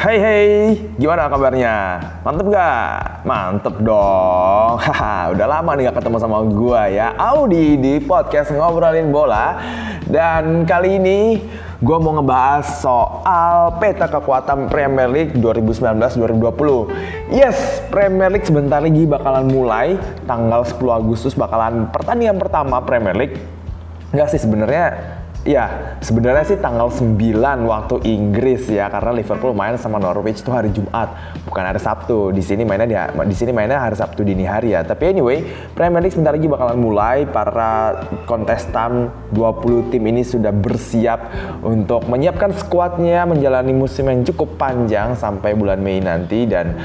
Hai 0.00 0.16
hai, 0.16 0.48
gimana 0.96 1.28
kabarnya? 1.28 2.00
Mantep 2.24 2.48
gak? 2.48 3.20
Mantep 3.20 3.84
dong. 3.84 4.80
Haha, 4.88 5.36
udah 5.36 5.44
lama 5.44 5.76
nih 5.76 5.92
gak 5.92 6.00
ketemu 6.00 6.16
sama 6.16 6.40
gua 6.48 6.88
ya. 6.88 7.12
Audi 7.20 7.76
di 7.76 8.00
podcast 8.00 8.48
ngobrolin 8.48 9.12
bola. 9.12 9.60
Dan 10.08 10.64
kali 10.64 10.96
ini 10.96 11.44
gua 11.84 12.00
mau 12.00 12.16
ngebahas 12.16 12.80
soal 12.80 13.76
peta 13.76 14.08
kekuatan 14.08 14.72
Premier 14.72 15.04
League 15.04 15.36
2019-2020. 15.36 17.36
Yes, 17.36 17.84
Premier 17.92 18.32
League 18.32 18.48
sebentar 18.48 18.80
lagi 18.80 19.04
bakalan 19.04 19.52
mulai. 19.52 20.00
Tanggal 20.24 20.64
10 20.64 20.80
Agustus 20.96 21.36
bakalan 21.36 21.92
pertandingan 21.92 22.40
pertama 22.40 22.80
Premier 22.80 23.12
League. 23.12 23.36
Enggak 24.16 24.32
sih 24.32 24.40
sebenarnya 24.40 25.19
Ya, 25.40 25.96
sebenarnya 26.04 26.44
sih 26.44 26.60
tanggal 26.60 26.92
9 26.92 27.16
waktu 27.64 27.96
Inggris 28.04 28.68
ya 28.68 28.92
karena 28.92 29.16
Liverpool 29.16 29.56
main 29.56 29.72
sama 29.80 29.96
Norwich 29.96 30.44
itu 30.44 30.52
hari 30.52 30.68
Jumat, 30.68 31.16
bukan 31.48 31.64
hari 31.64 31.80
Sabtu. 31.80 32.28
Di 32.28 32.44
sini 32.44 32.68
mainnya 32.68 32.84
di, 32.84 32.92
di 33.24 33.32
sini 33.32 33.48
mainnya 33.48 33.80
hari 33.80 33.96
Sabtu 33.96 34.20
dini 34.20 34.44
hari 34.44 34.76
ya. 34.76 34.84
Tapi 34.84 35.16
anyway, 35.16 35.40
Premier 35.72 36.04
League 36.04 36.12
sebentar 36.12 36.36
lagi 36.36 36.44
bakalan 36.44 36.76
mulai. 36.76 37.24
Para 37.24 38.04
kontestan 38.28 39.08
20 39.32 39.88
tim 39.88 40.04
ini 40.12 40.28
sudah 40.28 40.52
bersiap 40.52 41.32
untuk 41.64 42.04
menyiapkan 42.04 42.52
skuadnya 42.60 43.24
menjalani 43.24 43.72
musim 43.72 44.12
yang 44.12 44.20
cukup 44.28 44.60
panjang 44.60 45.16
sampai 45.16 45.56
bulan 45.56 45.80
Mei 45.80 46.04
nanti 46.04 46.44
dan 46.44 46.76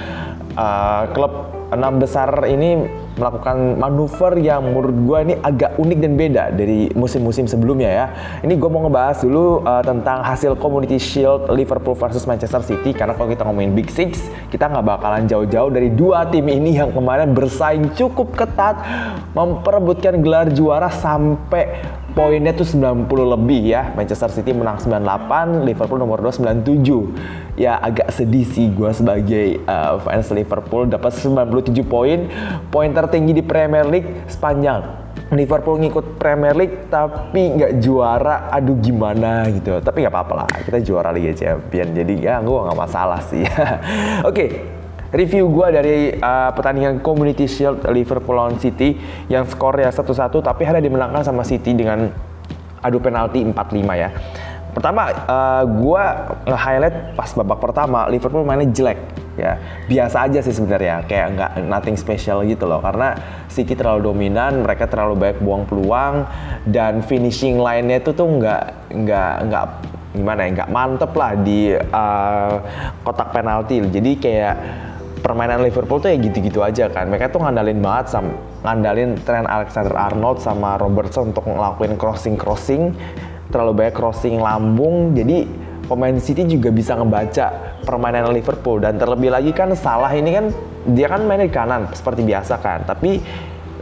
uh, 0.56 1.12
klub 1.12 1.52
enam 1.76 2.00
besar 2.00 2.32
ini 2.48 3.04
melakukan 3.16 3.80
manuver 3.80 4.36
yang 4.40 4.64
menurut 4.64 4.96
gue 4.96 5.18
ini 5.32 5.34
agak 5.40 5.80
unik 5.80 6.00
dan 6.00 6.14
beda 6.16 6.44
dari 6.52 6.92
musim-musim 6.94 7.48
sebelumnya 7.48 7.90
ya. 7.90 8.06
Ini 8.44 8.54
gue 8.56 8.70
mau 8.70 8.86
ngebahas 8.88 9.24
dulu 9.24 9.64
uh, 9.64 9.84
tentang 9.84 10.22
hasil 10.24 10.56
Community 10.60 11.00
Shield 11.00 11.52
Liverpool 11.52 11.96
versus 11.96 12.24
Manchester 12.28 12.62
City 12.64 12.92
karena 12.92 13.16
kalau 13.16 13.32
kita 13.32 13.44
ngomongin 13.48 13.74
Big 13.76 13.92
Six 13.92 14.28
kita 14.52 14.68
nggak 14.70 14.86
bakalan 14.86 15.26
jauh-jauh 15.26 15.72
dari 15.72 15.92
dua 15.92 16.28
tim 16.30 16.46
ini 16.48 16.78
yang 16.80 16.92
kemarin 16.92 17.32
bersaing 17.32 17.92
cukup 17.96 18.36
ketat 18.36 18.80
memperebutkan 19.34 20.20
gelar 20.22 20.48
juara 20.52 20.92
sampai 20.92 21.82
poinnya 22.16 22.56
tuh 22.56 22.66
90 22.66 23.06
lebih 23.06 23.62
ya. 23.68 23.92
Manchester 23.94 24.32
City 24.32 24.56
menang 24.56 24.80
98, 24.80 25.68
Liverpool 25.68 26.00
nomor 26.00 26.24
2 26.24 26.42
97. 26.42 27.60
Ya 27.60 27.76
agak 27.78 28.10
sedih 28.16 28.48
sih 28.48 28.72
gue 28.72 28.90
sebagai 28.96 29.60
uh, 29.68 30.00
fans 30.02 30.32
Liverpool 30.32 30.88
dapat 30.88 31.12
97 31.14 31.84
poin, 31.86 32.32
poin 32.72 32.90
tertinggi 32.90 33.36
di 33.36 33.44
Premier 33.44 33.86
League 33.86 34.26
sepanjang 34.32 35.06
Liverpool 35.34 35.82
ngikut 35.82 36.22
Premier 36.22 36.54
League 36.54 36.86
tapi 36.92 37.58
nggak 37.58 37.82
juara, 37.82 38.46
aduh 38.54 38.78
gimana 38.78 39.50
gitu. 39.50 39.82
Tapi 39.82 40.06
nggak 40.06 40.14
apa-apa 40.14 40.34
lah, 40.46 40.50
kita 40.62 40.78
juara 40.86 41.10
Liga 41.10 41.34
Champion. 41.34 41.98
Jadi 41.98 42.14
ya 42.22 42.38
gue 42.46 42.54
nggak 42.54 42.78
masalah 42.78 43.20
sih. 43.26 43.42
Oke, 43.50 43.82
okay, 44.30 44.50
review 45.16 45.48
gue 45.48 45.68
dari 45.72 45.98
uh, 46.20 46.52
pertandingan 46.52 47.00
Community 47.00 47.48
Shield 47.48 47.88
Liverpool 47.88 48.36
lawan 48.36 48.60
City 48.60 49.00
yang 49.32 49.48
skornya 49.48 49.90
1-1 49.90 50.30
tapi 50.44 50.64
ada 50.68 50.84
dimenangkan 50.84 51.24
sama 51.24 51.48
City 51.48 51.72
dengan 51.72 52.12
adu 52.84 53.02
penalti 53.02 53.42
4-5 53.42 53.56
ya. 53.96 54.10
Pertama, 54.76 55.08
uh, 55.08 55.64
gue 55.64 56.04
nge-highlight 56.52 57.16
pas 57.16 57.32
babak 57.32 57.64
pertama 57.64 58.12
Liverpool 58.12 58.44
mainnya 58.44 58.68
jelek 58.76 59.00
ya. 59.40 59.56
Biasa 59.88 60.28
aja 60.28 60.44
sih 60.44 60.52
sebenarnya 60.52 61.08
kayak 61.08 61.28
nggak 61.32 61.52
nothing 61.72 61.96
special 61.96 62.44
gitu 62.44 62.68
loh. 62.68 62.84
Karena 62.84 63.16
City 63.48 63.72
terlalu 63.72 64.12
dominan 64.12 64.68
mereka 64.68 64.92
terlalu 64.92 65.16
banyak 65.16 65.40
buang 65.40 65.64
peluang 65.64 66.28
dan 66.68 67.00
finishing 67.08 67.56
line-nya 67.56 68.04
itu 68.04 68.12
tuh 68.12 68.28
nggak 68.28 68.64
nggak 68.92 69.34
nggak 69.48 69.66
gimana 70.16 70.40
ya 70.44 70.50
nggak 70.60 70.72
mantep 70.72 71.12
lah 71.16 71.32
di 71.40 71.72
uh, 71.72 72.54
kotak 73.08 73.32
penalti. 73.32 73.80
Jadi 73.80 74.12
kayak 74.20 74.56
permainan 75.26 75.66
Liverpool 75.66 75.98
tuh 75.98 76.14
ya 76.14 76.22
gitu-gitu 76.22 76.62
aja 76.62 76.86
kan. 76.94 77.10
Mereka 77.10 77.34
tuh 77.34 77.42
ngandalin 77.42 77.82
banget 77.82 78.14
sama 78.14 78.38
ngandalin 78.62 79.18
Trent 79.26 79.50
Alexander-Arnold 79.50 80.38
sama 80.38 80.78
Robertson 80.78 81.34
untuk 81.34 81.50
ngelakuin 81.50 81.98
crossing-crossing, 81.98 82.94
terlalu 83.50 83.82
banyak 83.82 83.96
crossing 83.98 84.38
lambung. 84.38 85.18
Jadi 85.18 85.50
pemain 85.90 86.14
City 86.22 86.46
juga 86.46 86.70
bisa 86.70 86.94
ngebaca 86.94 87.78
permainan 87.82 88.30
Liverpool 88.30 88.86
dan 88.86 89.02
terlebih 89.02 89.34
lagi 89.34 89.50
kan 89.50 89.74
salah 89.74 90.14
ini 90.14 90.30
kan 90.30 90.46
dia 90.94 91.10
kan 91.10 91.26
main 91.26 91.42
di 91.42 91.50
kanan 91.50 91.90
seperti 91.98 92.22
biasa 92.22 92.62
kan, 92.62 92.86
tapi 92.86 93.18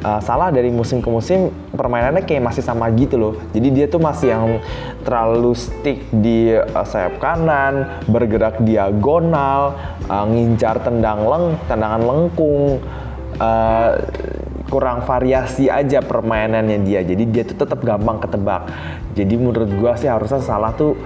uh, 0.03 0.19
salah 0.19 0.51
dari 0.51 0.69
musim 0.69 0.99
ke 0.99 1.09
musim 1.09 1.49
permainannya 1.73 2.27
kayak 2.27 2.43
masih 2.43 2.61
sama 2.61 2.91
gitu 2.93 3.15
loh. 3.15 3.33
Jadi 3.55 3.67
dia 3.71 3.85
tuh 3.87 4.03
masih 4.03 4.35
yang 4.35 4.45
terlalu 5.07 5.55
stick 5.55 6.03
di 6.11 6.53
uh, 6.53 6.85
sayap 6.85 7.17
kanan, 7.17 8.03
bergerak 8.05 8.61
diagonal, 8.61 9.79
uh, 10.11 10.25
ngincar 10.27 10.83
tendang 10.83 11.23
leng, 11.25 11.45
tendangan 11.65 12.03
lengkung. 12.03 12.83
Uh, 13.33 13.97
kurang 14.73 15.05
variasi 15.05 15.69
aja 15.69 16.01
permainannya 16.01 16.81
dia 16.81 17.05
jadi 17.05 17.23
dia 17.29 17.43
tuh 17.45 17.61
tetap 17.61 17.77
gampang 17.85 18.17
ketebak 18.17 18.65
jadi 19.13 19.37
menurut 19.37 19.69
gua 19.77 19.93
sih 19.93 20.09
harusnya 20.09 20.41
salah 20.41 20.73
tuh 20.73 20.97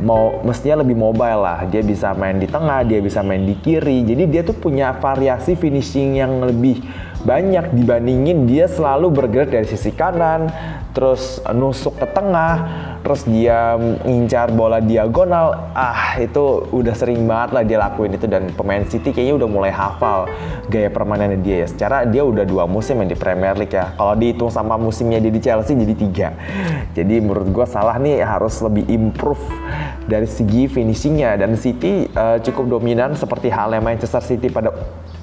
mau 0.00 0.40
mestinya 0.40 0.80
lebih 0.80 0.96
mobile 0.96 1.44
lah 1.44 1.68
dia 1.68 1.84
bisa 1.84 2.16
main 2.16 2.40
di 2.40 2.48
tengah 2.48 2.80
dia 2.88 3.04
bisa 3.04 3.20
main 3.20 3.44
di 3.44 3.52
kiri 3.60 4.08
jadi 4.08 4.24
dia 4.24 4.40
tuh 4.40 4.56
punya 4.56 4.96
variasi 4.96 5.52
finishing 5.52 6.16
yang 6.16 6.40
lebih 6.40 6.80
banyak 7.20 7.76
dibandingin 7.76 8.48
dia 8.48 8.64
selalu 8.64 9.12
bergerak 9.12 9.52
dari 9.52 9.66
sisi 9.68 9.92
kanan 9.92 10.48
terus 10.90 11.38
nusuk 11.54 12.02
ke 12.02 12.06
tengah 12.10 12.54
terus 13.00 13.24
dia 13.24 13.78
ngincar 14.04 14.52
bola 14.52 14.82
diagonal. 14.82 15.72
Ah 15.72 16.18
itu 16.20 16.66
udah 16.68 16.92
sering 16.92 17.24
banget 17.24 17.50
lah 17.56 17.62
dia 17.64 17.78
lakuin 17.80 18.12
itu. 18.16 18.26
Dan 18.28 18.52
pemain 18.52 18.82
City 18.88 19.12
kayaknya 19.14 19.40
udah 19.40 19.48
mulai 19.48 19.72
hafal 19.72 20.28
gaya 20.68 20.88
permainannya 20.92 21.40
dia 21.40 21.64
ya. 21.64 21.68
Secara 21.68 22.04
dia 22.08 22.24
udah 22.26 22.44
dua 22.44 22.64
musim 22.68 23.00
yang 23.00 23.08
di 23.08 23.16
Premier 23.16 23.56
League 23.56 23.72
ya. 23.72 23.92
Kalau 23.94 24.14
dihitung 24.16 24.50
sama 24.52 24.76
musimnya 24.76 25.22
dia 25.22 25.32
di 25.32 25.40
Chelsea 25.40 25.76
jadi 25.76 25.94
tiga. 25.96 26.28
Jadi 26.92 27.22
menurut 27.22 27.48
gue 27.48 27.66
salah 27.68 27.96
nih 27.96 28.20
harus 28.20 28.60
lebih 28.60 28.84
improve 28.90 29.42
dari 30.04 30.28
segi 30.28 30.68
finishingnya. 30.68 31.40
Dan 31.40 31.56
City 31.56 32.10
uh, 32.12 32.36
cukup 32.42 32.80
dominan 32.80 33.16
seperti 33.16 33.48
halnya 33.48 33.80
Manchester 33.80 34.20
City 34.20 34.52
pada 34.52 34.74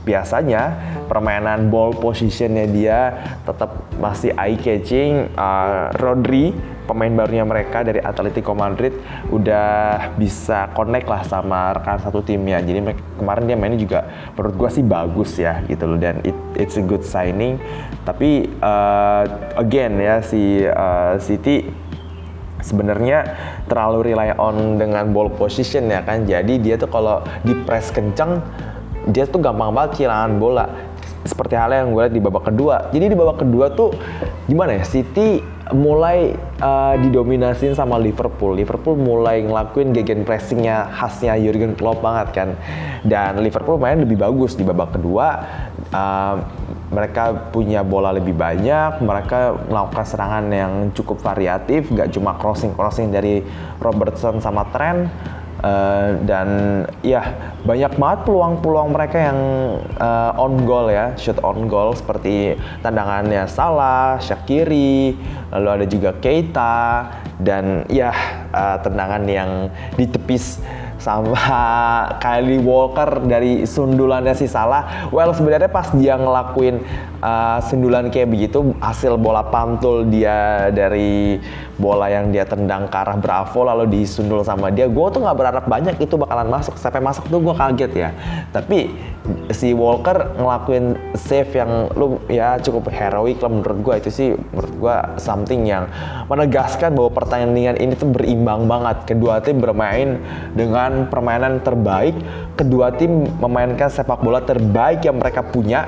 biasanya 0.08 0.80
permainan 1.12 1.68
ball 1.68 1.92
positionnya 1.92 2.64
dia 2.72 3.00
tetap 3.44 3.76
masih 4.00 4.32
eye 4.40 4.56
catching 4.56 5.28
uh, 5.36 5.92
Rodri 6.00 6.56
pemain 6.88 7.12
barunya 7.12 7.44
mereka 7.44 7.84
dari 7.84 8.00
Atletico 8.00 8.56
Madrid 8.56 8.96
udah 9.28 10.16
bisa 10.16 10.72
connect 10.72 11.12
lah 11.12 11.22
sama 11.28 11.76
rekan 11.76 12.00
satu 12.00 12.24
timnya. 12.24 12.64
Jadi 12.64 12.96
kemarin 13.20 13.44
dia 13.44 13.60
mainnya 13.60 13.76
juga 13.76 14.08
menurut 14.40 14.56
gue 14.56 14.70
sih 14.80 14.86
bagus 14.88 15.36
ya 15.36 15.60
gitu 15.68 15.84
loh. 15.84 16.00
Dan 16.00 16.24
it, 16.24 16.38
it's 16.56 16.80
a 16.80 16.84
good 16.84 17.04
signing. 17.04 17.60
Tapi 18.08 18.48
uh, 18.64 19.28
again 19.60 20.00
ya 20.00 20.24
si 20.24 20.64
uh, 20.64 21.20
City 21.20 21.68
sebenarnya 22.64 23.36
terlalu 23.68 24.16
rely 24.16 24.34
on 24.40 24.80
dengan 24.80 25.12
ball 25.12 25.28
position 25.28 25.92
ya 25.92 26.02
kan. 26.08 26.24
Jadi 26.24 26.64
dia 26.64 26.80
tuh 26.80 26.88
kalau 26.88 27.20
di 27.44 27.52
press 27.68 27.92
kencang 27.92 28.40
dia 29.08 29.26
tuh 29.26 29.40
gampang 29.40 29.72
banget 29.72 30.04
kehilangan 30.04 30.32
bola. 30.38 30.66
Seperti 31.28 31.60
halnya 31.60 31.84
yang 31.84 31.92
gue 31.92 32.02
lihat 32.08 32.16
di 32.16 32.24
babak 32.24 32.44
kedua. 32.48 32.76
Jadi 32.96 33.06
di 33.12 33.18
babak 33.18 33.44
kedua 33.44 33.68
tuh 33.76 33.92
gimana 34.48 34.80
ya 34.80 34.84
City 34.88 35.44
mulai 35.76 36.32
uh, 36.64 36.96
didominasin 36.96 37.76
sama 37.76 38.00
Liverpool. 38.00 38.56
Liverpool 38.56 38.96
mulai 38.96 39.44
ngelakuin 39.44 39.92
gegen 39.92 40.24
pressingnya 40.24 40.88
khasnya 40.88 41.36
Jurgen 41.36 41.76
Klopp 41.76 42.00
banget 42.00 42.28
kan. 42.32 42.50
Dan 43.04 43.44
Liverpool 43.44 43.76
main 43.76 44.00
lebih 44.00 44.16
bagus 44.16 44.56
di 44.56 44.64
babak 44.64 44.96
kedua. 44.96 45.44
Uh, 45.92 46.40
mereka 46.88 47.52
punya 47.52 47.84
bola 47.84 48.16
lebih 48.16 48.32
banyak, 48.32 49.04
mereka 49.04 49.60
melakukan 49.68 50.08
serangan 50.08 50.46
yang 50.48 50.72
cukup 50.96 51.20
variatif, 51.20 51.92
gak 51.92 52.16
cuma 52.16 52.40
crossing-crossing 52.40 53.12
dari 53.12 53.44
Robertson 53.84 54.40
sama 54.40 54.64
Trent, 54.72 55.12
Uh, 55.58 56.22
dan 56.30 56.48
ya 57.02 57.34
banyak 57.66 57.98
banget 57.98 58.20
peluang-peluang 58.30 58.94
mereka 58.94 59.18
yang 59.18 59.40
uh, 59.98 60.38
on 60.38 60.70
goal 60.70 60.86
ya, 60.86 61.18
shoot 61.18 61.38
on 61.42 61.66
goal 61.66 61.98
seperti 61.98 62.54
tendangannya 62.86 63.50
Salah, 63.50 64.22
Shakiri, 64.22 65.18
lalu 65.50 65.68
ada 65.82 65.86
juga 65.90 66.14
Keita 66.14 67.10
dan 67.42 67.90
ya 67.90 68.14
uh, 68.54 68.78
tendangan 68.86 69.26
yang 69.26 69.74
ditepis 69.98 70.62
sama 70.98 71.38
Kylie 72.22 72.62
Walker 72.62 73.22
dari 73.24 73.64
sundulannya 73.64 74.34
si 74.34 74.50
Salah. 74.50 75.10
Well 75.14 75.32
sebenarnya 75.32 75.70
pas 75.70 75.94
dia 75.94 76.18
ngelakuin 76.18 76.82
uh, 77.22 77.60
sundulan 77.66 78.10
kayak 78.10 78.30
begitu 78.34 78.74
hasil 78.82 79.16
bola 79.16 79.46
pantul 79.48 80.10
dia 80.10 80.70
dari 80.74 81.40
bola 81.78 82.10
yang 82.10 82.34
dia 82.34 82.44
tendang 82.44 82.90
ke 82.90 82.98
arah 82.98 83.18
Bravo 83.18 83.66
lalu 83.66 84.02
disundul 84.02 84.42
sama 84.42 84.74
dia. 84.74 84.90
Gue 84.90 85.08
tuh 85.14 85.22
nggak 85.24 85.38
berharap 85.38 85.66
banyak 85.66 85.96
itu 86.02 86.18
bakalan 86.18 86.50
masuk. 86.50 86.76
Sampai 86.78 87.02
masuk 87.02 87.30
tuh 87.30 87.40
gue 87.40 87.56
kaget 87.56 87.92
ya. 87.94 88.10
Tapi 88.52 88.92
si 89.52 89.76
Walker 89.76 90.36
ngelakuin 90.40 90.96
save 91.16 91.52
yang 91.52 91.92
lu 91.96 92.20
ya 92.32 92.60
cukup 92.60 92.92
heroik 92.92 93.40
lah 93.44 93.52
menurut 93.52 93.80
gue 93.84 93.96
itu 94.04 94.10
sih 94.12 94.30
menurut 94.56 94.74
gue 94.80 94.98
something 95.20 95.68
yang 95.68 95.88
menegaskan 96.32 96.96
bahwa 96.96 97.12
pertandingan 97.12 97.76
ini 97.80 97.96
tuh 97.96 98.08
berimbang 98.12 98.68
banget 98.68 99.04
kedua 99.08 99.44
tim 99.44 99.60
bermain 99.60 100.20
dengan 100.56 101.12
permainan 101.12 101.60
terbaik 101.64 102.16
kedua 102.56 102.96
tim 102.96 103.28
memainkan 103.40 103.92
sepak 103.92 104.24
bola 104.24 104.44
terbaik 104.44 105.04
yang 105.04 105.20
mereka 105.20 105.44
punya 105.44 105.88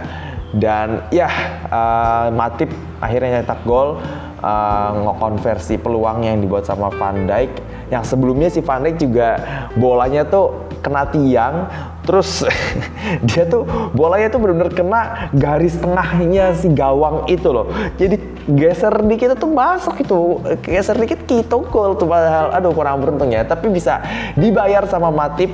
dan 0.56 1.06
ya 1.13 1.30
uh, 1.69 2.33
Matip 2.33 2.74
akhirnya 3.00 3.41
nyetak 3.41 3.62
gol 3.63 4.01
uh, 4.39 4.91
ngekonversi 5.06 5.80
peluang 5.80 6.25
yang 6.25 6.39
dibuat 6.39 6.65
sama 6.65 6.89
Van 6.95 7.27
Dijk 7.27 7.51
yang 7.89 8.06
sebelumnya 8.06 8.50
si 8.50 8.62
Van 8.62 8.81
Dijk 8.81 8.95
juga 9.01 9.30
bolanya 9.77 10.25
tuh 10.25 10.69
kena 10.80 11.07
tiang 11.12 11.68
terus 12.07 12.47
dia 13.30 13.45
tuh 13.45 13.68
bolanya 13.94 14.31
tuh 14.31 14.39
benar-benar 14.41 14.71
kena 14.74 15.01
garis 15.36 15.77
tengahnya 15.77 16.56
si 16.56 16.71
gawang 16.71 17.27
itu 17.27 17.51
loh 17.51 17.69
jadi 18.00 18.18
geser 18.50 18.95
dikit 19.06 19.38
tuh 19.38 19.51
masuk 19.51 20.01
itu 20.01 20.18
geser 20.65 20.97
dikit 20.97 21.21
gitu 21.27 21.62
gol 21.69 21.94
tuh 22.00 22.09
padahal 22.09 22.56
aduh 22.56 22.74
kurang 22.74 23.03
beruntung 23.03 23.30
ya 23.30 23.45
tapi 23.45 23.69
bisa 23.69 24.01
dibayar 24.33 24.88
sama 24.89 25.13
Matip 25.13 25.51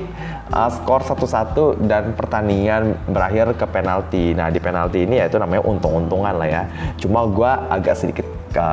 uh, 0.52 0.70
skor 0.70 1.02
1-1 1.02 1.86
dan 1.86 2.14
pertandingan 2.14 2.94
berakhir 3.10 3.56
ke 3.58 3.66
penalti. 3.66 4.34
Nah 4.36 4.52
di 4.52 4.60
penalti 4.62 5.02
ini 5.02 5.18
ya 5.18 5.26
itu 5.26 5.38
namanya 5.40 5.66
untung-untungan 5.66 6.34
lah 6.36 6.48
ya. 6.48 6.62
Cuma 7.00 7.26
gue 7.26 7.50
agak 7.72 7.94
sedikit 7.98 8.35
ke 8.56 8.68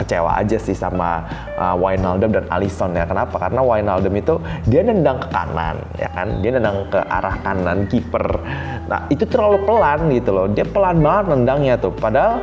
kecewa 0.00 0.40
aja 0.40 0.56
sih 0.56 0.72
sama 0.72 1.20
uh, 1.60 1.76
Wijnaldum 1.76 2.32
dan 2.32 2.48
Alisson 2.48 2.96
ya. 2.96 3.04
Kenapa? 3.04 3.36
Karena 3.36 3.60
Wijnaldum 3.60 4.14
itu 4.16 4.40
dia 4.64 4.80
nendang 4.80 5.20
ke 5.20 5.28
kanan 5.28 5.76
ya 6.00 6.08
kan, 6.08 6.40
dia 6.40 6.50
nendang 6.56 6.88
ke 6.88 7.00
arah 7.04 7.36
kanan 7.44 7.84
kiper. 7.92 8.26
Nah 8.88 9.04
itu 9.12 9.28
terlalu 9.28 9.60
pelan 9.68 10.08
gitu 10.08 10.30
loh. 10.32 10.46
Dia 10.48 10.64
pelan 10.64 11.04
banget 11.04 11.36
nendangnya 11.36 11.76
tuh. 11.76 11.92
Padahal 11.92 12.40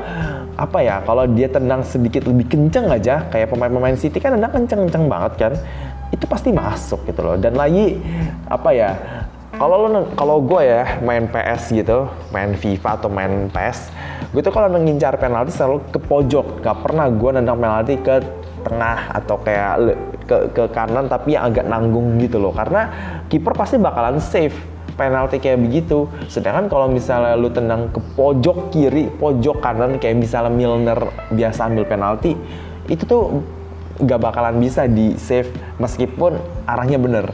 apa 0.54 0.80
ya 0.86 1.02
kalau 1.02 1.26
dia 1.26 1.50
tendang 1.50 1.82
sedikit 1.82 2.30
lebih 2.30 2.46
kenceng 2.46 2.86
aja 2.86 3.26
kayak 3.34 3.50
pemain-pemain 3.50 3.98
City 3.98 4.22
kan 4.22 4.38
nendang 4.38 4.54
kenceng-kenceng 4.54 5.10
banget 5.10 5.34
kan 5.42 5.54
itu 6.14 6.30
pasti 6.30 6.54
masuk 6.54 7.10
gitu 7.10 7.26
loh 7.26 7.42
dan 7.42 7.58
lagi 7.58 7.98
apa 8.46 8.70
ya 8.70 8.94
kalau 9.58 9.90
lo 9.90 10.02
kalau 10.14 10.38
gue 10.46 10.62
ya 10.62 11.02
main 11.02 11.26
PS 11.26 11.74
gitu 11.74 12.06
main 12.30 12.54
FIFA 12.54 12.90
atau 13.02 13.10
main 13.10 13.50
PS 13.50 13.90
gue 14.34 14.42
tuh 14.42 14.50
kalau 14.50 14.74
ngincar 14.74 15.22
penalti 15.22 15.54
selalu 15.54 15.86
ke 15.94 16.00
pojok 16.02 16.66
gak 16.66 16.78
pernah 16.82 17.06
gue 17.08 17.30
nendang 17.38 17.62
penalti 17.62 17.94
ke 18.02 18.18
tengah 18.66 19.14
atau 19.14 19.38
kayak 19.46 19.74
ke, 20.26 20.38
ke 20.56 20.64
kanan 20.74 21.06
tapi 21.06 21.38
yang 21.38 21.54
agak 21.54 21.70
nanggung 21.70 22.18
gitu 22.18 22.42
loh 22.42 22.56
karena 22.56 22.90
kiper 23.30 23.54
pasti 23.54 23.78
bakalan 23.78 24.18
save 24.18 24.56
penalti 24.96 25.42
kayak 25.42 25.60
begitu. 25.62 26.06
Sedangkan 26.30 26.70
kalau 26.70 26.88
misalnya 26.88 27.34
lu 27.34 27.50
tendang 27.50 27.90
ke 27.90 28.00
pojok 28.14 28.70
kiri, 28.70 29.10
pojok 29.10 29.60
kanan 29.60 29.98
kayak 29.98 30.22
misalnya 30.22 30.54
Milner 30.54 31.00
biasa 31.34 31.70
ambil 31.70 31.86
penalti, 31.90 32.38
itu 32.88 33.04
tuh 33.04 33.42
nggak 34.02 34.20
bakalan 34.22 34.58
bisa 34.58 34.90
di 34.90 35.18
save 35.18 35.50
meskipun 35.78 36.38
arahnya 36.66 36.98
bener. 36.98 37.26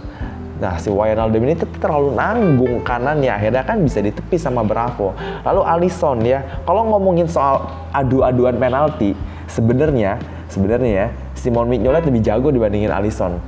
Nah 0.59 0.75
si 0.75 0.91
Wijnaldum 0.91 1.41
ini 1.47 1.55
terlalu 1.79 2.13
nanggung 2.13 2.83
kanan 2.83 3.23
ya 3.23 3.39
akhirnya 3.39 3.63
kan 3.63 3.79
bisa 3.79 4.03
ditepis 4.03 4.43
sama 4.43 4.61
Bravo. 4.67 5.15
Lalu 5.47 5.61
Alisson 5.63 6.19
ya, 6.27 6.43
kalau 6.67 6.83
ngomongin 6.91 7.31
soal 7.31 7.63
adu-aduan 7.95 8.59
penalti, 8.59 9.15
sebenarnya 9.47 10.19
sebenarnya 10.51 10.91
ya 10.91 11.07
Simon 11.39 11.71
Mignolet 11.71 12.03
lebih 12.03 12.19
jago 12.19 12.51
dibandingin 12.51 12.91
Alisson. 12.91 13.39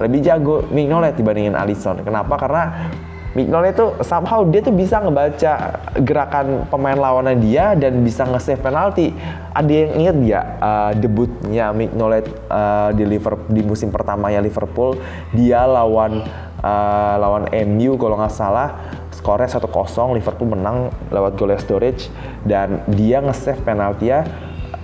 Lebih 0.00 0.20
jago 0.24 0.64
Mignolet 0.72 1.14
dibandingin 1.14 1.54
Alisson. 1.54 2.00
Kenapa? 2.00 2.34
Karena 2.40 2.90
Mignolet 3.34 3.74
itu 3.74 3.98
somehow 4.06 4.46
dia 4.46 4.62
tuh 4.62 4.70
bisa 4.70 5.02
ngebaca 5.02 5.82
gerakan 6.06 6.70
pemain 6.70 6.94
lawannya 6.94 7.34
dia 7.42 7.74
dan 7.74 8.06
bisa 8.06 8.22
nge-save 8.22 8.62
penalti. 8.62 9.10
Ada 9.50 9.70
yang 9.74 9.90
inget 9.98 10.16
ya 10.22 10.40
uh, 10.62 10.92
debutnya 10.94 11.74
Mignolet 11.74 12.30
uh, 12.46 12.94
di 12.94 13.02
Liverpool 13.02 13.50
di 13.50 13.66
musim 13.66 13.90
pertamanya 13.90 14.38
Liverpool 14.38 14.94
dia 15.34 15.66
lawan 15.66 16.22
uh, 16.64 17.14
lawan 17.20 17.44
MU 17.68 18.00
kalau 18.00 18.16
nggak 18.16 18.32
salah 18.32 18.80
skornya 19.12 19.52
1-0 19.52 19.68
Liverpool 20.16 20.48
menang 20.48 20.88
lewat 21.12 21.36
gol 21.36 21.52
Sturridge 21.60 22.08
dan 22.48 22.80
dia 22.88 23.20
nge-save 23.20 23.60
penalti 23.60 24.08
ya 24.08 24.24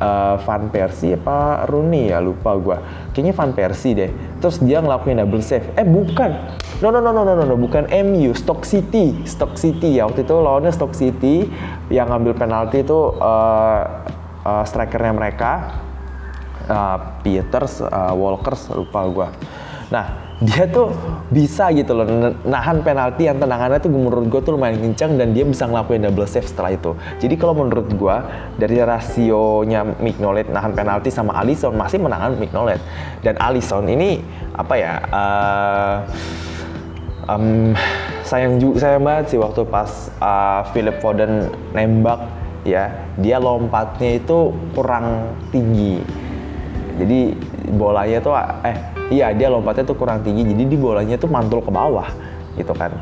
uh, 0.00 0.36
Van 0.40 0.68
Persie 0.68 1.16
apa 1.16 1.64
Rooney 1.68 2.12
ya 2.12 2.20
lupa 2.20 2.56
gue 2.56 2.76
kayaknya 3.12 3.34
Van 3.36 3.52
Persie 3.52 3.92
deh. 3.94 4.10
Terus 4.40 4.56
dia 4.64 4.80
ngelakuin 4.80 5.20
double 5.20 5.44
save. 5.44 5.68
Eh 5.76 5.84
bukan. 5.84 6.30
No 6.80 6.88
no 6.88 7.04
no 7.04 7.12
no 7.12 7.22
no 7.28 7.36
no, 7.36 7.44
no. 7.44 7.54
bukan 7.60 7.84
MU 8.08 8.32
Stock 8.32 8.64
City. 8.64 9.12
Stock 9.28 9.60
City 9.60 10.00
ya 10.00 10.08
waktu 10.08 10.24
itu 10.24 10.32
lawannya 10.32 10.72
Stock 10.72 10.96
City 10.96 11.44
yang 11.92 12.08
ngambil 12.08 12.40
penalti 12.40 12.80
itu 12.80 13.12
uh, 13.20 13.80
uh, 14.46 14.64
strikernya 14.64 15.12
mereka. 15.12 15.52
Uh, 16.70 17.18
Peters 17.26 17.82
uh, 17.82 18.14
Walkers 18.14 18.70
lupa 18.70 19.02
gue 19.10 19.28
nah 19.90 20.30
dia 20.40 20.64
tuh 20.64 20.88
bisa 21.28 21.68
gitu 21.76 21.92
loh 21.92 22.32
nahan 22.48 22.80
penalti 22.80 23.28
yang 23.28 23.36
tendangannya 23.36 23.76
tuh 23.76 23.92
menurut 23.92 24.24
gue 24.32 24.40
tuh 24.40 24.56
lumayan 24.56 24.80
kencang 24.80 25.20
dan 25.20 25.36
dia 25.36 25.44
bisa 25.44 25.68
ngelakuin 25.68 26.08
double 26.08 26.24
save 26.24 26.48
setelah 26.48 26.72
itu. 26.72 26.96
Jadi 27.20 27.34
kalau 27.36 27.52
menurut 27.52 27.92
gue 27.92 28.16
dari 28.56 28.80
rasionya 28.80 29.84
Mignolet 30.00 30.48
nahan 30.48 30.72
penalti 30.72 31.12
sama 31.12 31.36
Alisson 31.36 31.76
masih 31.76 32.00
menangan 32.00 32.40
Mignolet 32.40 32.80
dan 33.20 33.36
Alisson 33.36 33.84
ini 33.84 34.24
apa 34.56 34.74
ya 34.80 34.92
uh, 35.12 35.96
um, 37.28 37.76
sayang 38.24 38.56
juga 38.56 38.80
sayang 38.80 39.04
banget 39.04 39.36
sih 39.36 39.38
waktu 39.38 39.60
pas 39.68 40.08
uh, 40.24 40.64
Philip 40.72 41.04
Foden 41.04 41.52
nembak 41.76 42.24
ya 42.64 42.88
dia 43.20 43.36
lompatnya 43.36 44.16
itu 44.16 44.56
kurang 44.72 45.36
tinggi. 45.52 46.00
Jadi 46.96 47.36
bolanya 47.76 48.18
tuh 48.24 48.32
eh 48.64 48.99
iya 49.10 49.34
dia 49.34 49.50
lompatnya 49.50 49.84
tuh 49.84 49.98
kurang 49.98 50.22
tinggi 50.22 50.46
jadi 50.46 50.64
di 50.64 50.76
bolanya 50.78 51.18
tuh 51.18 51.28
mantul 51.28 51.60
ke 51.60 51.68
bawah 51.68 52.08
gitu 52.56 52.72
kan. 52.72 52.94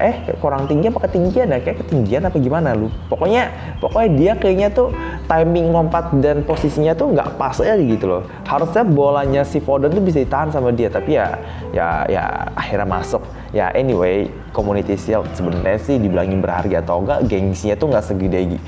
Eh 0.00 0.32
kurang 0.40 0.64
tinggi 0.64 0.88
apa 0.88 1.04
ketinggian 1.04 1.52
ya? 1.52 1.60
Kayak 1.60 1.84
ketinggian 1.84 2.24
apa 2.24 2.40
gimana 2.40 2.72
lu? 2.72 2.88
Pokoknya 3.12 3.52
pokoknya 3.84 4.08
dia 4.16 4.32
kayaknya 4.32 4.68
tuh 4.72 4.88
timing 5.28 5.76
lompat 5.76 6.08
dan 6.24 6.40
posisinya 6.48 6.96
tuh 6.96 7.12
nggak 7.12 7.36
pas 7.36 7.60
aja 7.60 7.76
gitu 7.76 8.08
loh. 8.08 8.24
Harusnya 8.48 8.80
bolanya 8.80 9.44
si 9.44 9.60
Foden 9.60 9.92
tuh 9.92 10.00
bisa 10.00 10.24
ditahan 10.24 10.48
sama 10.48 10.72
dia 10.72 10.88
tapi 10.88 11.20
ya 11.20 11.36
ya 11.76 12.08
ya 12.08 12.24
akhirnya 12.56 12.88
masuk 12.88 13.20
ya 13.50 13.74
anyway 13.74 14.30
community 14.54 14.94
shield 14.94 15.26
sebenarnya 15.34 15.78
sih 15.82 15.98
dibilangin 15.98 16.38
berharga 16.38 16.82
atau 16.82 17.02
enggak 17.02 17.26
gengsinya 17.26 17.74
tuh 17.74 17.90
nggak 17.90 18.06
segede 18.06 18.58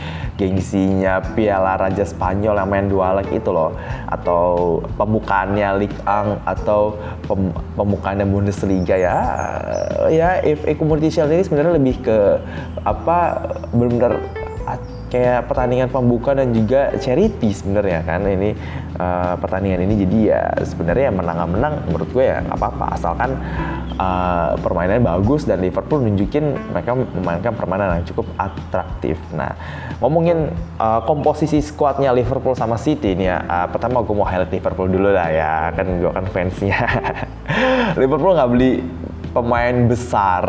gengsinya 0.40 1.20
Piala 1.37 1.76
Raja 1.79 2.02
Spanyol 2.02 2.56
yang 2.56 2.69
main 2.69 2.87
dua 2.88 3.20
leg 3.20 3.29
itu 3.31 3.50
loh. 3.52 3.76
Atau 4.08 4.81
pembukaannya 4.96 5.69
Ligue 5.79 5.99
1 6.02 6.43
atau 6.43 6.97
pem, 7.28 7.52
pembukaannya 7.78 8.26
Bundesliga 8.26 8.97
ya. 8.97 9.16
Ya 10.11 10.40
FA 10.42 10.73
community 10.75 11.12
shield 11.12 11.30
ini 11.30 11.45
sebenarnya 11.45 11.78
lebih 11.78 12.00
ke 12.02 12.18
apa 12.83 13.18
benar-benar 13.71 14.18
kayak 15.12 15.45
pertandingan 15.45 15.92
pembuka 15.92 16.33
dan 16.33 16.56
juga 16.56 16.97
charity 16.97 17.52
sebenarnya 17.52 18.00
kan 18.00 18.25
ini 18.25 18.56
uh, 18.97 19.37
pertandingan 19.37 19.85
ini. 19.85 19.95
Jadi 20.09 20.18
ya 20.33 20.42
sebenarnya 20.64 21.12
menang 21.12 21.38
menang 21.52 21.75
menurut 21.87 22.09
gue 22.11 22.25
ya 22.25 22.40
apa-apa. 22.49 22.97
Asalkan 22.97 23.37
uh, 23.96 24.58
permainannya 24.61 25.04
bagus 25.04 25.44
dan 25.44 25.61
Liverpool 25.61 26.04
nunjukin 26.04 26.56
mereka 26.72 26.96
memainkan 26.96 27.52
permainan 27.56 28.00
yang 28.00 28.06
cukup 28.08 28.26
atraktif. 28.37 29.16
Nah 29.32 29.54
ngomongin 29.99 30.52
uh, 30.80 31.00
komposisi 31.04 31.62
skuadnya 31.62 32.11
Liverpool 32.12 32.56
sama 32.58 32.76
City 32.80 33.14
ini 33.14 33.28
ya 33.30 33.40
uh, 33.44 33.66
pertama 33.70 34.04
gue 34.04 34.14
mau 34.14 34.26
highlight 34.26 34.52
Liverpool 34.52 34.88
dulu 34.90 35.12
lah 35.12 35.28
ya 35.28 35.52
kan 35.76 35.87
gue 35.87 36.11
kan 36.12 36.26
fansnya. 36.28 36.78
Liverpool 38.00 38.37
nggak 38.37 38.50
beli 38.50 38.72
pemain 39.32 39.88
besar 39.88 40.44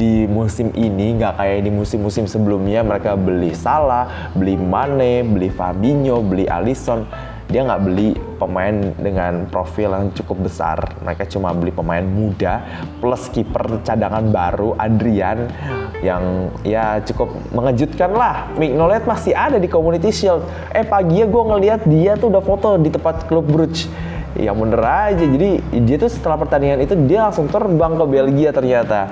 di 0.00 0.24
musim 0.24 0.72
ini 0.72 1.20
nggak 1.20 1.36
kayak 1.36 1.58
di 1.60 1.70
musim-musim 1.70 2.24
sebelumnya. 2.24 2.80
Mereka 2.80 3.20
beli 3.20 3.52
Salah, 3.52 4.32
beli 4.32 4.56
Mane, 4.56 5.20
beli 5.22 5.52
Fabinho, 5.52 6.24
beli 6.24 6.48
Alisson 6.48 7.04
dia 7.44 7.60
nggak 7.60 7.82
beli 7.84 8.16
pemain 8.40 8.72
dengan 8.96 9.44
profil 9.46 9.92
yang 9.92 10.10
cukup 10.16 10.48
besar. 10.48 10.80
Mereka 11.04 11.28
cuma 11.28 11.52
beli 11.52 11.70
pemain 11.70 12.02
muda 12.02 12.64
plus 12.98 13.28
kiper 13.28 13.84
cadangan 13.84 14.24
baru 14.32 14.72
Adrian 14.80 15.52
yang 16.00 16.48
ya 16.64 17.04
cukup 17.04 17.32
mengejutkan 17.52 18.10
lah. 18.16 18.48
Mignolet 18.56 19.04
masih 19.04 19.36
ada 19.36 19.60
di 19.60 19.68
Community 19.68 20.08
Shield. 20.08 20.44
Eh 20.72 20.84
pagi 20.84 21.20
ya 21.20 21.26
gue 21.28 21.42
ngeliat 21.44 21.80
dia 21.84 22.16
tuh 22.16 22.32
udah 22.32 22.42
foto 22.42 22.80
di 22.80 22.88
tempat 22.88 23.28
klub 23.28 23.44
Bruges. 23.44 23.86
Yang 24.34 24.56
bener 24.66 24.82
aja. 24.82 25.24
Jadi 25.24 25.50
dia 25.84 25.96
tuh 26.00 26.10
setelah 26.10 26.40
pertandingan 26.40 26.82
itu 26.82 26.98
dia 27.06 27.28
langsung 27.28 27.46
terbang 27.46 27.94
ke 27.94 28.04
Belgia 28.08 28.50
ternyata 28.50 29.06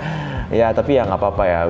ya 0.53 0.71
tapi 0.71 1.01
ya 1.01 1.09
nggak 1.09 1.19
apa-apa 1.19 1.45
ya. 1.49 1.61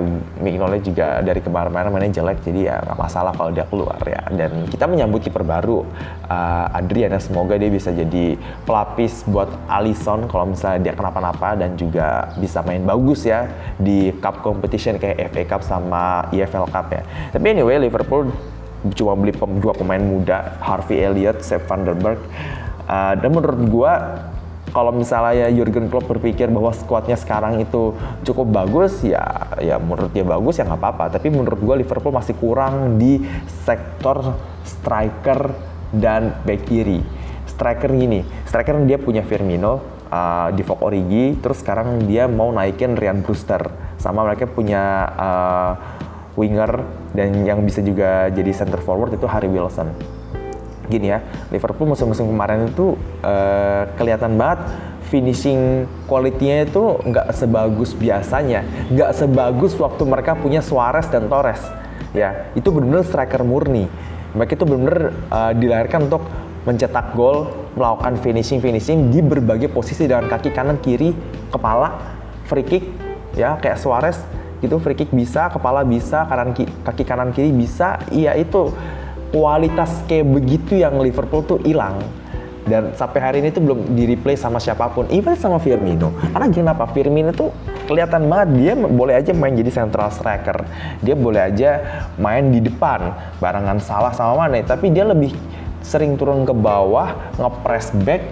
Mignolet 0.43 0.83
juga 0.83 1.23
dari 1.23 1.39
kemarin-kemarin 1.39 1.89
mainnya 1.95 2.21
jelek 2.21 2.43
jadi 2.43 2.61
ya 2.75 2.77
nggak 2.83 2.99
masalah 2.99 3.33
kalau 3.33 3.55
dia 3.55 3.65
keluar 3.71 3.97
ya. 4.03 4.21
Dan 4.35 4.67
kita 4.67 4.91
menyambut 4.91 5.23
kiper 5.23 5.47
baru 5.47 5.87
uh, 6.27 6.67
Adriana 6.75 7.23
semoga 7.23 7.55
dia 7.55 7.71
bisa 7.71 7.95
jadi 7.95 8.37
pelapis 8.67 9.23
buat 9.31 9.49
Alisson 9.71 10.27
kalau 10.27 10.51
misalnya 10.51 10.91
dia 10.91 10.95
kenapa-napa 10.99 11.55
dan 11.55 11.79
juga 11.79 12.35
bisa 12.37 12.61
main 12.67 12.83
bagus 12.83 13.23
ya 13.23 13.47
di 13.79 14.11
cup 14.19 14.43
competition 14.43 14.99
kayak 14.99 15.31
FA 15.31 15.43
Cup 15.47 15.62
sama 15.62 16.27
EFL 16.35 16.67
Cup 16.69 16.91
ya. 16.91 17.03
Tapi 17.31 17.47
anyway 17.47 17.79
Liverpool 17.79 18.35
cuma 18.99 19.15
beli 19.15 19.31
dua 19.62 19.73
pemain 19.79 20.03
muda 20.03 20.59
Harvey 20.59 20.99
Elliott, 21.07 21.47
Sepp 21.47 21.71
van 21.71 21.87
der 21.87 21.95
Berg 21.95 22.19
Uh, 22.83 23.15
dan 23.15 23.31
menurut 23.31 23.62
gue 23.71 23.93
kalau 24.73 24.91
misalnya 24.91 25.52
Jurgen 25.52 25.93
Klopp 25.93 26.09
berpikir 26.09 26.49
bahwa 26.49 26.73
skuadnya 26.73 27.14
sekarang 27.21 27.61
itu 27.61 27.93
cukup 28.25 28.49
bagus 28.49 29.05
ya 29.05 29.52
ya 29.61 29.76
menurut 29.76 30.11
dia 30.17 30.25
bagus 30.25 30.57
ya 30.57 30.64
nggak 30.64 30.81
apa-apa. 30.81 31.05
Tapi 31.21 31.29
menurut 31.29 31.61
gue 31.61 31.76
Liverpool 31.85 32.17
masih 32.17 32.33
kurang 32.41 32.97
di 32.97 33.21
sektor 33.69 34.33
striker 34.64 35.52
dan 35.93 36.41
back 36.49 36.64
kiri. 36.64 37.05
Striker 37.45 37.93
gini 37.93 38.25
striker 38.49 38.81
dia 38.88 38.97
punya 38.97 39.21
Firmino 39.21 39.85
uh, 40.09 40.49
di 40.57 40.64
Origi 40.64 41.37
terus 41.38 41.61
sekarang 41.61 42.09
dia 42.09 42.25
mau 42.25 42.49
naikin 42.49 42.97
Ryan 42.97 43.21
Brewster. 43.21 43.69
Sama 44.00 44.25
mereka 44.25 44.49
punya 44.49 45.05
uh, 45.14 45.73
winger 46.33 46.81
dan 47.12 47.45
yang 47.45 47.61
bisa 47.61 47.85
juga 47.85 48.33
jadi 48.33 48.57
center 48.57 48.81
forward 48.81 49.12
itu 49.12 49.29
Harry 49.29 49.52
Wilson 49.52 49.93
gini 50.92 51.08
ya, 51.08 51.25
Liverpool 51.49 51.88
musim-musim 51.88 52.28
kemarin 52.28 52.68
itu 52.68 53.00
uh, 53.25 53.88
kelihatan 53.96 54.37
banget 54.37 54.68
finishing 55.08 55.88
quality-nya 56.04 56.68
itu 56.68 57.00
nggak 57.00 57.32
sebagus 57.32 57.96
biasanya, 57.96 58.61
nggak 58.92 59.11
sebagus 59.16 59.72
waktu 59.80 60.04
mereka 60.04 60.37
punya 60.37 60.61
Suarez 60.61 61.08
dan 61.08 61.32
Torres. 61.32 61.64
Ya, 62.12 62.52
itu 62.52 62.68
benar-benar 62.68 63.08
striker 63.08 63.40
murni. 63.40 63.88
Mereka 64.37 64.61
itu 64.61 64.64
benar-benar 64.68 65.16
uh, 65.32 65.52
dilahirkan 65.56 66.12
untuk 66.12 66.25
mencetak 66.68 67.16
gol, 67.16 67.49
melakukan 67.72 68.20
finishing-finishing 68.20 69.08
di 69.08 69.25
berbagai 69.25 69.72
posisi 69.72 70.04
dengan 70.04 70.28
kaki 70.28 70.52
kanan, 70.52 70.76
kiri, 70.78 71.16
kepala, 71.49 71.96
free 72.46 72.64
kick, 72.64 72.84
ya 73.32 73.56
kayak 73.58 73.80
Suarez 73.80 74.20
gitu 74.62 74.78
free 74.78 74.94
kick 74.94 75.11
bisa, 75.11 75.50
kepala 75.50 75.82
bisa, 75.82 76.22
kaki 76.87 77.02
kanan 77.02 77.34
kiri 77.34 77.50
bisa, 77.50 77.99
iya 78.14 78.38
itu 78.38 78.70
kualitas 79.33 80.05
kayak 80.07 80.29
begitu 80.29 80.79
yang 80.79 81.01
Liverpool 81.01 81.43
tuh 81.43 81.59
hilang. 81.65 81.99
Dan 82.62 82.95
sampai 82.95 83.19
hari 83.19 83.37
ini 83.43 83.51
tuh 83.51 83.59
belum 83.59 83.99
di 83.99 84.07
replay 84.07 84.39
sama 84.39 84.62
siapa 84.62 84.87
pun 84.95 85.11
even 85.11 85.35
sama 85.35 85.59
Firmino. 85.59 86.15
Karena 86.31 86.47
kenapa? 86.47 86.87
Firmino 86.95 87.35
tuh 87.35 87.51
kelihatan 87.91 88.31
banget 88.31 88.49
dia 88.55 88.73
boleh 88.79 89.19
aja 89.19 89.35
main 89.35 89.51
jadi 89.59 89.73
central 89.75 90.15
striker. 90.15 90.62
Dia 91.03 91.19
boleh 91.19 91.43
aja 91.43 91.71
main 92.23 92.55
di 92.55 92.62
depan 92.62 93.19
barengan 93.43 93.83
salah 93.83 94.15
sama 94.15 94.47
mana 94.47 94.62
tapi 94.62 94.95
dia 94.95 95.03
lebih 95.03 95.35
sering 95.83 96.15
turun 96.15 96.47
ke 96.47 96.55
bawah 96.55 97.35
ngepress 97.35 97.91
back 98.07 98.23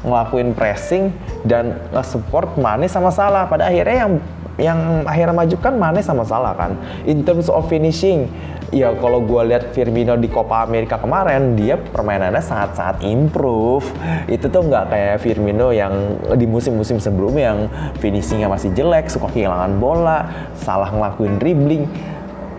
ngelakuin 0.00 0.56
pressing 0.56 1.12
dan 1.44 1.76
nge-support 1.92 2.56
Mane 2.56 2.88
sama 2.88 3.12
Salah. 3.12 3.50
Pada 3.50 3.68
akhirnya 3.68 4.06
yang 4.06 4.12
yang 4.60 4.80
akhirnya 5.04 5.34
maju 5.34 5.56
kan 5.60 5.74
Mane 5.76 6.00
sama 6.00 6.24
Salah 6.24 6.56
kan. 6.56 6.78
In 7.04 7.26
terms 7.26 7.50
of 7.52 7.68
finishing 7.68 8.30
ya 8.70 8.94
kalau 8.94 9.22
gue 9.22 9.42
lihat 9.50 9.74
Firmino 9.74 10.14
di 10.14 10.30
Copa 10.30 10.62
America 10.62 10.98
kemarin 10.98 11.58
dia 11.58 11.74
permainannya 11.76 12.42
sangat-sangat 12.42 13.02
improve. 13.02 13.86
Itu 14.30 14.46
tuh 14.46 14.66
nggak 14.66 14.84
kayak 14.90 15.16
Firmino 15.22 15.74
yang 15.74 16.18
di 16.38 16.46
musim-musim 16.46 17.02
sebelumnya 17.02 17.54
yang 17.54 17.60
finishingnya 17.98 18.46
masih 18.46 18.70
jelek 18.74 19.10
suka 19.10 19.30
kehilangan 19.34 19.76
bola 19.82 20.50
salah 20.58 20.90
ngelakuin 20.90 21.36
dribbling. 21.42 21.84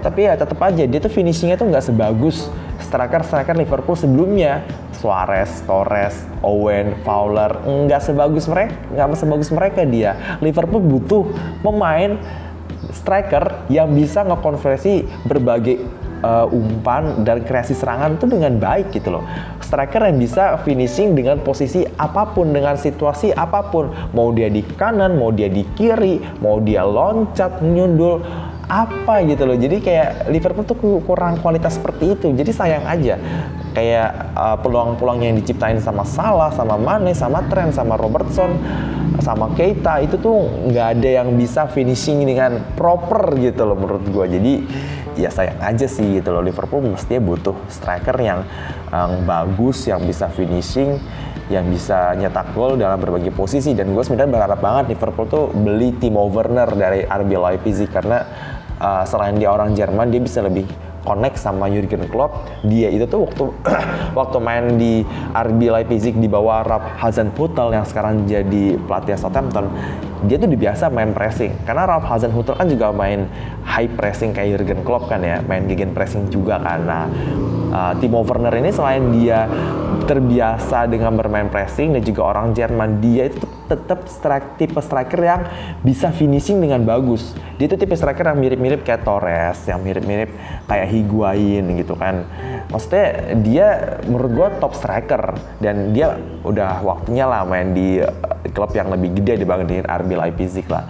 Tapi 0.01 0.27
ya 0.27 0.33
tetap 0.35 0.59
aja 0.59 0.83
dia 0.83 0.99
tuh 0.99 1.13
finishingnya 1.13 1.55
tuh 1.55 1.69
nggak 1.71 1.85
sebagus 1.85 2.51
striker-striker 2.83 3.55
Liverpool 3.55 3.95
sebelumnya. 3.95 4.63
Suarez, 5.01 5.65
Torres, 5.65 6.13
Owen, 6.45 6.93
Fowler 7.01 7.57
nggak 7.65 8.05
sebagus 8.05 8.45
mereka 8.45 8.77
nggak 8.93 9.17
sebagus 9.17 9.49
mereka 9.49 9.81
dia. 9.81 10.37
Liverpool 10.43 10.77
butuh 10.77 11.25
pemain 11.65 12.21
striker 12.93 13.65
yang 13.71 13.89
bisa 13.93 14.21
ngekonversi 14.21 15.09
berbagai 15.25 16.00
uh, 16.23 16.47
umpan 16.49 17.25
dan 17.25 17.43
kreasi 17.45 17.75
serangan 17.75 18.17
itu 18.17 18.25
dengan 18.29 18.57
baik 18.57 18.93
gitu 18.95 19.13
loh. 19.19 19.25
Striker 19.61 20.07
yang 20.07 20.17
bisa 20.17 20.57
finishing 20.63 21.13
dengan 21.17 21.41
posisi 21.41 21.83
apa 21.97 22.31
pun, 22.31 22.49
dengan 22.53 22.77
situasi 22.77 23.33
apa 23.35 23.67
pun. 23.69 23.91
Mau 24.15 24.33
dia 24.33 24.47
di 24.47 24.63
kanan, 24.63 25.17
mau 25.17 25.29
dia 25.29 25.51
di 25.51 25.65
kiri, 25.75 26.21
mau 26.39 26.61
dia 26.61 26.85
loncat, 26.85 27.59
nyundul, 27.61 28.23
apa 28.71 29.19
gitu 29.27 29.43
loh. 29.43 29.57
Jadi 29.59 29.83
kayak 29.83 30.31
Liverpool 30.31 30.63
tuh 30.63 30.77
kurang 31.03 31.43
kualitas 31.43 31.75
seperti 31.75 32.15
itu. 32.15 32.31
Jadi 32.31 32.51
sayang 32.55 32.87
aja 32.87 33.19
kayak 33.71 34.35
uh, 34.35 34.57
peluang-peluang 34.59 35.23
yang 35.23 35.35
diciptain 35.39 35.79
sama 35.79 36.03
Salah, 36.07 36.51
sama 36.51 36.75
Mane, 36.75 37.11
sama 37.15 37.43
Trent, 37.47 37.75
sama 37.75 37.95
Robertson, 37.95 38.55
sama 39.19 39.51
Keita 39.55 39.99
itu 40.03 40.15
tuh 40.19 40.47
nggak 40.71 40.87
ada 40.99 41.09
yang 41.23 41.35
bisa 41.35 41.67
finishing 41.67 42.23
dengan 42.23 42.63
proper 42.75 43.35
gitu 43.39 43.67
loh 43.67 43.75
menurut 43.75 44.03
gue. 44.07 44.25
Jadi 44.39 44.53
ya 45.15 45.29
sayang 45.31 45.59
aja 45.59 45.87
sih 45.87 46.19
gitu 46.19 46.31
loh. 46.31 46.43
Liverpool 46.43 46.83
mestinya 46.83 47.21
butuh 47.23 47.55
striker 47.67 48.15
yang, 48.19 48.45
yang 48.91 49.11
bagus, 49.27 49.87
yang 49.87 50.03
bisa 50.03 50.31
finishing, 50.31 50.99
yang 51.51 51.67
bisa 51.67 52.15
nyetak 52.15 52.55
gol 52.55 52.79
dalam 52.79 52.99
berbagai 52.99 53.35
posisi. 53.35 53.75
Dan 53.75 53.91
gue 53.91 54.03
sebenarnya 54.03 54.31
berharap 54.31 54.59
banget 54.59 54.95
Liverpool 54.95 55.27
tuh 55.27 55.45
beli 55.51 55.95
Timo 55.99 56.27
Werner 56.31 56.69
dari 56.71 57.03
RB 57.03 57.31
Leipzig 57.35 57.91
karena 57.91 58.23
uh, 58.79 59.03
selain 59.03 59.35
dia 59.35 59.51
orang 59.51 59.75
Jerman 59.75 60.09
dia 60.09 60.21
bisa 60.23 60.39
lebih 60.39 60.65
connect 61.01 61.37
sama 61.41 61.67
Jurgen 61.67 62.05
Klopp. 62.09 62.45
Dia 62.65 62.93
itu 62.93 63.05
tuh 63.09 63.25
waktu 63.25 63.45
waktu 64.19 64.37
main 64.37 64.77
di 64.77 65.01
RB 65.33 65.59
Leipzig 65.73 66.13
di 66.17 66.29
bawah 66.29 66.61
Ralf 66.61 66.85
Hasenhuttl 67.01 67.73
yang 67.73 67.85
sekarang 67.85 68.29
jadi 68.29 68.77
pelatih 68.85 69.17
Southampton 69.17 69.69
dia 70.25 70.37
tuh 70.37 70.49
dibiasa 70.49 70.89
main 70.93 71.11
pressing 71.13 71.65
karena 71.65 71.89
Ralf 71.89 72.05
Hasenhuttl 72.05 72.57
kan 72.57 72.67
juga 72.69 72.93
main 72.93 73.25
high 73.65 73.89
pressing 73.89 74.33
kayak 74.35 74.61
Jurgen 74.61 74.81
Klopp 74.85 75.09
kan 75.09 75.21
ya 75.25 75.41
main 75.45 75.65
gegen 75.65 75.93
pressing 75.93 76.29
juga 76.29 76.61
karena 76.61 77.09
uh, 77.71 77.93
Timo 77.97 78.21
Werner 78.21 78.53
ini 78.59 78.69
selain 78.69 79.09
dia 79.15 79.47
terbiasa 80.05 80.89
dengan 80.91 81.15
bermain 81.15 81.47
pressing 81.47 81.95
dan 81.95 82.03
juga 82.03 82.21
orang 82.35 82.51
Jerman 82.51 82.99
dia 82.99 83.31
itu 83.31 83.47
tetap 83.71 84.03
strike, 84.11 84.59
tipe 84.59 84.75
striker 84.83 85.21
yang 85.23 85.41
bisa 85.79 86.11
finishing 86.11 86.59
dengan 86.59 86.83
bagus. 86.83 87.31
Dia 87.55 87.71
itu 87.71 87.79
tipe 87.79 87.95
striker 87.95 88.27
yang 88.27 88.35
mirip-mirip 88.35 88.83
kayak 88.83 89.07
Torres, 89.07 89.63
yang 89.63 89.79
mirip-mirip 89.79 90.27
kayak 90.67 90.87
Higuain 90.91 91.63
gitu 91.79 91.95
kan. 91.95 92.27
Maksudnya 92.71 93.35
dia 93.43 93.67
menurut 94.07 94.31
gue 94.31 94.47
top 94.63 94.73
striker. 94.73 95.35
Dan 95.59 95.91
dia 95.91 96.15
udah 96.47 96.79
waktunya 96.81 97.27
lah 97.27 97.43
main 97.43 97.75
di 97.75 97.99
eh, 97.99 98.11
klub 98.55 98.71
yang 98.71 98.89
lebih 98.89 99.19
gede 99.19 99.43
dibandingin 99.43 99.85
RB 99.85 100.09
Leipzig 100.15 100.65
lah. 100.71 100.87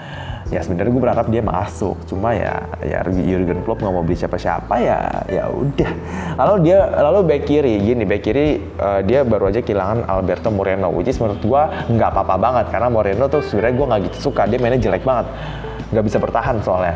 Ya 0.51 0.59
sebenarnya 0.59 0.91
gue 0.91 1.03
berharap 1.03 1.27
dia 1.31 1.41
masuk. 1.41 1.95
Cuma 2.05 2.35
ya 2.35 2.59
ya 2.83 3.01
Jurgen 3.07 3.63
Klopp 3.63 3.79
nggak 3.81 3.93
mau 3.95 4.03
beli 4.03 4.19
siapa-siapa 4.19 4.75
ya 4.83 4.99
ya 5.31 5.47
udah. 5.47 5.91
Lalu 6.37 6.55
dia 6.69 6.79
lalu 6.91 7.19
back 7.23 7.43
kiri. 7.47 7.79
Gini 7.79 8.03
back 8.03 8.21
kiri 8.21 8.59
uh, 8.77 8.99
dia 9.01 9.23
baru 9.23 9.47
aja 9.47 9.63
kehilangan 9.63 10.05
Alberto 10.11 10.51
Moreno 10.51 10.91
which 10.91 11.07
is 11.07 11.17
menurut 11.23 11.39
gue 11.39 11.63
nggak 11.95 12.09
apa-apa 12.13 12.35
banget. 12.35 12.65
Karena 12.67 12.91
Moreno 12.91 13.31
tuh 13.31 13.41
sebenarnya 13.41 13.75
gue 13.79 13.87
nggak 13.87 14.01
gitu 14.11 14.17
suka. 14.29 14.43
Dia 14.45 14.59
mainnya 14.59 14.77
jelek 14.77 15.07
banget. 15.07 15.31
Nggak 15.95 16.03
bisa 16.03 16.17
bertahan 16.19 16.59
soalnya 16.59 16.95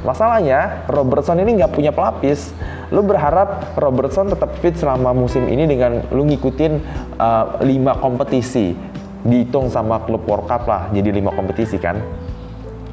Masalahnya 0.00 0.88
Robertson 0.88 1.36
ini 1.44 1.60
nggak 1.60 1.76
punya 1.76 1.92
pelapis. 1.92 2.56
Lu 2.88 3.04
berharap 3.04 3.76
Robertson 3.76 4.32
tetap 4.32 4.56
fit 4.58 4.72
selama 4.72 5.12
musim 5.12 5.44
ini 5.44 5.68
dengan 5.68 6.00
lu 6.08 6.24
ngikutin 6.24 6.72
uh, 7.20 7.60
eh, 7.60 7.76
5 7.76 8.04
kompetisi. 8.04 8.72
Dihitung 9.20 9.68
sama 9.68 10.00
klub 10.08 10.24
World 10.24 10.48
Cup 10.48 10.64
lah, 10.64 10.88
jadi 10.96 11.12
5 11.12 11.36
kompetisi 11.36 11.76
kan? 11.76 12.00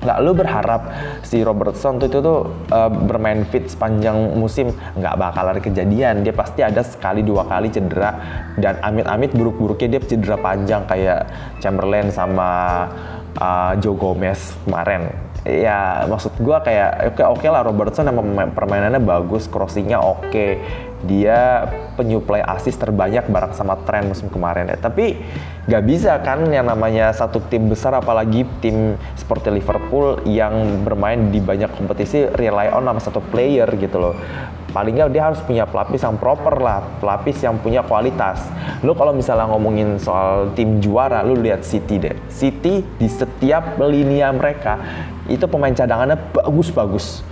Nggak 0.04 0.18
lu 0.20 0.32
berharap 0.36 0.82
si 1.24 1.40
Robertson 1.42 1.98
tuh 1.98 2.12
itu 2.12 2.20
tuh 2.20 2.52
uh, 2.70 2.92
bermain 2.92 3.48
fit 3.48 3.66
sepanjang 3.72 4.36
musim? 4.36 4.76
Nggak 5.00 5.16
bakal 5.16 5.46
ada 5.48 5.62
kejadian. 5.64 6.28
Dia 6.28 6.36
pasti 6.36 6.62
ada 6.62 6.84
sekali 6.84 7.24
dua 7.24 7.48
kali 7.48 7.72
cedera. 7.72 8.12
Dan 8.60 8.84
amit-amit 8.84 9.32
buruk-buruknya 9.32 9.98
dia 9.98 10.02
cedera 10.04 10.36
panjang 10.38 10.84
kayak 10.86 11.32
Chamberlain 11.64 12.12
sama 12.12 12.50
uh, 13.40 13.74
Joe 13.80 13.96
Gomez 13.96 14.54
kemarin 14.68 15.27
ya 15.48 16.04
maksud 16.12 16.36
gue 16.44 16.58
kayak 16.60 17.16
oke 17.16 17.24
oke 17.40 17.48
lah 17.48 17.64
Robertson 17.64 18.12
yang 18.12 18.20
permainannya 18.52 19.00
bagus 19.00 19.48
crossingnya 19.48 20.04
oke 20.04 20.60
dia 21.06 21.70
penyuplai 21.94 22.42
assist 22.42 22.82
terbanyak 22.82 23.30
bareng 23.30 23.54
sama 23.54 23.78
tren 23.86 24.10
musim 24.10 24.34
kemarin 24.34 24.74
ya. 24.74 24.78
Tapi 24.82 25.22
nggak 25.70 25.84
bisa 25.86 26.18
kan 26.26 26.42
yang 26.50 26.66
namanya 26.66 27.14
satu 27.14 27.38
tim 27.54 27.70
besar 27.70 27.94
apalagi 27.94 28.48
tim 28.64 28.98
seperti 29.14 29.54
Liverpool 29.54 30.26
yang 30.26 30.82
bermain 30.82 31.30
di 31.30 31.38
banyak 31.38 31.70
kompetisi 31.78 32.26
rely 32.34 32.74
on 32.74 32.90
sama 32.90 33.02
satu 33.04 33.22
player 33.30 33.70
gitu 33.78 34.02
loh. 34.02 34.16
Paling 34.74 34.98
nggak 34.98 35.12
dia 35.14 35.24
harus 35.30 35.42
punya 35.42 35.70
pelapis 35.70 36.02
yang 36.02 36.18
proper 36.18 36.58
lah, 36.58 36.82
pelapis 36.98 37.38
yang 37.46 37.62
punya 37.62 37.86
kualitas. 37.86 38.46
Lo 38.82 38.98
kalau 38.98 39.14
misalnya 39.14 39.50
ngomongin 39.54 40.02
soal 40.02 40.54
tim 40.58 40.82
juara, 40.82 41.22
lo 41.22 41.38
lihat 41.38 41.62
City 41.62 42.02
deh. 42.02 42.18
City 42.30 42.82
di 42.98 43.08
setiap 43.10 43.78
linia 43.82 44.34
mereka 44.34 44.82
itu 45.28 45.46
pemain 45.48 45.72
cadangannya 45.72 46.18
bagus-bagus. 46.34 47.24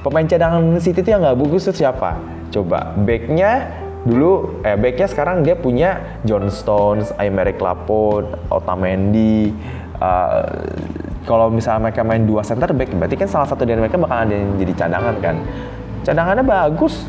Pemain 0.00 0.26
cadangan 0.26 0.62
City 0.78 1.02
itu 1.02 1.10
yang 1.10 1.22
nggak 1.24 1.38
bagus 1.38 1.66
itu 1.68 1.82
siapa? 1.82 2.16
Coba 2.54 2.94
backnya 2.94 3.74
dulu 4.06 4.62
eh 4.62 4.78
backnya 4.78 5.10
sekarang 5.10 5.42
dia 5.42 5.58
punya 5.58 6.20
John 6.22 6.46
Stones, 6.46 7.10
Aymeric 7.18 7.58
Laporte, 7.58 8.38
Otamendi. 8.48 9.50
Uh, 9.96 10.44
kalau 11.26 11.50
misalnya 11.50 11.90
mereka 11.90 12.06
main 12.06 12.22
dua 12.22 12.46
center 12.46 12.70
back, 12.70 12.94
berarti 12.94 13.16
kan 13.18 13.26
salah 13.26 13.48
satu 13.50 13.66
dari 13.66 13.82
mereka 13.82 13.98
bakal 13.98 14.28
ada 14.28 14.30
yang 14.30 14.54
jadi 14.60 14.72
cadangan 14.86 15.16
kan. 15.18 15.36
Cadangannya 16.06 16.44
bagus, 16.46 17.02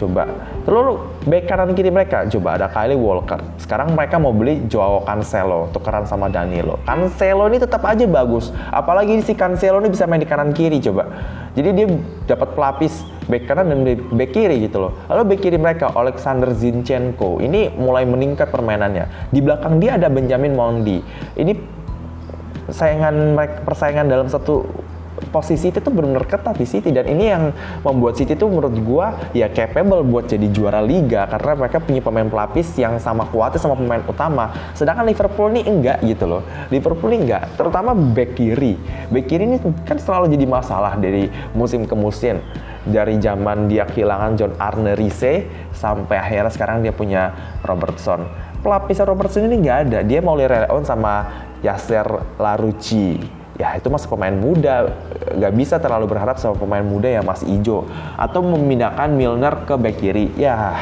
Coba. 0.00 0.24
Terus 0.64 0.96
back 1.28 1.44
kanan 1.44 1.76
kiri 1.76 1.92
mereka 1.92 2.24
coba 2.24 2.56
ada 2.56 2.72
Kylie 2.72 2.96
Walker. 2.96 3.36
Sekarang 3.60 3.92
mereka 3.92 4.16
mau 4.16 4.32
beli 4.32 4.64
Joao 4.64 5.04
Cancelo 5.04 5.68
tukeran 5.76 6.08
sama 6.08 6.32
Danilo. 6.32 6.80
Cancelo 6.88 7.44
ini 7.52 7.60
tetap 7.60 7.84
aja 7.84 8.08
bagus. 8.08 8.48
Apalagi 8.72 9.20
si 9.20 9.36
Cancelo 9.36 9.84
ini 9.84 9.92
bisa 9.92 10.08
main 10.08 10.16
di 10.16 10.24
kanan 10.24 10.56
kiri 10.56 10.80
coba. 10.80 11.04
Jadi 11.52 11.68
dia 11.76 11.86
dapat 12.24 12.56
pelapis 12.56 13.04
back 13.28 13.44
kanan 13.44 13.68
dan 13.68 13.84
back 14.16 14.32
kiri 14.32 14.64
gitu 14.64 14.88
loh. 14.88 14.96
Lalu 15.12 15.36
back 15.36 15.40
kiri 15.44 15.58
mereka 15.60 15.92
Alexander 15.92 16.48
Zinchenko 16.56 17.36
ini 17.44 17.68
mulai 17.76 18.08
meningkat 18.08 18.48
permainannya. 18.48 19.28
Di 19.28 19.44
belakang 19.44 19.84
dia 19.84 20.00
ada 20.00 20.08
Benjamin 20.08 20.56
Mondi. 20.56 21.04
Ini 21.36 21.52
saingan 22.72 23.36
persaingan 23.66 24.08
dalam 24.08 24.32
satu 24.32 24.64
posisi 25.28 25.68
City 25.68 25.84
tuh 25.84 25.92
benar-benar 25.92 26.24
ketat 26.24 26.56
di 26.56 26.64
City 26.64 26.88
dan 26.88 27.04
ini 27.04 27.28
yang 27.28 27.52
membuat 27.84 28.16
City 28.16 28.32
tuh 28.32 28.48
menurut 28.48 28.74
gua 28.80 29.12
ya 29.36 29.52
capable 29.52 30.00
buat 30.02 30.24
jadi 30.24 30.48
juara 30.48 30.80
liga 30.80 31.28
karena 31.28 31.52
mereka 31.54 31.78
punya 31.84 32.00
pemain 32.00 32.26
pelapis 32.26 32.72
yang 32.80 32.96
sama 32.96 33.28
kuatnya 33.28 33.60
sama 33.60 33.76
pemain 33.76 34.00
utama. 34.08 34.72
Sedangkan 34.72 35.04
Liverpool 35.04 35.52
nih 35.52 35.64
enggak 35.68 35.98
gitu 36.02 36.24
loh. 36.24 36.42
Liverpool 36.72 37.12
nih 37.12 37.20
enggak, 37.28 37.42
terutama 37.60 37.92
back 37.92 38.40
kiri. 38.40 38.80
Back 39.12 39.26
kiri 39.28 39.44
ini 39.44 39.56
kan 39.84 40.00
selalu 40.00 40.32
jadi 40.32 40.46
masalah 40.48 40.96
dari 40.96 41.28
musim 41.52 41.84
ke 41.84 41.92
musim. 41.92 42.40
Dari 42.80 43.20
zaman 43.20 43.68
dia 43.68 43.84
kehilangan 43.84 44.40
John 44.40 44.52
Arne 44.56 44.96
Rice 44.96 45.44
sampai 45.76 46.16
akhirnya 46.16 46.48
sekarang 46.48 46.80
dia 46.80 46.96
punya 46.96 47.28
Robertson. 47.60 48.24
Pelapisnya 48.64 49.04
Robertson 49.04 49.44
ini 49.44 49.60
nggak 49.60 49.78
ada. 49.88 49.98
Dia 50.00 50.24
mau 50.24 50.40
on 50.72 50.84
sama 50.88 51.28
Yasser 51.60 52.08
Larucci 52.40 53.39
ya 53.60 53.76
itu 53.76 53.92
masih 53.92 54.08
pemain 54.08 54.32
muda. 54.32 54.88
Nggak 55.36 55.52
bisa 55.52 55.76
terlalu 55.76 56.16
berharap 56.16 56.40
sama 56.40 56.56
pemain 56.56 56.80
muda 56.80 57.12
yang 57.12 57.28
masih 57.28 57.60
hijau 57.60 57.84
atau 58.16 58.40
memindahkan 58.40 59.12
Milner 59.12 59.68
ke 59.68 59.76
back 59.76 60.00
kiri. 60.00 60.32
Ya 60.40 60.72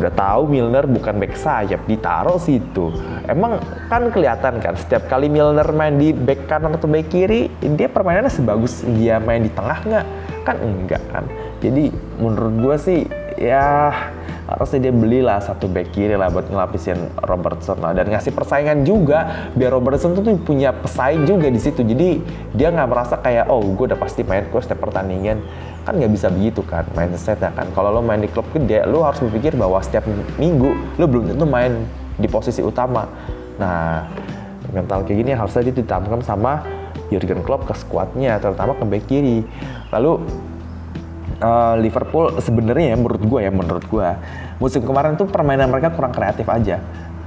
udah 0.00 0.12
tahu 0.16 0.48
Milner 0.48 0.88
bukan 0.88 1.20
back 1.20 1.36
sayap 1.36 1.84
ditaruh 1.84 2.40
situ. 2.40 2.88
Emang 3.28 3.60
kan 3.92 4.08
kelihatan 4.08 4.56
kan 4.64 4.74
setiap 4.80 5.12
kali 5.12 5.28
Milner 5.28 5.68
main 5.76 6.00
di 6.00 6.16
back 6.16 6.48
kanan 6.48 6.80
atau 6.80 6.88
back 6.88 7.12
kiri 7.12 7.52
dia 7.76 7.92
permainannya 7.92 8.32
sebagus 8.32 8.80
dia 8.96 9.20
main 9.20 9.44
di 9.44 9.52
tengah 9.52 9.78
nggak? 9.84 10.06
Kan 10.48 10.56
enggak 10.64 11.04
kan. 11.12 11.28
Jadi 11.60 11.92
menurut 12.16 12.54
gue 12.64 12.76
sih 12.80 13.00
ya 13.36 13.92
harusnya 14.50 14.90
dia 14.90 14.92
belilah 14.94 15.38
satu 15.38 15.70
back 15.70 15.94
kiri 15.94 16.18
lah 16.18 16.26
buat 16.26 16.50
ngelapisin 16.50 16.98
Robertson 17.22 17.78
lah. 17.78 17.94
Dan 17.94 18.10
ngasih 18.10 18.34
persaingan 18.34 18.82
juga 18.82 19.50
biar 19.54 19.70
Robertson 19.70 20.18
tuh 20.18 20.26
punya 20.42 20.74
pesaing 20.74 21.22
juga 21.22 21.46
di 21.46 21.60
situ. 21.62 21.86
Jadi 21.86 22.18
dia 22.50 22.74
nggak 22.74 22.88
merasa 22.90 23.14
kayak 23.22 23.46
oh 23.46 23.62
gue 23.62 23.94
udah 23.94 24.00
pasti 24.00 24.26
main 24.26 24.42
gue 24.50 24.60
setiap 24.60 24.82
pertandingan. 24.82 25.38
Kan 25.86 26.02
nggak 26.02 26.12
bisa 26.12 26.26
begitu 26.34 26.66
kan 26.66 26.82
mindset 26.98 27.38
ya 27.38 27.54
kan. 27.54 27.70
Kalau 27.70 27.94
lo 27.94 28.02
main 28.02 28.18
di 28.18 28.28
klub 28.28 28.46
gede 28.50 28.82
lo 28.90 29.06
harus 29.06 29.22
berpikir 29.22 29.54
bahwa 29.54 29.78
setiap 29.78 30.04
minggu 30.36 30.98
lo 30.98 31.04
belum 31.06 31.30
tentu 31.30 31.46
main 31.46 31.86
di 32.18 32.26
posisi 32.26 32.58
utama. 32.58 33.06
Nah 33.62 34.10
mental 34.74 35.06
kayak 35.06 35.18
gini 35.26 35.32
harusnya 35.34 35.70
ditanamkan 35.70 36.22
sama 36.22 36.62
Jurgen 37.10 37.42
Klopp 37.42 37.66
ke 37.66 37.74
skuadnya 37.74 38.38
terutama 38.42 38.74
ke 38.74 38.84
back 38.86 39.04
kiri. 39.06 39.46
Lalu 39.94 40.22
uh, 41.40 41.74
Liverpool 41.80 42.38
sebenarnya 42.38 42.94
ya 42.94 42.96
menurut 42.96 43.22
gue 43.24 43.40
ya 43.42 43.52
menurut 43.52 43.84
gue 43.88 44.08
musim 44.60 44.84
kemarin 44.84 45.16
tuh 45.16 45.26
permainan 45.26 45.72
mereka 45.72 45.92
kurang 45.92 46.12
kreatif 46.12 46.46
aja. 46.46 46.78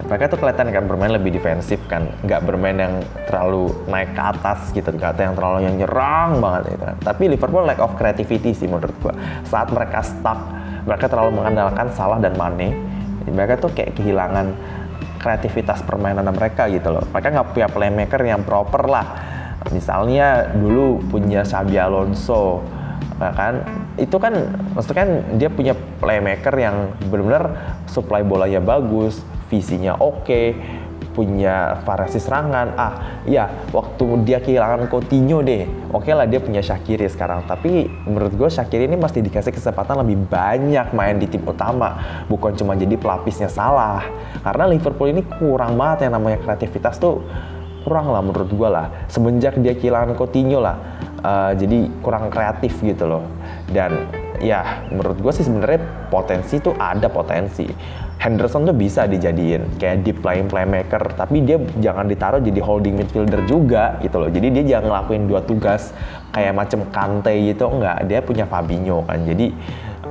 Mereka 0.03 0.35
tuh 0.35 0.41
kelihatan 0.41 0.73
kan 0.73 0.83
bermain 0.89 1.13
lebih 1.13 1.37
defensif 1.37 1.79
kan 1.85 2.09
nggak 2.25 2.41
bermain 2.43 2.75
yang 2.75 2.93
terlalu 3.29 3.71
naik 3.87 4.11
ke 4.17 4.21
atas 4.21 4.73
gitu 4.73 4.89
nggak 4.89 5.21
yang 5.21 5.37
terlalu 5.37 5.59
yang 5.69 5.75
nyerang 5.77 6.41
banget 6.41 6.77
gitu 6.77 6.83
kan. 6.85 6.97
Tapi 7.01 7.23
Liverpool 7.29 7.63
lack 7.65 7.79
of 7.81 7.93
creativity 7.97 8.51
sih 8.57 8.67
menurut 8.69 8.93
gue 9.01 9.13
saat 9.47 9.69
mereka 9.69 10.01
stuck 10.01 10.39
mereka 10.83 11.07
terlalu 11.07 11.39
mengandalkan 11.39 11.87
Salah 11.93 12.19
dan 12.19 12.35
Mane 12.35 12.75
mereka 13.23 13.55
tuh 13.55 13.71
kayak 13.71 13.95
kehilangan 13.95 14.51
kreativitas 15.23 15.79
permainan 15.87 16.27
mereka 16.35 16.67
gitu 16.67 16.91
loh. 16.91 17.07
Mereka 17.15 17.27
nggak 17.31 17.47
punya 17.55 17.67
playmaker 17.71 18.19
yang 18.19 18.43
proper 18.43 18.83
lah. 18.91 19.07
Misalnya 19.71 20.51
dulu 20.51 20.99
punya 21.07 21.47
Xabi 21.47 21.79
Alonso 21.79 22.59
Nah, 23.23 23.31
kan 23.31 23.53
itu 23.97 24.17
kan 24.17 24.33
maksudnya 24.73 24.97
kan 25.05 25.09
dia 25.37 25.49
punya 25.53 25.73
playmaker 26.01 26.53
yang 26.57 26.97
benar-benar 27.09 27.77
supply 27.85 28.25
bolanya 28.25 28.57
bagus, 28.57 29.21
visinya 29.53 29.93
oke, 30.01 30.25
okay, 30.25 30.57
punya 31.13 31.77
variasi 31.85 32.17
serangan. 32.17 32.73
Ah, 32.73 33.21
ya 33.29 33.47
waktu 33.69 34.25
dia 34.25 34.41
kehilangan 34.41 34.89
Coutinho 34.89 35.45
deh. 35.45 35.69
Oke 35.93 36.09
okay 36.09 36.13
lah 36.17 36.25
dia 36.25 36.41
punya 36.41 36.65
Shakiri 36.65 37.05
sekarang, 37.05 37.45
tapi 37.45 37.85
menurut 38.09 38.33
gue 38.33 38.49
Shakiri 38.49 38.89
ini 38.89 38.97
mesti 38.97 39.21
dikasih 39.21 39.53
kesempatan 39.53 40.01
lebih 40.01 40.25
banyak 40.25 40.89
main 40.91 41.21
di 41.21 41.29
tim 41.29 41.45
utama, 41.45 42.25
bukan 42.25 42.57
cuma 42.57 42.73
jadi 42.73 42.97
pelapisnya 42.97 43.47
salah. 43.47 44.01
Karena 44.41 44.65
Liverpool 44.65 45.13
ini 45.13 45.21
kurang 45.37 45.77
banget 45.77 46.09
yang 46.09 46.17
namanya 46.17 46.41
kreativitas 46.41 46.97
tuh 46.97 47.21
kurang 47.85 48.09
lah 48.09 48.25
menurut 48.25 48.49
gue 48.49 48.69
lah. 48.69 48.89
Semenjak 49.05 49.61
dia 49.61 49.77
kehilangan 49.77 50.17
Coutinho 50.17 50.57
lah, 50.57 50.81
uh, 51.23 51.51
jadi 51.55 51.89
kurang 52.03 52.29
kreatif 52.29 52.77
gitu 52.83 53.07
loh. 53.07 53.23
Dan 53.71 54.11
ya 54.43 54.83
menurut 54.91 55.17
gue 55.23 55.33
sih 55.33 55.47
sebenarnya 55.47 56.11
potensi 56.11 56.59
tuh 56.59 56.75
ada 56.77 57.07
potensi. 57.07 57.65
Henderson 58.23 58.63
tuh 58.63 58.77
bisa 58.77 59.03
dijadiin 59.03 59.75
kayak 59.75 60.07
deep 60.07 60.23
playing 60.23 60.47
playmaker 60.47 61.11
tapi 61.11 61.43
dia 61.43 61.59
jangan 61.83 62.07
ditaruh 62.07 62.39
jadi 62.39 62.61
holding 62.63 62.95
midfielder 62.95 63.43
juga 63.43 63.99
gitu 63.99 64.21
loh. 64.21 64.29
Jadi 64.31 64.47
dia 64.53 64.63
jangan 64.77 64.95
ngelakuin 64.95 65.23
dua 65.27 65.41
tugas 65.43 65.91
kayak 66.31 66.55
macam 66.55 66.87
Kante 66.87 67.33
gitu 67.35 67.67
enggak. 67.67 68.07
Dia 68.07 68.19
punya 68.23 68.47
Fabinho 68.47 69.03
kan. 69.03 69.27
Jadi 69.27 69.51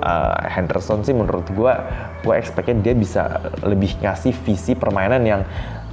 uh, 0.03 0.37
Henderson 0.45 1.07
sih 1.07 1.17
menurut 1.17 1.47
gue 1.49 1.73
gue 2.21 2.35
expectnya 2.37 2.93
dia 2.93 2.95
bisa 2.99 3.41
lebih 3.65 3.97
ngasih 4.03 4.35
visi 4.45 4.77
permainan 4.77 5.23
yang 5.25 5.43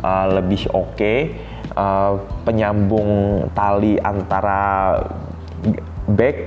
uh, 0.04 0.28
lebih 0.42 0.68
oke. 0.76 1.00
okay, 1.00 1.18
uh, 1.76 2.22
penyambung 2.48 3.46
tali 3.54 4.00
antara 4.00 4.96
back 6.10 6.38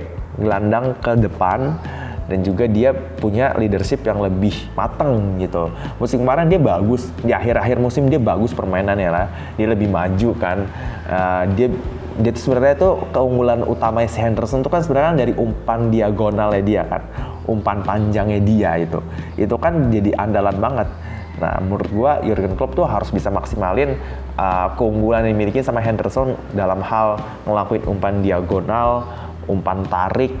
gelandang 0.41 0.97
ke 0.99 1.13
depan 1.21 1.77
dan 2.23 2.39
juga 2.39 2.65
dia 2.71 2.95
punya 2.95 3.51
leadership 3.59 4.01
yang 4.07 4.23
lebih 4.23 4.55
mateng 4.73 5.37
gitu. 5.43 5.69
Musim 5.99 6.23
kemarin 6.23 6.47
dia 6.47 6.59
bagus, 6.59 7.11
di 7.19 7.35
akhir-akhir 7.35 7.77
musim 7.83 8.07
dia 8.07 8.19
bagus 8.19 8.55
permainannya 8.55 9.09
lah. 9.11 9.27
Dia 9.59 9.67
lebih 9.67 9.91
maju 9.91 10.29
kan. 10.39 10.63
Uh, 11.03 11.43
dia 11.53 11.67
dia 12.13 12.29
tuh 12.29 12.41
sebenarnya 12.45 12.75
tuh 12.77 12.93
keunggulan 13.09 13.65
utama 13.65 14.05
si 14.05 14.21
Henderson 14.21 14.61
tuh 14.61 14.69
kan 14.69 14.85
sebenarnya 14.85 15.25
dari 15.25 15.33
umpan 15.35 15.91
diagonalnya 15.91 16.63
dia 16.63 16.81
kan. 16.87 17.01
Umpan 17.43 17.83
panjangnya 17.83 18.39
dia 18.39 18.71
itu. 18.79 19.03
Itu 19.35 19.59
kan 19.59 19.91
jadi 19.91 20.15
andalan 20.15 20.57
banget. 20.63 20.87
Nah, 21.43 21.59
menurut 21.59 21.89
gua 21.91 22.11
Jurgen 22.23 22.55
Klopp 22.55 22.77
tuh 22.77 22.85
harus 22.87 23.09
bisa 23.11 23.27
maksimalin 23.33 23.99
uh, 24.37 24.67
keunggulan 24.77 25.25
yang 25.27 25.37
dimiliki 25.37 25.61
sama 25.61 25.81
Henderson 25.81 26.37
dalam 26.53 26.81
hal 26.81 27.19
ngelakuin 27.45 27.83
umpan 27.89 28.21
diagonal, 28.21 29.07
umpan 29.45 29.85
tarik. 29.87 30.33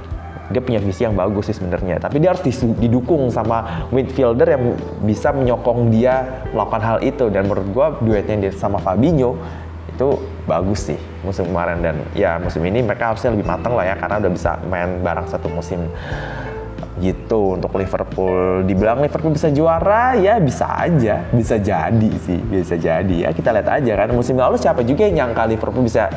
Dia 0.51 0.59
punya 0.59 0.77
visi 0.83 1.07
yang 1.07 1.15
bagus 1.15 1.49
sih 1.49 1.55
sebenarnya, 1.55 2.03
tapi 2.03 2.19
dia 2.19 2.35
harus 2.35 2.43
didukung 2.77 3.31
sama 3.31 3.87
midfielder 3.95 4.53
yang 4.53 4.75
bisa 5.01 5.31
menyokong 5.31 5.87
dia 5.89 6.45
melakukan 6.51 6.83
hal 6.83 6.97
itu. 6.99 7.31
Dan 7.31 7.47
menurut 7.47 7.67
gua 7.71 7.87
duetnya 7.97 8.37
dia 8.37 8.51
sama 8.53 8.77
Fabinho 8.77 9.39
itu 9.87 10.19
bagus 10.43 10.91
sih 10.91 10.99
musim 11.23 11.47
kemarin. 11.47 11.79
Dan 11.79 11.95
ya 12.13 12.37
musim 12.43 12.59
ini 12.67 12.83
mereka 12.83 13.15
harusnya 13.15 13.33
lebih 13.33 13.47
matang 13.47 13.73
lah 13.73 13.87
ya 13.87 13.95
karena 13.95 14.19
udah 14.19 14.31
bisa 14.35 14.51
main 14.67 14.99
bareng 14.99 15.27
satu 15.31 15.47
musim 15.47 15.79
gitu 17.01 17.57
untuk 17.57 17.73
Liverpool. 17.73 18.65
Dibilang 18.67 19.01
Liverpool 19.01 19.33
bisa 19.33 19.49
juara 19.49 20.13
ya 20.17 20.37
bisa 20.37 20.69
aja. 20.69 21.25
Bisa 21.33 21.57
jadi 21.57 22.11
sih 22.21 22.37
bisa 22.37 22.77
jadi. 22.77 23.15
Ya 23.25 23.29
kita 23.33 23.49
lihat 23.53 23.69
aja 23.69 23.93
kan 23.97 24.09
musim 24.13 24.37
lalu 24.37 24.59
siapa 24.61 24.85
juga 24.85 25.09
yang 25.09 25.25
nyangka 25.25 25.49
Liverpool 25.49 25.85
bisa 25.85 26.11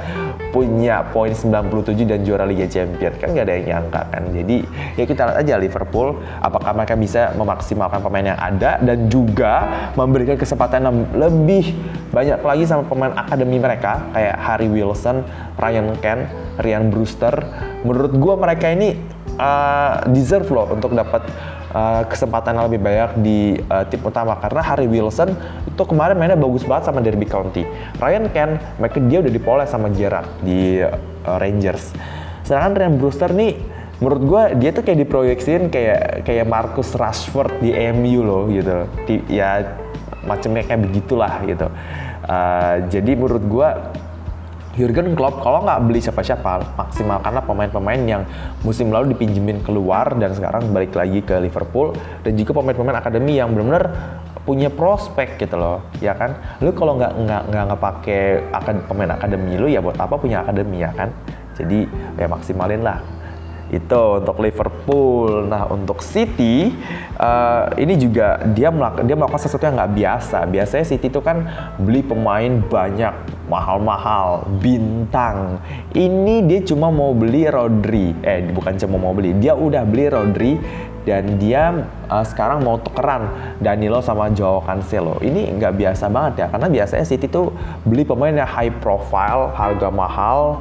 punya 0.57 1.05
poin 1.13 1.37
97 1.37 2.09
dan 2.09 2.25
juara 2.25 2.49
Liga 2.49 2.65
Champions. 2.65 3.17
Kan 3.21 3.37
gak 3.37 3.45
ada 3.45 3.55
yang 3.61 3.67
nyangka 3.77 4.01
kan. 4.09 4.23
Jadi 4.33 4.57
ya 4.97 5.05
kita 5.05 5.23
lihat 5.29 5.39
aja 5.45 5.55
Liverpool 5.61 6.17
apakah 6.41 6.73
mereka 6.73 6.95
bisa 6.97 7.33
memaksimalkan 7.37 8.01
pemain 8.01 8.33
yang 8.33 8.41
ada 8.41 8.81
dan 8.81 8.99
juga 9.13 9.69
memberikan 9.97 10.41
kesempatan 10.41 10.89
yang 10.89 10.97
lebih 11.13 11.77
banyak 12.09 12.41
lagi 12.41 12.65
sama 12.65 12.89
pemain 12.89 13.13
akademi 13.13 13.61
mereka 13.61 14.01
kayak 14.17 14.37
Harry 14.41 14.69
Wilson, 14.73 15.21
Ryan 15.61 15.93
Kent, 16.01 16.25
Ryan 16.61 16.89
Brewster. 16.89 17.35
Menurut 17.85 18.13
gue 18.17 18.35
mereka 18.41 18.73
ini 18.73 19.16
uh, 19.37 20.05
deserve 20.11 20.49
loh 20.51 20.73
untuk 20.73 20.93
dapat 20.93 21.25
uh, 21.73 22.03
kesempatan 22.09 22.57
lebih 22.69 22.81
banyak 22.81 23.11
di 23.21 23.39
uh, 23.69 23.85
tim 23.89 24.01
utama 24.05 24.37
karena 24.41 24.63
Harry 24.65 24.89
Wilson 24.89 25.37
itu 25.69 25.83
kemarin 25.85 26.17
mainnya 26.17 26.39
bagus 26.39 26.65
banget 26.65 26.89
sama 26.89 27.05
Derby 27.05 27.29
County. 27.29 27.69
Ryan 28.01 28.27
Ken, 28.33 28.51
mereka 28.81 28.99
dia 29.05 29.19
udah 29.21 29.33
dipoles 29.33 29.69
sama 29.69 29.93
Gerrard 29.93 30.29
di 30.41 30.81
uh, 30.81 31.39
Rangers. 31.39 31.93
Sedangkan 32.47 32.73
Ryan 32.79 32.95
Brewster 32.97 33.31
nih 33.33 33.55
menurut 33.97 34.23
gue 34.29 34.43
dia 34.61 34.71
tuh 34.77 34.85
kayak 34.85 35.09
diproyeksiin 35.09 35.73
kayak 35.73 36.29
kayak 36.29 36.45
Marcus 36.45 36.93
Rashford 36.93 37.65
di 37.65 37.73
MU 37.97 38.21
loh 38.25 38.45
gitu. 38.49 38.89
Ya 39.29 39.77
macamnya 40.27 40.67
kayak 40.67 40.81
begitulah 40.91 41.41
gitu. 41.47 41.69
Uh, 42.27 42.83
jadi 42.91 43.13
menurut 43.15 43.45
gue 43.47 43.69
Jurgen 44.77 45.17
Klopp 45.17 45.41
kalau 45.41 45.65
nggak 45.65 45.89
beli 45.89 46.05
siapa-siapa 46.05 46.77
maksimalkanlah 46.77 47.49
pemain-pemain 47.49 47.97
yang 48.05 48.23
musim 48.61 48.93
lalu 48.93 49.17
dipinjemin 49.17 49.65
keluar 49.65 50.13
dan 50.21 50.37
sekarang 50.37 50.69
balik 50.69 50.93
lagi 50.93 51.25
ke 51.25 51.33
Liverpool 51.41 51.97
dan 52.21 52.37
juga 52.37 52.61
pemain-pemain 52.61 53.01
akademi 53.01 53.41
yang 53.41 53.57
benar-benar 53.57 53.89
punya 54.45 54.69
prospek 54.69 55.41
gitu 55.41 55.57
loh 55.57 55.81
ya 56.05 56.13
kan? 56.13 56.37
Lu 56.61 56.77
kalau 56.77 57.01
nggak 57.01 57.13
nggak 57.17 57.43
nggak 57.49 57.65
ngepake 57.73 58.21
akad, 58.53 58.77
pemain 58.85 59.11
akademi 59.17 59.57
lu 59.57 59.67
ya 59.67 59.81
buat 59.81 59.97
apa 59.97 60.15
punya 60.21 60.45
akademi 60.45 60.85
ya 60.85 60.93
kan? 60.93 61.09
Jadi 61.57 61.89
ya 62.21 62.29
maksimalin 62.29 62.85
lah 62.85 63.01
itu 63.71 64.03
untuk 64.23 64.39
Liverpool. 64.39 65.47
Nah 65.51 65.67
untuk 65.67 66.03
City 66.03 66.71
uh, 67.19 67.71
ini 67.75 67.99
juga 67.99 68.39
dia 68.55 68.71
melakukan 68.71 69.05
dia 69.07 69.17
melakukan 69.19 69.43
sesuatu 69.43 69.67
yang 69.67 69.77
nggak 69.79 69.95
biasa. 69.97 70.39
Biasanya 70.47 70.87
City 70.87 71.07
itu 71.11 71.21
kan 71.23 71.47
beli 71.81 72.03
pemain 72.07 72.63
banyak 72.63 73.15
mahal-mahal 73.51 74.47
bintang. 74.63 75.59
Ini 75.95 76.47
dia 76.47 76.61
cuma 76.63 76.91
mau 76.95 77.11
beli 77.15 77.47
Rodri. 77.51 78.15
Eh 78.23 78.47
bukan 78.55 78.79
cuma 78.79 78.97
mau 78.99 79.13
beli, 79.15 79.35
dia 79.39 79.55
udah 79.55 79.83
beli 79.83 80.07
Rodri 80.11 80.53
dan 81.07 81.39
dia 81.39 81.87
uh, 82.11 82.27
sekarang 82.27 82.67
mau 82.67 82.83
tukeran 82.83 83.31
Danilo 83.63 84.03
sama 84.03 84.27
Joao 84.35 84.59
Cancelo. 84.67 85.23
Ini 85.23 85.55
nggak 85.55 85.79
biasa 85.79 86.11
banget 86.11 86.35
ya 86.43 86.47
karena 86.51 86.67
biasanya 86.67 87.07
City 87.07 87.31
tuh 87.31 87.55
beli 87.87 88.03
pemain 88.03 88.35
yang 88.35 88.51
high 88.51 88.75
profile, 88.83 89.55
harga 89.55 89.89
mahal 89.91 90.59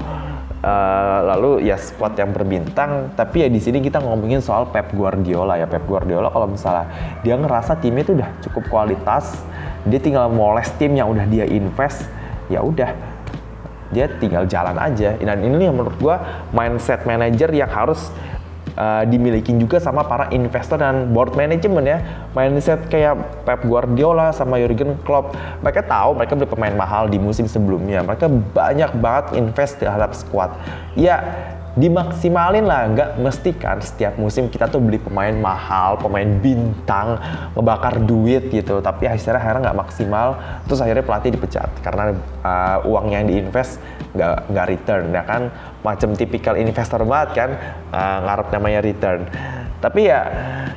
Uh, 0.65 1.21
lalu 1.30 1.69
ya 1.69 1.78
squad 1.78 2.17
yang 2.17 2.34
berbintang 2.34 3.13
tapi 3.13 3.45
ya 3.45 3.47
di 3.54 3.62
sini 3.62 3.86
kita 3.86 4.01
ngomongin 4.01 4.41
soal 4.41 4.65
Pep 4.73 4.89
Guardiola 4.97 5.62
ya. 5.62 5.69
Pep 5.69 5.86
Guardiola 5.86 6.34
kalau 6.34 6.49
misalnya 6.49 6.89
dia 7.21 7.38
ngerasa 7.38 7.78
timnya 7.78 8.01
itu 8.01 8.17
udah 8.17 8.30
cukup 8.41 8.73
kualitas 8.73 9.45
dia 9.86 10.01
tinggal 10.01 10.25
moles 10.34 10.65
tim 10.82 10.97
yang 10.97 11.13
udah 11.13 11.30
dia 11.30 11.45
invest 11.45 12.10
ya 12.49 12.65
udah 12.65 12.89
dia 13.93 14.10
tinggal 14.17 14.49
jalan 14.49 14.73
aja. 14.82 15.13
Dan 15.13 15.38
ini 15.45 15.69
yang 15.69 15.78
menurut 15.78 15.93
gua 16.01 16.49
mindset 16.49 17.06
manager 17.06 17.54
yang 17.54 17.69
harus 17.69 18.10
uh, 18.75 19.03
dimiliki 19.07 19.55
juga 19.55 19.81
sama 19.81 20.05
para 20.05 20.29
investor 20.31 20.79
dan 20.79 21.11
board 21.11 21.33
management 21.33 21.88
ya. 21.88 21.99
Mindset 22.35 22.88
kayak 22.91 23.43
Pep 23.47 23.63
Guardiola 23.65 24.31
sama 24.35 24.59
Jurgen 24.61 24.99
Klopp. 25.03 25.33
Mereka 25.63 25.88
tahu 25.88 26.15
mereka 26.15 26.35
beli 26.35 26.49
pemain 26.51 26.75
mahal 26.75 27.07
di 27.07 27.17
musim 27.17 27.47
sebelumnya. 27.49 28.03
Mereka 28.03 28.27
banyak 28.53 28.91
banget 28.99 29.25
invest 29.39 29.79
terhadap 29.81 30.11
squad. 30.13 30.51
Ya, 30.95 31.23
dimaksimalin 31.75 32.63
lah 32.63 32.88
nggak 32.88 33.09
mesti 33.19 33.51
kan 33.51 33.83
setiap 33.83 34.15
musim 34.15 34.47
kita 34.47 34.71
tuh 34.71 34.79
beli 34.79 34.95
pemain 34.95 35.35
mahal 35.35 35.99
pemain 35.99 36.23
bintang 36.39 37.19
ngebakar 37.51 37.99
duit 37.99 38.47
gitu 38.47 38.79
tapi 38.79 39.11
akhirnya 39.11 39.35
akhirnya 39.35 39.61
nggak 39.69 39.79
maksimal 39.83 40.39
terus 40.71 40.79
akhirnya 40.79 41.03
pelatih 41.03 41.35
dipecat 41.35 41.67
karena 41.83 42.15
uh, 42.47 42.79
uangnya 42.88 43.19
yang 43.19 43.27
diinvest 43.27 43.83
nggak 44.15 44.35
nggak 44.55 44.65
return 44.71 45.05
ya 45.11 45.23
kan 45.27 45.51
macam 45.86 46.17
tipikal 46.17 46.58
investor 46.58 47.06
banget 47.06 47.30
kan. 47.38 47.50
Uh, 47.93 48.17
ngarep 48.26 48.48
namanya 48.50 48.80
return. 48.82 49.30
Tapi 49.78 50.10
ya 50.10 50.21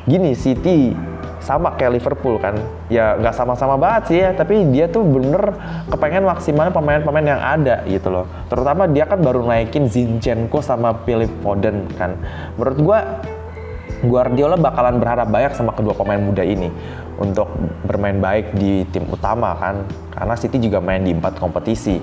gini 0.04 0.36
City 0.36 0.92
sama 1.40 1.72
kayak 1.80 1.96
Liverpool 1.96 2.36
kan. 2.36 2.60
Ya 2.92 3.16
nggak 3.16 3.32
sama-sama 3.32 3.80
banget 3.80 4.02
sih 4.12 4.18
ya 4.20 4.36
tapi 4.36 4.68
dia 4.68 4.84
tuh 4.90 5.00
bener 5.00 5.56
kepengen 5.88 6.28
maksimalnya 6.28 6.74
pemain-pemain 6.76 7.24
yang 7.24 7.40
ada 7.40 7.80
gitu 7.88 8.12
loh. 8.12 8.28
Terutama 8.52 8.84
dia 8.84 9.08
kan 9.08 9.24
baru 9.24 9.40
naikin 9.48 9.88
Zinchenko 9.88 10.60
sama 10.60 10.92
Philip 11.08 11.32
Foden 11.40 11.88
kan. 11.96 12.20
Menurut 12.60 12.78
gua 12.84 12.98
Guardiola 13.98 14.54
bakalan 14.54 15.02
berharap 15.02 15.26
banyak 15.26 15.58
sama 15.58 15.74
kedua 15.74 15.90
pemain 15.90 16.22
muda 16.22 16.46
ini 16.46 16.70
untuk 17.18 17.50
bermain 17.82 18.14
baik 18.22 18.54
di 18.54 18.86
tim 18.94 19.02
utama 19.10 19.58
kan. 19.58 19.82
Karena 20.14 20.34
City 20.38 20.62
juga 20.62 20.78
main 20.78 21.02
di 21.02 21.10
empat 21.10 21.34
kompetisi 21.42 21.98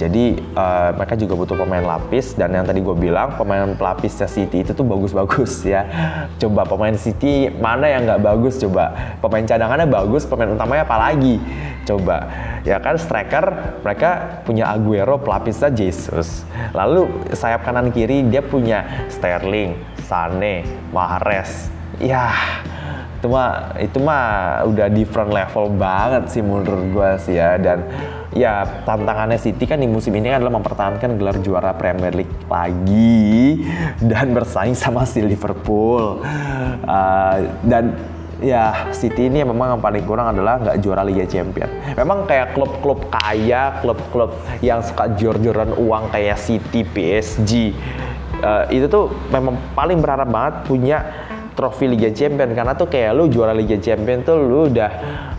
jadi 0.00 0.40
uh, 0.56 0.96
mereka 0.96 1.12
juga 1.12 1.36
butuh 1.36 1.60
pemain 1.60 1.84
lapis 1.84 2.32
dan 2.32 2.56
yang 2.56 2.64
tadi 2.64 2.80
gue 2.80 2.96
bilang 2.96 3.36
pemain 3.36 3.68
pelapisnya 3.76 4.24
City 4.24 4.64
itu 4.64 4.72
tuh 4.72 4.88
bagus-bagus 4.88 5.60
ya. 5.68 5.84
Coba 6.40 6.64
pemain 6.64 6.96
City 6.96 7.52
mana 7.52 7.84
yang 7.84 8.08
nggak 8.08 8.24
bagus 8.24 8.56
coba. 8.56 8.96
Pemain 9.20 9.44
cadangannya 9.44 9.84
bagus, 9.84 10.24
pemain 10.24 10.56
utamanya 10.56 10.88
apa 10.88 10.96
lagi? 10.96 11.36
Coba 11.84 12.32
ya 12.64 12.80
kan 12.80 12.96
striker 12.96 13.76
mereka 13.84 14.40
punya 14.48 14.72
Aguero 14.72 15.20
pelapisnya 15.20 15.68
Jesus. 15.68 16.48
Lalu 16.72 17.28
sayap 17.36 17.68
kanan 17.68 17.92
kiri 17.92 18.24
dia 18.24 18.40
punya 18.40 19.04
Sterling, 19.12 19.76
Sane, 20.08 20.64
Mahrez. 20.96 21.68
Ya 22.00 22.32
itu 23.20 23.28
mah 23.28 23.76
itu 23.76 24.00
mah 24.00 24.64
udah 24.64 24.88
different 24.88 25.28
level 25.28 25.68
banget 25.76 26.32
sih 26.32 26.40
menurut 26.40 26.88
gue 26.88 27.10
sih 27.20 27.36
ya 27.36 27.60
dan 27.60 27.84
ya 28.30 28.82
tantangannya 28.86 29.38
City 29.42 29.66
kan 29.66 29.82
di 29.82 29.90
musim 29.90 30.14
ini 30.14 30.30
adalah 30.30 30.54
mempertahankan 30.54 31.18
gelar 31.18 31.42
juara 31.42 31.74
Premier 31.74 32.14
League 32.14 32.30
lagi 32.46 33.66
dan 33.98 34.30
bersaing 34.30 34.78
sama 34.78 35.02
si 35.02 35.18
Liverpool 35.18 36.22
uh, 36.86 37.36
dan 37.66 37.98
ya 38.40 38.90
City 38.94 39.28
ini 39.28 39.44
memang 39.44 39.76
yang 39.76 39.82
paling 39.82 40.04
kurang 40.06 40.32
adalah 40.32 40.62
nggak 40.62 40.80
juara 40.80 41.04
Liga 41.04 41.28
Champion. 41.28 41.68
Memang 41.94 42.24
kayak 42.24 42.56
klub-klub 42.56 43.12
kaya, 43.12 43.78
klub-klub 43.84 44.32
yang 44.64 44.80
suka 44.80 45.12
jor-joran 45.14 45.76
uang 45.76 46.08
kayak 46.08 46.40
City, 46.40 46.82
PSG, 46.82 47.76
uh, 48.40 48.64
itu 48.72 48.88
tuh 48.88 49.12
memang 49.28 49.60
paling 49.76 50.00
berharap 50.00 50.28
banget 50.28 50.54
punya 50.64 50.98
trofi 51.54 51.84
Liga 51.84 52.08
Champion 52.08 52.56
karena 52.56 52.72
tuh 52.72 52.88
kayak 52.88 53.12
lu 53.12 53.28
juara 53.28 53.52
Liga 53.52 53.76
Champion 53.76 54.24
tuh 54.24 54.40
lu 54.40 54.72
udah 54.72 54.90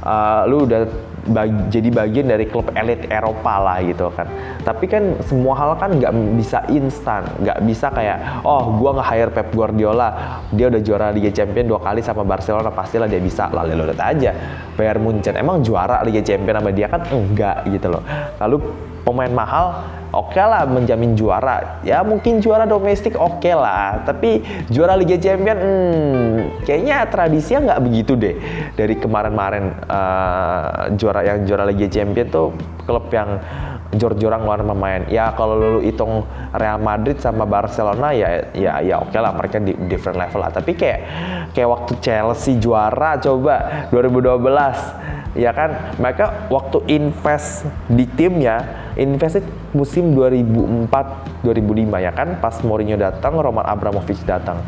uh, 0.05 0.41
lu 0.45 0.69
udah 0.69 0.81
bagi, 1.27 1.57
jadi 1.69 1.89
bagian 1.93 2.27
dari 2.29 2.49
klub 2.49 2.69
elit 2.73 3.05
Eropa 3.11 3.61
lah 3.61 3.77
gitu 3.85 4.09
kan. 4.13 4.25
Tapi 4.65 4.85
kan 4.89 5.21
semua 5.25 5.53
hal 5.57 5.77
kan 5.77 5.93
nggak 5.97 6.13
bisa 6.37 6.65
instan, 6.73 7.25
nggak 7.41 7.59
bisa 7.65 7.93
kayak 7.93 8.41
oh 8.41 8.73
gua 8.81 8.97
nggak 8.97 9.09
hire 9.13 9.31
Pep 9.33 9.47
Guardiola, 9.53 10.41
dia 10.49 10.69
udah 10.71 10.81
juara 10.81 11.07
Liga 11.13 11.29
Champion 11.29 11.69
dua 11.69 11.79
kali 11.81 12.01
sama 12.01 12.25
Barcelona 12.25 12.73
pastilah 12.73 13.05
dia 13.05 13.21
bisa. 13.21 13.49
Lalu 13.51 13.91
lihat 13.91 14.01
aja 14.01 14.31
Bayern 14.77 15.01
Munchen 15.03 15.37
emang 15.37 15.61
juara 15.61 16.01
Liga 16.01 16.23
Champion 16.25 16.57
sama 16.57 16.71
dia 16.73 16.87
kan 16.89 17.05
enggak 17.11 17.67
gitu 17.69 17.87
loh. 17.91 18.03
Lalu 18.41 18.57
pemain 19.01 19.31
mahal 19.31 19.83
oke 20.11 20.35
okay 20.35 20.43
lah 20.43 20.67
menjamin 20.67 21.15
juara 21.15 21.81
ya 21.81 22.03
mungkin 22.03 22.43
juara 22.43 22.67
domestik 22.67 23.15
oke 23.17 23.41
okay 23.41 23.55
lah 23.55 24.03
tapi 24.05 24.43
juara 24.69 24.93
Liga 24.99 25.17
Champion 25.17 25.57
hmm, 25.57 26.65
kayaknya 26.67 27.07
tradisinya 27.07 27.59
nggak 27.71 27.81
begitu 27.81 28.13
deh 28.19 28.35
dari 28.75 28.95
kemarin-kemarin 28.99 29.65
uh, 29.87 30.91
juara 30.95 31.21
yang 31.25 31.47
juara 31.47 31.63
Liga 31.65 31.87
Champion 31.87 32.27
tuh 32.29 32.53
klub 32.85 33.07
yang 33.13 33.39
jor-joran 33.95 34.43
ngeluarin 34.43 34.67
pemain. 34.67 35.01
Ya 35.11 35.35
kalau 35.35 35.59
lu 35.59 35.79
hitung 35.83 36.23
Real 36.55 36.79
Madrid 36.79 37.19
sama 37.19 37.43
Barcelona 37.43 38.15
ya 38.15 38.51
ya 38.55 38.79
ya 38.79 38.95
oke 39.03 39.11
okay 39.11 39.19
lah 39.19 39.31
mereka 39.35 39.59
di 39.59 39.75
different 39.91 40.19
level 40.19 40.39
lah. 40.39 40.51
Tapi 40.51 40.71
kayak 40.75 40.99
kayak 41.51 41.69
waktu 41.69 41.93
Chelsea 41.99 42.55
juara 42.59 43.19
coba 43.19 43.87
2012 43.91 45.20
ya 45.37 45.51
kan? 45.55 45.95
Mereka 45.97 46.51
waktu 46.51 46.83
invest 46.91 47.67
di 47.87 48.03
timnya 48.07 48.63
invest 48.99 49.43
musim 49.71 50.11
2004 50.11 50.89
2005 51.47 52.05
ya 52.05 52.11
kan? 52.11 52.27
Pas 52.43 52.55
Mourinho 52.63 52.99
datang 52.99 53.39
Roman 53.39 53.63
Abramovich 53.63 54.21
datang. 54.27 54.59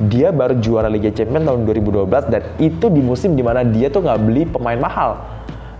Dia 0.00 0.32
baru 0.32 0.56
juara 0.60 0.88
Liga 0.92 1.08
Champions 1.12 1.48
tahun 1.48 1.64
2012 1.64 2.32
dan 2.32 2.42
itu 2.60 2.86
di 2.92 3.00
musim 3.00 3.32
di 3.32 3.42
mana 3.44 3.64
dia 3.64 3.88
tuh 3.88 4.04
nggak 4.04 4.20
beli 4.20 4.42
pemain 4.44 4.78
mahal. 4.78 5.20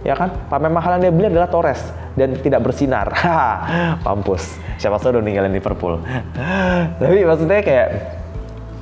Ya 0.00 0.16
kan? 0.16 0.32
Pemain 0.48 0.72
mahal 0.72 0.96
yang 0.96 1.02
dia 1.08 1.12
beli 1.12 1.26
adalah 1.36 1.48
Torres 1.52 1.92
dan 2.16 2.32
tidak 2.40 2.64
bersinar. 2.64 3.12
Pampus 4.06 4.70
siapa 4.80 4.96
tahu 4.96 5.20
udah 5.20 5.22
ninggalin 5.22 5.52
Liverpool. 5.52 6.00
Tapi 7.00 7.20
maksudnya 7.28 7.60
kayak 7.60 7.88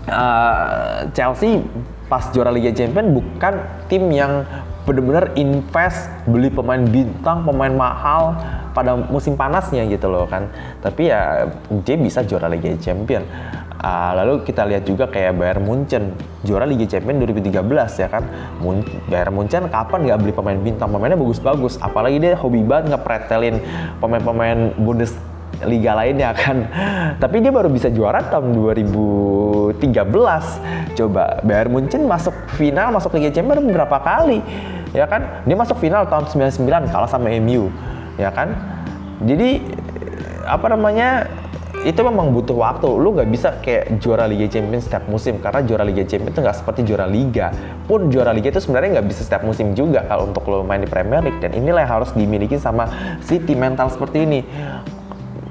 uh, 0.07 1.11
Chelsea 1.11 1.59
pas 2.07 2.31
juara 2.31 2.55
Liga 2.55 2.71
Champions 2.71 3.11
bukan 3.11 3.55
tim 3.91 4.07
yang 4.15 4.47
benar-benar 4.89 5.37
invest 5.37 6.09
beli 6.25 6.49
pemain 6.49 6.81
bintang, 6.81 7.45
pemain 7.45 7.69
mahal 7.69 8.33
pada 8.73 8.97
musim 8.97 9.37
panasnya 9.37 9.85
gitu 9.85 10.09
loh 10.09 10.25
kan. 10.25 10.49
Tapi 10.81 11.13
ya 11.13 11.45
dia 11.85 11.97
bisa 12.01 12.25
juara 12.25 12.49
Liga 12.49 12.73
Champion. 12.81 13.21
Uh, 13.79 14.11
lalu 14.19 14.43
kita 14.43 14.67
lihat 14.67 14.83
juga 14.91 15.07
kayak 15.07 15.39
Bayern 15.39 15.63
Munchen 15.63 16.11
juara 16.43 16.67
Liga 16.67 16.89
Champion 16.89 17.21
2013 17.21 17.63
ya 18.01 18.09
kan. 18.09 18.25
Mun 18.65 18.81
Bayern 19.13 19.37
Munchen 19.37 19.69
kapan 19.69 20.09
nggak 20.09 20.19
beli 20.25 20.33
pemain 20.33 20.59
bintang? 20.59 20.89
Pemainnya 20.89 21.21
bagus-bagus. 21.21 21.77
Apalagi 21.85 22.17
dia 22.19 22.35
hobi 22.35 22.65
banget 22.65 22.97
ngepretelin 22.97 23.61
pemain-pemain 24.01 24.73
Bundes 24.81 25.15
liga 25.67 25.95
lainnya 25.95 26.31
kan. 26.35 26.67
Tapi 27.23 27.43
dia 27.43 27.51
baru 27.51 27.67
bisa 27.71 27.91
juara 27.91 28.23
tahun 28.27 28.55
2013. 28.55 29.79
Coba 30.99 31.39
Bayern 31.43 31.71
Munchen 31.71 32.07
masuk 32.07 32.35
final, 32.55 32.95
masuk 32.95 33.15
Liga 33.19 33.31
Champions 33.35 33.63
berapa 33.63 33.99
kali? 34.03 34.43
Ya 34.97 35.05
kan 35.05 35.45
dia 35.45 35.57
masuk 35.57 35.77
final 35.81 36.09
tahun 36.09 36.29
99 36.33 36.93
kalah 36.93 37.11
sama 37.11 37.29
MU 37.41 37.69
ya 38.17 38.33
kan 38.33 38.55
jadi 39.25 39.61
apa 40.49 40.67
namanya 40.73 41.29
itu 41.87 42.01
memang 42.03 42.35
butuh 42.35 42.59
waktu. 42.59 42.89
Lu 42.91 43.15
nggak 43.15 43.29
bisa 43.31 43.49
kayak 43.63 44.03
juara 44.03 44.27
Liga 44.27 44.51
Champions 44.51 44.91
setiap 44.91 45.07
musim 45.07 45.39
karena 45.39 45.63
juara 45.63 45.87
Liga 45.87 46.03
Champions 46.03 46.35
itu 46.35 46.41
nggak 46.43 46.59
seperti 46.59 46.81
juara 46.83 47.07
Liga. 47.07 47.55
Pun 47.87 48.11
juara 48.11 48.35
Liga 48.35 48.51
itu 48.51 48.59
sebenarnya 48.59 48.99
nggak 48.99 49.07
bisa 49.07 49.23
setiap 49.23 49.47
musim 49.47 49.79
juga 49.79 50.03
kalau 50.11 50.27
untuk 50.27 50.43
lo 50.51 50.67
main 50.67 50.83
di 50.83 50.91
Premier 50.91 51.23
League 51.23 51.39
dan 51.39 51.55
inilah 51.55 51.87
yang 51.87 51.93
harus 52.03 52.11
dimiliki 52.15 52.59
sama 52.59 52.91
City 53.23 53.55
mental 53.55 53.91
seperti 53.93 54.27
ini. 54.27 54.43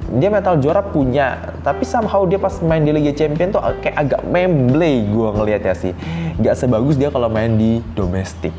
dia 0.08 0.32
mental 0.32 0.56
juara 0.64 0.80
punya 0.80 1.52
tapi 1.68 1.84
somehow 1.84 2.24
dia 2.24 2.40
pas 2.40 2.64
main 2.64 2.80
di 2.80 2.96
Liga 2.96 3.12
Champion 3.12 3.52
tuh 3.52 3.60
kayak 3.84 4.08
agak 4.08 4.22
memble 4.24 5.04
gue 5.04 5.30
ngelihatnya 5.36 5.76
sih 5.76 5.92
nggak 6.40 6.56
sebagus 6.56 6.96
dia 6.96 7.12
kalau 7.12 7.28
main 7.28 7.60
di 7.60 7.84
domestik 7.92 8.56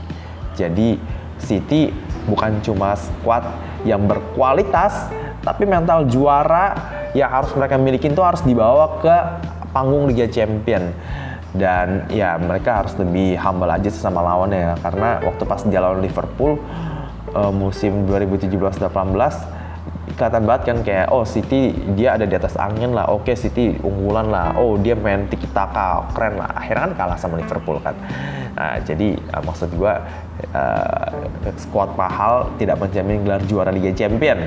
jadi 0.59 0.99
City 1.39 1.95
bukan 2.27 2.59
cuma 2.67 2.99
squad 2.99 3.47
yang 3.87 4.11
berkualitas 4.11 5.07
tapi 5.47 5.63
mental 5.65 6.11
juara 6.11 6.75
yang 7.15 7.31
harus 7.31 7.55
mereka 7.55 7.79
miliki 7.79 8.11
itu 8.11 8.21
harus 8.21 8.43
dibawa 8.43 8.99
ke 8.99 9.17
panggung 9.71 10.11
Liga 10.11 10.27
Champion. 10.29 10.93
Dan 11.49 12.05
ya 12.13 12.37
mereka 12.37 12.85
harus 12.85 12.93
lebih 13.01 13.41
humble 13.41 13.73
aja 13.73 13.89
sesama 13.89 14.21
lawannya 14.21 14.61
ya. 14.61 14.75
Karena 14.85 15.23
waktu 15.25 15.43
pas 15.49 15.65
dia 15.65 15.81
lawan 15.81 16.05
Liverpool 16.05 16.61
uh, 17.33 17.53
musim 17.55 18.05
2017-18 18.05 19.58
kelihatan 20.19 20.43
banget 20.51 20.63
kan 20.67 20.79
kayak 20.83 21.07
oh 21.15 21.23
City 21.23 21.71
dia 21.95 22.19
ada 22.19 22.27
di 22.27 22.35
atas 22.35 22.59
angin 22.59 22.91
lah. 22.91 23.07
Oke 23.07 23.31
okay, 23.31 23.37
City 23.39 23.79
unggulan 23.79 24.35
lah. 24.35 24.59
Oh 24.59 24.75
dia 24.75 24.99
main 24.99 25.31
tiki 25.31 25.47
taka 25.55 26.11
keren 26.11 26.43
lah. 26.43 26.51
Akhirnya 26.59 26.91
kan 26.91 26.93
kalah 26.99 27.19
sama 27.23 27.39
Liverpool 27.39 27.79
kan. 27.79 27.95
Nah 28.59 28.83
jadi 28.83 29.15
uh, 29.15 29.43
maksud 29.47 29.71
gue 29.71 29.93
uh, 30.59 31.09
squad 31.55 31.95
mahal 31.95 32.51
tidak 32.59 32.83
menjamin 32.83 33.23
gelar 33.23 33.43
juara 33.47 33.71
Liga 33.71 33.95
Champion 33.95 34.43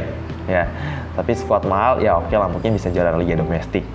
ya. 0.51 0.67
Tapi 1.15 1.31
squad 1.39 1.63
mahal 1.63 2.03
ya 2.03 2.19
oke 2.19 2.27
okay 2.27 2.35
lah 2.35 2.51
mungkin 2.51 2.75
bisa 2.75 2.91
juara 2.91 3.15
Liga 3.15 3.39
domestik. 3.39 3.87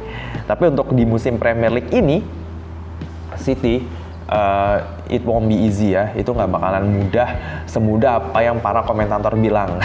Tapi 0.49 0.73
untuk 0.73 0.97
di 0.97 1.05
musim 1.05 1.37
Premier 1.37 1.69
League 1.69 1.93
ini 1.93 2.25
City 3.37 3.85
uh, 4.31 4.77
it 5.07 5.23
won't 5.23 5.47
be 5.47 5.57
easy 5.57 5.95
ya. 5.95 6.11
Itu 6.15 6.35
nggak 6.35 6.51
bakalan 6.51 6.85
mudah 6.87 7.29
semudah 7.67 8.23
apa 8.23 8.39
yang 8.43 8.59
para 8.63 8.83
komentator 8.87 9.35
bilang. 9.39 9.79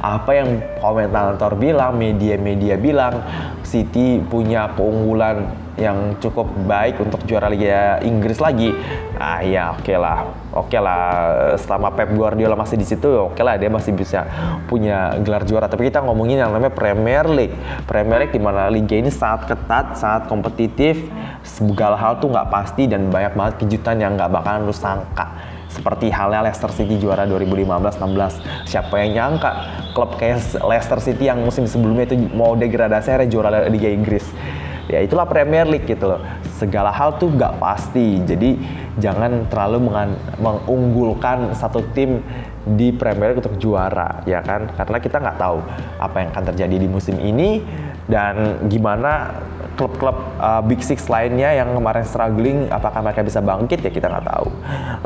Apa 0.00 0.30
yang 0.32 0.60
komentator 0.80 1.56
bilang 1.56 1.96
media-media 1.96 2.76
bilang 2.80 3.20
City 3.64 4.20
punya 4.20 4.72
keunggulan 4.72 5.52
yang 5.80 6.20
cukup 6.20 6.46
baik 6.68 7.00
untuk 7.00 7.24
juara 7.24 7.48
Liga 7.48 7.98
Inggris 8.04 8.36
lagi. 8.36 8.76
Ah 9.16 9.40
ya 9.40 9.72
oke 9.72 9.88
okay 9.88 9.96
lah, 9.96 10.28
oke 10.52 10.68
okay 10.68 10.80
lah 10.80 11.02
selama 11.56 11.88
Pep 11.96 12.12
Guardiola 12.12 12.54
masih 12.54 12.76
di 12.76 12.84
situ, 12.84 13.08
oke 13.08 13.34
okay 13.34 13.42
lah 13.42 13.56
dia 13.56 13.72
masih 13.72 13.96
bisa 13.96 14.28
punya 14.68 15.16
gelar 15.24 15.48
juara. 15.48 15.66
Tapi 15.66 15.88
kita 15.88 16.04
ngomongin 16.04 16.44
yang 16.44 16.52
namanya 16.52 16.70
Premier 16.70 17.24
League. 17.26 17.56
Premier 17.88 18.28
League 18.28 18.36
di 18.36 18.42
mana 18.44 18.68
liga 18.68 18.94
ini 18.94 19.08
sangat 19.08 19.56
ketat, 19.56 19.96
sangat 19.96 20.28
kompetitif, 20.28 21.00
segala 21.40 21.96
hal 21.96 22.20
tuh 22.20 22.28
nggak 22.28 22.48
pasti 22.52 22.84
dan 22.84 23.08
banyak 23.08 23.32
banget 23.32 23.54
kejutan 23.64 23.96
yang 23.98 24.14
nggak 24.20 24.28
bakalan 24.28 24.68
lu 24.68 24.76
sangka 24.76 25.32
seperti 25.70 26.10
halnya 26.10 26.42
Leicester 26.42 26.68
City 26.74 26.98
juara 26.98 27.22
2015-16 27.30 28.42
siapa 28.66 28.94
yang 29.06 29.10
nyangka 29.14 29.50
klub 29.94 30.18
kayak 30.18 30.42
Leicester 30.66 30.98
City 30.98 31.30
yang 31.30 31.38
musim 31.46 31.64
sebelumnya 31.64 32.10
itu 32.10 32.18
mau 32.34 32.58
degradasi 32.58 33.14
akhirnya 33.14 33.30
juara 33.30 33.48
Liga 33.70 33.86
Inggris 33.86 34.26
ya 34.90 35.00
itulah 35.00 35.24
Premier 35.24 35.64
League 35.64 35.86
gitu 35.86 36.10
loh. 36.10 36.20
Segala 36.58 36.90
hal 36.90 37.16
tuh 37.16 37.30
gak 37.38 37.62
pasti. 37.62 38.20
Jadi 38.26 38.58
jangan 38.98 39.46
terlalu 39.48 39.88
mengunggulkan 40.42 41.54
satu 41.54 41.80
tim 41.94 42.20
di 42.66 42.92
Premier 42.92 43.32
League 43.32 43.40
untuk 43.40 43.56
juara 43.56 44.20
ya 44.28 44.42
kan? 44.42 44.68
Karena 44.74 44.98
kita 45.00 45.16
nggak 45.22 45.38
tahu 45.40 45.58
apa 45.96 46.16
yang 46.20 46.28
akan 46.34 46.44
terjadi 46.52 46.76
di 46.76 46.88
musim 46.90 47.16
ini 47.16 47.64
dan 48.10 48.66
gimana 48.66 49.32
klub-klub 49.80 50.12
uh, 50.36 50.60
Big 50.60 50.84
Six 50.84 51.08
lainnya 51.08 51.56
yang 51.56 51.72
kemarin 51.72 52.04
struggling 52.04 52.68
apakah 52.68 53.00
mereka 53.00 53.24
bisa 53.24 53.40
bangkit? 53.40 53.80
Ya 53.80 53.88
kita 53.88 54.12
nggak 54.12 54.28
tahu. 54.28 54.46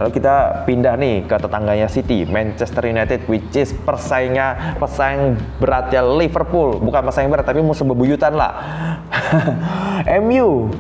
Lalu 0.02 0.10
kita 0.10 0.34
pindah 0.66 0.98
nih 0.98 1.22
ke 1.30 1.36
tetangganya 1.38 1.86
City, 1.86 2.26
Manchester 2.26 2.82
United 2.90 3.30
which 3.30 3.54
is 3.54 3.70
persaingnya 3.70 4.74
pesaing 4.82 5.38
beratnya 5.62 6.02
Liverpool, 6.02 6.82
bukan 6.82 7.06
pesaing 7.06 7.30
berat 7.30 7.46
tapi 7.46 7.62
musuh 7.62 7.86
bebuyutan 7.86 8.34
lah. 8.34 8.58
MU 10.26 10.74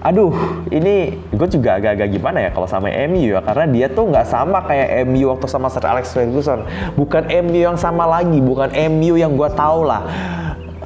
aduh 0.00 0.32
ini 0.72 1.12
gue 1.28 1.48
juga 1.52 1.76
agak-agak 1.76 2.08
gimana 2.08 2.40
ya 2.40 2.50
kalau 2.56 2.64
sama 2.64 2.88
MU 2.88 3.36
ya? 3.36 3.44
Karena 3.44 3.68
dia 3.68 3.86
tuh 3.92 4.08
nggak 4.08 4.26
sama 4.32 4.64
kayak 4.64 5.04
MU 5.04 5.28
waktu 5.28 5.46
sama 5.50 5.68
Sir 5.68 5.84
Alex 5.84 6.16
Ferguson. 6.16 6.64
Bukan 6.96 7.28
MU 7.44 7.58
yang 7.60 7.76
sama 7.76 8.08
lagi 8.08 8.40
bukan 8.40 8.72
MU 8.96 9.20
yang 9.20 9.36
gue 9.36 9.50
tahu 9.52 9.84
lah. 9.84 10.08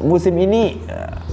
Musim 0.03 0.35
ini 0.43 0.83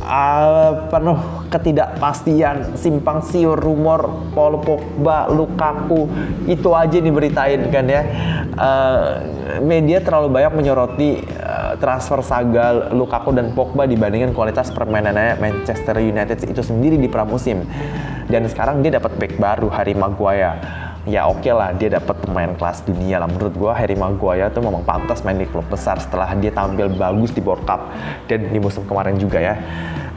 uh, 0.01 0.89
penuh 0.89 1.19
ketidakpastian, 1.47 2.75
simpang 2.75 3.21
siur, 3.23 3.57
rumor 3.57 4.31
Paul 4.35 4.61
Pogba, 4.61 5.29
Lukaku, 5.29 6.09
itu 6.49 6.69
aja 6.73 6.97
diberitain 6.99 7.69
kan 7.69 7.85
ya. 7.87 8.01
Uh, 8.51 9.03
media 9.63 10.03
terlalu 10.03 10.33
banyak 10.33 10.53
menyoroti 10.53 11.23
uh, 11.39 11.79
transfer 11.79 12.19
saga 12.25 12.91
Lukaku 12.91 13.31
dan 13.31 13.55
Pogba 13.55 13.87
dibandingkan 13.87 14.35
kualitas 14.35 14.69
permainannya 14.73 15.39
Manchester 15.39 15.97
United 16.01 16.43
itu 16.45 16.61
sendiri 16.61 16.99
di 16.99 17.07
pramusim. 17.07 17.63
Dan 18.27 18.47
sekarang 18.47 18.79
dia 18.79 18.95
dapat 18.95 19.15
back 19.19 19.33
baru 19.39 19.67
Harry 19.71 19.95
Maguire 19.97 20.90
ya 21.09 21.25
oke 21.25 21.41
okay 21.41 21.53
lah 21.53 21.73
dia 21.73 21.97
dapat 21.97 22.15
pemain 22.21 22.51
kelas 22.53 22.85
dunia 22.85 23.17
lah. 23.21 23.29
Menurut 23.29 23.53
gue 23.57 23.71
Harry 23.73 23.97
Maguire 23.97 24.53
tuh 24.53 24.61
memang 24.61 24.85
pantas 24.85 25.25
main 25.25 25.37
di 25.37 25.49
klub 25.49 25.65
besar 25.67 25.97
setelah 25.97 26.31
dia 26.37 26.53
tampil 26.53 26.91
bagus 26.93 27.33
di 27.33 27.41
World 27.41 27.65
Cup 27.65 27.89
dan 28.29 28.49
di 28.49 28.59
musim 28.61 28.85
kemarin 28.85 29.17
juga 29.17 29.41
ya. 29.41 29.55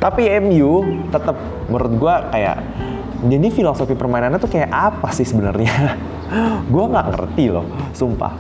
Tapi 0.03 0.29
MU 0.45 0.85
tetap 1.09 1.37
menurut 1.71 1.93
gue 1.97 2.15
kayak 2.35 2.57
jadi 3.25 3.49
filosofi 3.49 3.97
permainannya 3.97 4.37
tuh 4.37 4.53
kayak 4.53 4.69
apa 4.69 5.09
sih 5.17 5.25
sebenarnya? 5.25 5.97
Gue 6.73 6.85
nggak 6.89 7.07
ngerti 7.15 7.49
loh 7.49 7.65
sumpah 7.97 8.33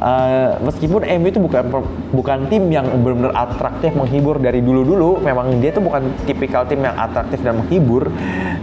uh, 0.00 0.58
meskipun 0.64 1.04
MU 1.04 1.28
itu 1.28 1.40
bukan 1.40 1.62
bukan 2.10 2.38
tim 2.48 2.72
yang 2.72 2.88
benar-benar 3.04 3.36
atraktif 3.36 3.92
menghibur 3.94 4.40
dari 4.40 4.64
dulu-dulu 4.64 5.20
memang 5.20 5.60
dia 5.60 5.70
tuh 5.70 5.84
bukan 5.84 6.10
tipikal 6.24 6.64
tim 6.66 6.82
yang 6.82 6.96
atraktif 6.96 7.38
dan 7.44 7.60
menghibur. 7.60 8.08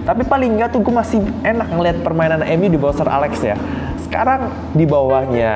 Tapi 0.04 0.26
paling 0.26 0.58
nggak 0.58 0.74
tuh 0.74 0.82
gue 0.82 0.94
masih 0.94 1.22
enak 1.46 1.70
ngeliat 1.72 1.98
permainan 2.02 2.42
MU 2.58 2.68
di 2.68 2.78
bawah 2.82 2.96
Sir 2.98 3.08
Alex 3.08 3.34
ya. 3.46 3.56
Sekarang 4.02 4.50
di 4.74 4.84
bawahnya 4.88 5.54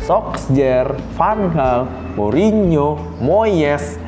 Solskjaer, 0.00 0.96
Van 1.14 1.40
Gaal, 1.52 1.80
Mourinho, 2.16 2.96
Moyes. 3.20 4.00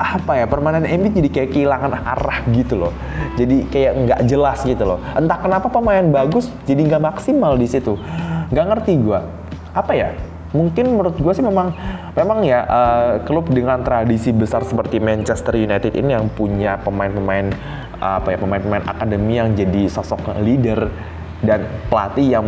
Apa 0.00 0.40
ya 0.40 0.48
permainan 0.48 0.88
MU 0.88 1.12
jadi 1.12 1.28
kayak 1.28 1.50
kehilangan 1.52 1.92
arah 1.92 2.40
gitu 2.56 2.88
loh. 2.88 2.92
Jadi 3.36 3.68
kayak 3.68 3.92
nggak 4.00 4.20
jelas 4.24 4.64
gitu 4.64 4.80
loh. 4.88 4.96
Entah 5.12 5.36
kenapa 5.36 5.68
pemain 5.68 6.00
bagus 6.08 6.48
jadi 6.64 6.88
nggak 6.88 7.04
maksimal 7.04 7.60
di 7.60 7.68
situ. 7.68 8.00
Nggak 8.48 8.66
ngerti 8.72 8.96
gue 8.96 9.20
apa 9.74 9.92
ya 9.94 10.08
mungkin 10.50 10.98
menurut 10.98 11.14
gue 11.14 11.32
sih 11.34 11.46
memang 11.46 11.70
memang 12.18 12.42
ya 12.42 12.66
uh, 12.66 13.12
klub 13.22 13.46
dengan 13.54 13.86
tradisi 13.86 14.34
besar 14.34 14.66
seperti 14.66 14.98
Manchester 14.98 15.54
United 15.54 15.94
ini 15.94 16.10
yang 16.10 16.26
punya 16.34 16.74
pemain-pemain 16.82 17.54
uh, 18.02 18.18
apa 18.18 18.34
ya 18.34 18.38
pemain-pemain 18.42 18.82
akademi 18.82 19.38
yang 19.38 19.54
jadi 19.54 19.86
sosok 19.86 20.34
leader 20.42 20.90
dan 21.40 21.64
pelatih 21.86 22.36
yang 22.36 22.46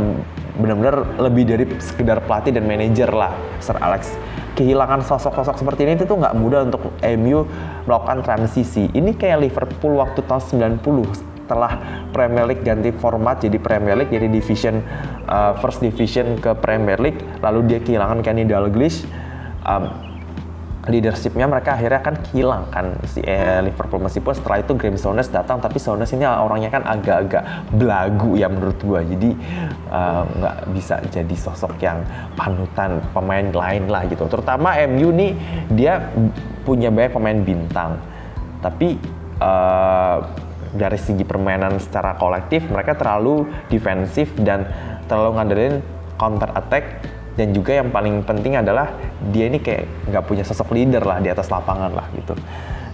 benar-benar 0.52 1.16
lebih 1.16 1.44
dari 1.48 1.64
sekedar 1.80 2.20
pelatih 2.28 2.52
dan 2.52 2.68
manajer 2.68 3.08
lah. 3.08 3.32
Sir 3.62 3.78
Alex 3.80 4.12
kehilangan 4.52 5.00
sosok-sosok 5.00 5.64
seperti 5.64 5.88
ini 5.88 5.96
itu 5.96 6.12
nggak 6.12 6.36
mudah 6.36 6.68
untuk 6.68 6.92
MU 7.16 7.48
melakukan 7.88 8.20
transisi. 8.20 8.92
Ini 8.92 9.16
kayak 9.16 9.48
Liverpool 9.48 9.96
waktu 9.96 10.20
tahun 10.28 10.76
90 10.84 11.31
setelah 11.52 11.76
Premier 12.16 12.48
League 12.48 12.64
ganti 12.64 12.88
format 12.96 13.36
jadi 13.44 13.60
Premier 13.60 13.92
League 14.00 14.08
jadi 14.08 14.24
division 14.32 14.80
uh, 15.28 15.52
first 15.60 15.84
division 15.84 16.40
ke 16.40 16.56
Premier 16.56 16.96
League 16.96 17.20
lalu 17.44 17.76
dia 17.76 17.84
kehilangan 17.84 18.24
Kenny 18.24 18.48
Dalglish 18.48 19.04
um, 19.68 20.12
leadershipnya 20.90 21.46
mereka 21.46 21.78
akhirnya 21.78 22.02
kan 22.02 22.18
hilang 22.34 22.66
kan 22.74 22.98
si 23.06 23.22
eh, 23.22 23.62
Liverpool. 23.62 24.02
Meskipun 24.02 24.34
setelah 24.34 24.66
itu 24.66 24.74
Graham 24.74 24.98
Souness 24.98 25.30
datang 25.30 25.62
tapi 25.62 25.78
Souness 25.78 26.10
ini 26.10 26.26
orangnya 26.26 26.74
kan 26.74 26.82
agak-agak 26.82 27.70
belagu 27.70 28.34
ya 28.34 28.50
menurut 28.50 28.78
gua. 28.82 29.06
Jadi 29.06 29.30
uh, 29.94 30.26
nggak 30.26 30.56
uh, 30.58 30.68
bisa 30.74 30.98
jadi 31.06 31.34
sosok 31.38 31.78
yang 31.78 32.02
panutan 32.34 32.98
pemain 33.14 33.46
lain 33.46 33.86
lah 33.86 34.02
gitu. 34.10 34.26
Terutama 34.26 34.74
MU 34.90 35.14
nih 35.14 35.30
dia 35.70 36.02
punya 36.66 36.90
banyak 36.90 37.14
pemain 37.14 37.38
bintang. 37.38 38.02
Tapi 38.58 38.98
uh, 39.38 40.18
dari 40.72 40.96
segi 40.96 41.22
permainan 41.22 41.76
secara 41.78 42.16
kolektif 42.16 42.64
mereka 42.72 42.96
terlalu 42.96 43.48
defensif 43.68 44.32
dan 44.40 44.64
terlalu 45.06 45.30
ngandelin 45.36 45.74
counter 46.16 46.50
attack 46.56 46.84
dan 47.32 47.56
juga 47.56 47.80
yang 47.80 47.88
paling 47.88 48.20
penting 48.24 48.60
adalah 48.60 48.92
dia 49.32 49.48
ini 49.48 49.56
kayak 49.56 49.88
nggak 50.12 50.24
punya 50.28 50.44
sosok 50.44 50.72
leader 50.76 51.00
lah 51.00 51.20
di 51.20 51.32
atas 51.32 51.48
lapangan 51.48 51.92
lah 51.92 52.06
gitu. 52.12 52.36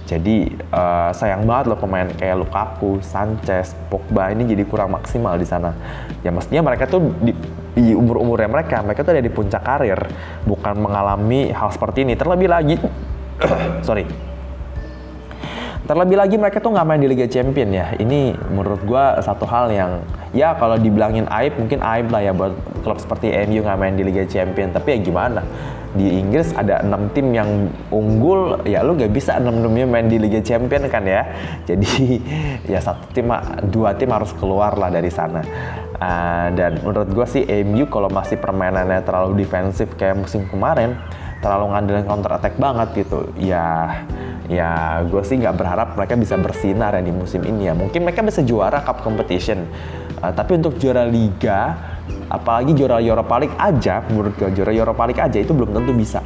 Jadi 0.08 0.48
uh, 0.72 1.12
sayang 1.12 1.44
banget 1.44 1.68
loh 1.68 1.76
pemain 1.76 2.08
kayak 2.08 2.40
Lukaku, 2.40 3.04
Sanchez, 3.04 3.76
Pogba 3.92 4.32
ini 4.32 4.48
jadi 4.48 4.64
kurang 4.64 4.96
maksimal 4.96 5.36
di 5.36 5.44
sana. 5.44 5.76
Ya 6.24 6.32
mestinya 6.32 6.64
mereka 6.64 6.88
tuh 6.88 7.12
di, 7.20 7.36
di 7.76 7.92
umur-umurnya 7.92 8.48
mereka, 8.48 8.80
mereka 8.80 9.04
tuh 9.04 9.12
ada 9.12 9.20
di 9.20 9.28
puncak 9.28 9.60
karir, 9.60 10.00
bukan 10.48 10.80
mengalami 10.80 11.52
hal 11.52 11.68
seperti 11.68 12.08
ini. 12.08 12.16
Terlebih 12.16 12.48
lagi, 12.48 12.80
sorry, 13.86 14.08
Terlebih 15.88 16.20
lagi 16.20 16.36
mereka 16.36 16.60
tuh 16.60 16.76
nggak 16.76 16.84
main 16.84 17.00
di 17.00 17.08
Liga 17.08 17.24
Champion 17.24 17.72
ya. 17.72 17.96
Ini 17.96 18.36
menurut 18.52 18.84
gue 18.84 19.04
satu 19.24 19.48
hal 19.48 19.72
yang 19.72 20.04
ya 20.36 20.52
kalau 20.60 20.76
dibilangin 20.76 21.24
aib 21.32 21.56
mungkin 21.56 21.80
aib 21.80 22.12
lah 22.12 22.20
ya 22.20 22.36
buat 22.36 22.52
klub 22.84 23.00
seperti 23.00 23.32
MU 23.48 23.64
nggak 23.64 23.78
main 23.80 23.96
di 23.96 24.04
Liga 24.04 24.28
Champion. 24.28 24.68
Tapi 24.68 24.88
ya 24.94 24.98
gimana? 25.00 25.40
di 25.96 26.20
Inggris 26.20 26.52
ada 26.52 26.84
enam 26.84 27.08
tim 27.16 27.32
yang 27.32 27.72
unggul 27.88 28.60
ya 28.68 28.84
lu 28.84 28.92
gak 28.92 29.08
bisa 29.08 29.40
enam 29.40 29.64
enamnya 29.64 29.88
main 29.88 30.04
di 30.04 30.20
Liga 30.20 30.44
Champion 30.44 30.84
kan 30.92 31.00
ya 31.08 31.24
jadi 31.68 32.20
ya 32.68 32.78
satu 32.84 33.08
tim 33.16 33.32
dua 33.72 33.96
tim 33.96 34.12
harus 34.12 34.36
keluar 34.36 34.76
lah 34.76 34.92
dari 34.92 35.08
sana 35.08 35.40
uh, 35.96 36.52
dan 36.52 36.84
menurut 36.84 37.08
gue 37.08 37.26
sih 37.26 37.42
MU 37.64 37.88
kalau 37.88 38.12
masih 38.12 38.36
permainannya 38.36 39.00
terlalu 39.00 39.40
defensif 39.40 39.96
kayak 39.96 40.20
musim 40.20 40.44
kemarin 40.52 40.92
terlalu 41.38 41.74
ngandelin 41.74 42.06
counter 42.06 42.32
attack 42.34 42.54
banget 42.58 42.88
gitu. 43.06 43.30
Ya 43.38 44.02
ya 44.48 45.04
gue 45.04 45.22
sih 45.22 45.36
nggak 45.36 45.54
berharap 45.60 45.88
mereka 45.94 46.16
bisa 46.16 46.34
bersinar 46.40 46.96
ya 46.96 47.02
di 47.02 47.12
musim 47.14 47.44
ini 47.44 47.70
ya. 47.70 47.74
Mungkin 47.76 48.02
mereka 48.02 48.24
bisa 48.24 48.42
juara 48.42 48.82
cup 48.82 49.04
competition. 49.04 49.68
Uh, 50.18 50.34
tapi 50.34 50.58
untuk 50.58 50.74
juara 50.82 51.06
liga 51.06 51.78
apalagi 52.28 52.74
juara 52.74 52.98
Europa 52.98 53.38
League 53.38 53.56
aja 53.56 54.02
menurut 54.10 54.34
gue 54.34 54.50
juara 54.50 54.72
Europa 54.74 55.02
League 55.06 55.22
aja 55.22 55.38
itu 55.38 55.52
belum 55.54 55.70
tentu 55.72 55.92
bisa. 55.94 56.20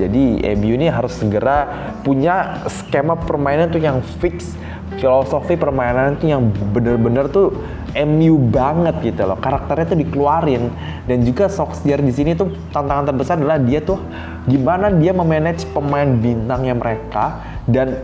Jadi 0.00 0.40
MU 0.56 0.72
ini 0.80 0.88
harus 0.88 1.12
segera 1.12 1.68
punya 2.00 2.64
skema 2.72 3.20
permainan 3.20 3.68
tuh 3.68 3.84
yang 3.84 4.00
fix 4.22 4.56
filosofi 4.96 5.54
permainan 5.54 6.16
itu 6.18 6.32
yang 6.32 6.48
bener-bener 6.72 7.28
tuh 7.28 7.52
MU 7.94 8.38
banget 8.50 8.96
gitu 9.02 9.26
loh 9.26 9.38
karakternya 9.38 9.94
tuh 9.94 9.98
dikeluarin 9.98 10.70
dan 11.06 11.18
juga 11.26 11.50
Solskjaer 11.50 12.00
di 12.02 12.12
sini 12.14 12.32
tuh 12.38 12.54
tantangan 12.70 13.10
terbesar 13.10 13.36
adalah 13.38 13.58
dia 13.58 13.82
tuh 13.82 13.98
gimana 14.46 14.90
dia 14.94 15.10
memanage 15.10 15.66
pemain 15.74 16.06
bintangnya 16.06 16.74
mereka 16.74 17.40
dan 17.66 17.98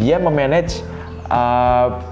dia 0.00 0.18
memanage 0.18 0.82
uh, 1.30 2.02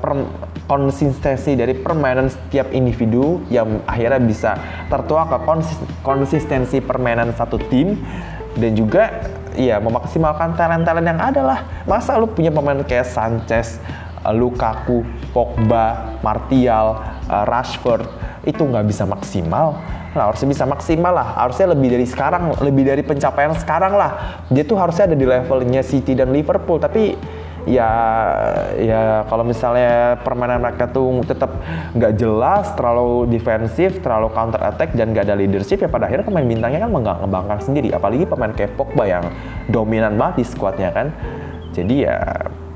konsistensi 0.65 1.53
dari 1.59 1.77
permainan 1.77 2.33
setiap 2.33 2.73
individu 2.73 3.45
yang 3.53 3.85
akhirnya 3.85 4.21
bisa 4.23 4.51
tertuang 4.89 5.29
ke 5.29 5.39
konsistensi 6.01 6.81
permainan 6.81 7.37
satu 7.37 7.61
tim 7.69 8.01
dan 8.57 8.73
juga 8.73 9.11
ya 9.55 9.79
memaksimalkan 9.79 10.59
talent-talent 10.59 11.07
yang 11.07 11.21
ada 11.21 11.43
lah. 11.43 11.59
Masa 11.87 12.19
lu 12.19 12.31
punya 12.31 12.51
pemain 12.51 12.81
kayak 12.83 13.07
Sanchez, 13.07 13.79
Lukaku, 14.33 15.05
Pogba, 15.35 16.17
Martial, 16.25 16.97
uh, 17.29 17.45
Rashford 17.45 18.07
itu 18.49 18.61
nggak 18.65 18.85
bisa 18.89 19.05
maksimal. 19.05 19.77
Nah, 20.15 20.31
harusnya 20.31 20.49
bisa 20.49 20.65
maksimal 20.65 21.11
lah. 21.11 21.29
Harusnya 21.43 21.75
lebih 21.75 21.91
dari 21.91 22.07
sekarang, 22.07 22.55
lebih 22.63 22.87
dari 22.87 23.03
pencapaian 23.03 23.51
sekarang 23.59 23.99
lah. 23.99 24.41
Dia 24.47 24.63
tuh 24.63 24.79
harusnya 24.79 25.11
ada 25.11 25.17
di 25.19 25.27
levelnya 25.27 25.83
City 25.83 26.15
dan 26.15 26.31
Liverpool, 26.31 26.79
tapi 26.79 27.19
ya 27.65 27.89
ya 28.77 29.25
kalau 29.25 29.41
misalnya 29.41 30.21
permainan 30.21 30.61
mereka 30.61 30.85
tuh 30.85 31.25
tetap 31.27 31.51
nggak 31.97 32.13
jelas, 32.15 32.71
terlalu 32.79 33.27
defensif, 33.27 33.99
terlalu 34.05 34.31
counter 34.31 34.61
attack 34.63 34.95
dan 34.95 35.11
nggak 35.17 35.27
ada 35.27 35.35
leadership 35.35 35.81
ya 35.83 35.89
pada 35.91 36.07
akhirnya 36.07 36.29
pemain 36.29 36.47
bintangnya 36.47 36.87
kan 36.87 36.93
mengembangkan 36.93 37.59
sendiri. 37.59 37.91
Apalagi 37.91 38.29
pemain 38.29 38.53
kayak 38.55 38.79
Pogba 38.79 39.05
yang 39.09 39.25
dominan 39.67 40.15
banget 40.15 40.45
di 40.45 40.45
skuadnya 40.47 40.95
kan. 40.95 41.11
Jadi 41.75 42.07
ya 42.07 42.23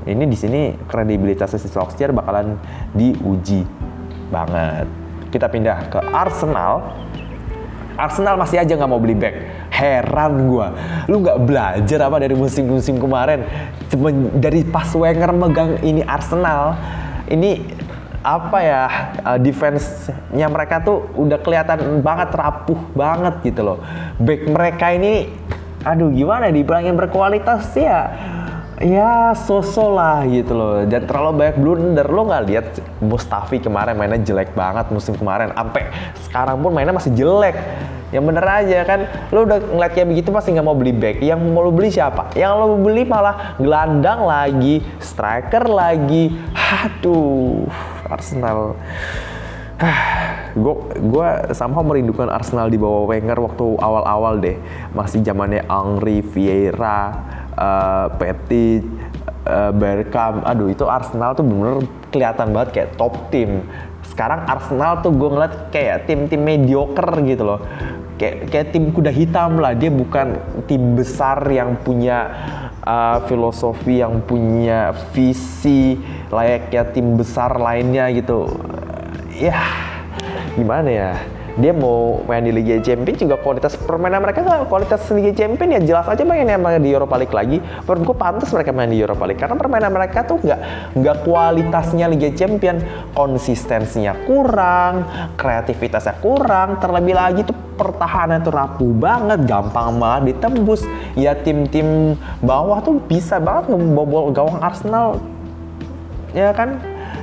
ini 0.07 0.23
di 0.23 0.37
sini 0.39 0.61
kredibilitas 0.87 1.51
si 1.59 1.67
Solskjaer 1.67 2.15
bakalan 2.15 2.55
diuji 2.95 3.67
banget. 4.31 4.87
Kita 5.29 5.51
pindah 5.51 5.91
ke 5.91 5.99
Arsenal. 6.13 6.95
Arsenal 7.99 8.39
masih 8.39 8.63
aja 8.63 8.79
nggak 8.79 8.89
mau 8.89 9.01
beli 9.01 9.17
back. 9.17 9.35
Heran 9.69 10.47
gue 10.47 10.67
lu 11.07 11.23
nggak 11.23 11.39
belajar 11.43 11.99
apa 12.07 12.17
dari 12.19 12.35
musim-musim 12.35 12.95
kemarin? 12.95 13.43
Dari 14.39 14.63
pas 14.67 14.87
Wenger 14.95 15.31
megang 15.35 15.83
ini 15.83 16.03
Arsenal 16.03 16.79
ini 17.27 17.63
apa 18.19 18.57
ya 18.59 18.83
uh, 19.23 19.39
defense-nya 19.39 20.51
mereka 20.51 20.83
tuh 20.83 21.07
udah 21.15 21.39
kelihatan 21.39 22.03
banget 22.03 22.35
rapuh 22.35 22.79
banget 22.95 23.35
gitu 23.47 23.63
loh. 23.63 23.79
Back 24.19 24.47
mereka 24.47 24.91
ini 24.91 25.31
aduh 25.79 26.11
gimana 26.11 26.51
dibilangin 26.51 26.99
berkualitas 26.99 27.71
ya 27.79 28.11
ya 28.79 29.35
sosok 29.35 29.89
lah 29.91 30.23
gitu 30.25 30.55
loh. 30.55 30.87
Dan 30.87 31.05
terlalu 31.05 31.45
banyak 31.45 31.57
blunder. 31.59 32.07
Lo 32.07 32.25
nggak 32.25 32.43
lihat 32.47 32.65
Mustafi 33.03 33.59
kemarin 33.59 33.99
mainnya 33.99 34.19
jelek 34.19 34.55
banget 34.55 34.89
musim 34.89 35.13
kemarin. 35.15 35.51
Sampai 35.53 35.91
sekarang 36.25 36.63
pun 36.63 36.71
mainnya 36.71 36.95
masih 36.95 37.11
jelek. 37.13 37.55
Yang 38.09 38.23
bener 38.25 38.41
aja 38.41 38.79
kan 38.89 38.99
lo 39.29 39.45
udah 39.45 39.61
ngeliat 39.69 39.93
kayak 39.93 40.09
begitu 40.09 40.33
pasti 40.33 40.49
nggak 40.55 40.65
mau 40.65 40.73
beli 40.73 40.95
back. 40.95 41.21
Yang 41.21 41.39
mau 41.45 41.61
lo 41.61 41.69
beli 41.69 41.93
siapa? 41.93 42.33
Yang 42.33 42.51
lo 42.57 42.65
beli 42.81 43.03
malah 43.05 43.53
gelandang 43.61 44.25
lagi 44.25 44.81
striker 44.97 45.69
lagi. 45.69 46.33
Aduh 46.57 47.69
Arsenal. 48.09 48.73
Gue 50.57 50.75
gue 50.97 51.27
sama 51.53 51.79
merindukan 51.85 52.27
Arsenal 52.27 52.67
di 52.67 52.75
bawah 52.75 53.07
Wenger 53.07 53.37
waktu 53.37 53.77
awal-awal 53.77 54.41
deh. 54.41 54.57
Masih 54.91 55.21
zamannya 55.21 55.63
Henry 55.69 56.25
Vieira 56.25 57.15
uh, 57.59 58.07
Petit 58.15 58.87
uh, 59.43 59.75
Bergkamp. 59.75 60.47
Aduh 60.47 60.71
itu 60.71 60.87
Arsenal 60.87 61.35
tuh 61.35 61.43
bener, 61.43 61.83
-bener 61.83 61.87
kelihatan 62.09 62.55
banget 62.55 62.69
kayak 62.71 62.89
top 62.95 63.13
tim 63.29 63.67
sekarang 64.09 64.47
Arsenal 64.49 64.99
tuh 64.99 65.15
gue 65.15 65.29
ngeliat 65.31 65.71
kayak 65.71 66.09
tim-tim 66.09 66.41
mediocre 66.41 67.23
gitu 67.23 67.43
loh. 67.45 67.61
Kayak 68.19 68.51
kayak 68.51 68.67
tim 68.75 68.91
kuda 68.91 69.11
hitam 69.15 69.63
lah. 69.63 69.71
Dia 69.77 69.87
bukan 69.87 70.35
tim 70.67 70.97
besar 70.97 71.39
yang 71.47 71.79
punya 71.79 72.27
uh, 72.83 73.23
filosofi 73.31 74.03
yang 74.03 74.19
punya 74.27 74.91
visi 75.15 75.95
layaknya 76.27 76.83
tim 76.91 77.15
besar 77.15 77.55
lainnya 77.55 78.11
gitu. 78.11 78.49
Ya 79.39 79.55
gimana 80.59 80.89
ya 80.91 81.11
dia 81.59 81.75
mau 81.75 82.23
main 82.23 82.39
di 82.39 82.55
Liga 82.55 82.79
Champions 82.79 83.19
juga 83.19 83.35
kualitas 83.35 83.75
permainan 83.75 84.23
mereka 84.23 84.63
kualitas 84.65 85.03
Liga 85.11 85.35
Champions 85.35 85.71
ya 85.75 85.81
jelas 85.83 86.07
aja 86.07 86.23
main 86.23 86.47
di 86.79 86.89
Europa 86.95 87.19
League 87.19 87.35
lagi. 87.35 87.59
Menurut 87.59 88.01
gue 88.07 88.15
pantas 88.15 88.49
mereka 88.55 88.71
main 88.71 88.87
di 88.87 89.03
Europa 89.03 89.27
League 89.27 89.41
karena 89.43 89.59
permainan 89.59 89.91
mereka 89.91 90.23
tuh 90.23 90.39
nggak 90.39 90.59
nggak 90.95 91.17
kualitasnya 91.27 92.07
Liga 92.07 92.31
Champions. 92.31 92.81
Konsistensinya 93.11 94.15
kurang 94.23 95.03
kreativitasnya 95.35 96.23
kurang 96.23 96.79
terlebih 96.79 97.13
lagi 97.19 97.43
tuh 97.43 97.55
pertahanan 97.75 98.39
tuh 98.39 98.55
rapuh 98.55 98.95
banget 98.95 99.43
gampang 99.43 99.99
banget 99.99 100.35
ditembus. 100.35 100.87
Ya 101.19 101.35
tim-tim 101.35 102.15
bawah 102.39 102.79
tuh 102.79 103.03
bisa 103.03 103.35
banget 103.43 103.75
membobol 103.75 104.31
gawang 104.31 104.63
Arsenal. 104.63 105.19
Ya 106.31 106.55
kan 106.55 106.79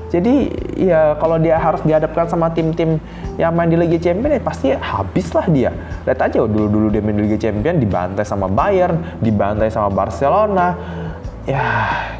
jadi 0.07 0.35
ya 0.79 1.01
kalau 1.19 1.37
dia 1.43 1.59
harus 1.59 1.83
dihadapkan 1.83 2.31
sama 2.31 2.55
tim-tim 2.55 3.03
yang 3.37 3.51
main 3.53 3.67
di 3.67 3.75
Liga 3.75 3.99
Champions 3.99 4.39
ya 4.39 4.43
pasti 4.43 4.67
habis 4.71 5.29
lah 5.35 5.47
dia. 5.51 5.71
Lihat 6.07 6.21
aja 6.31 6.39
dulu-dulu 6.47 6.95
dia 6.95 7.03
main 7.03 7.19
di 7.19 7.27
Liga 7.27 7.39
Champions 7.41 7.83
dibantai 7.83 8.23
sama 8.23 8.47
Bayern, 8.47 9.19
dibantai 9.19 9.69
sama 9.69 9.91
Barcelona. 9.91 10.79
Ya 11.47 11.63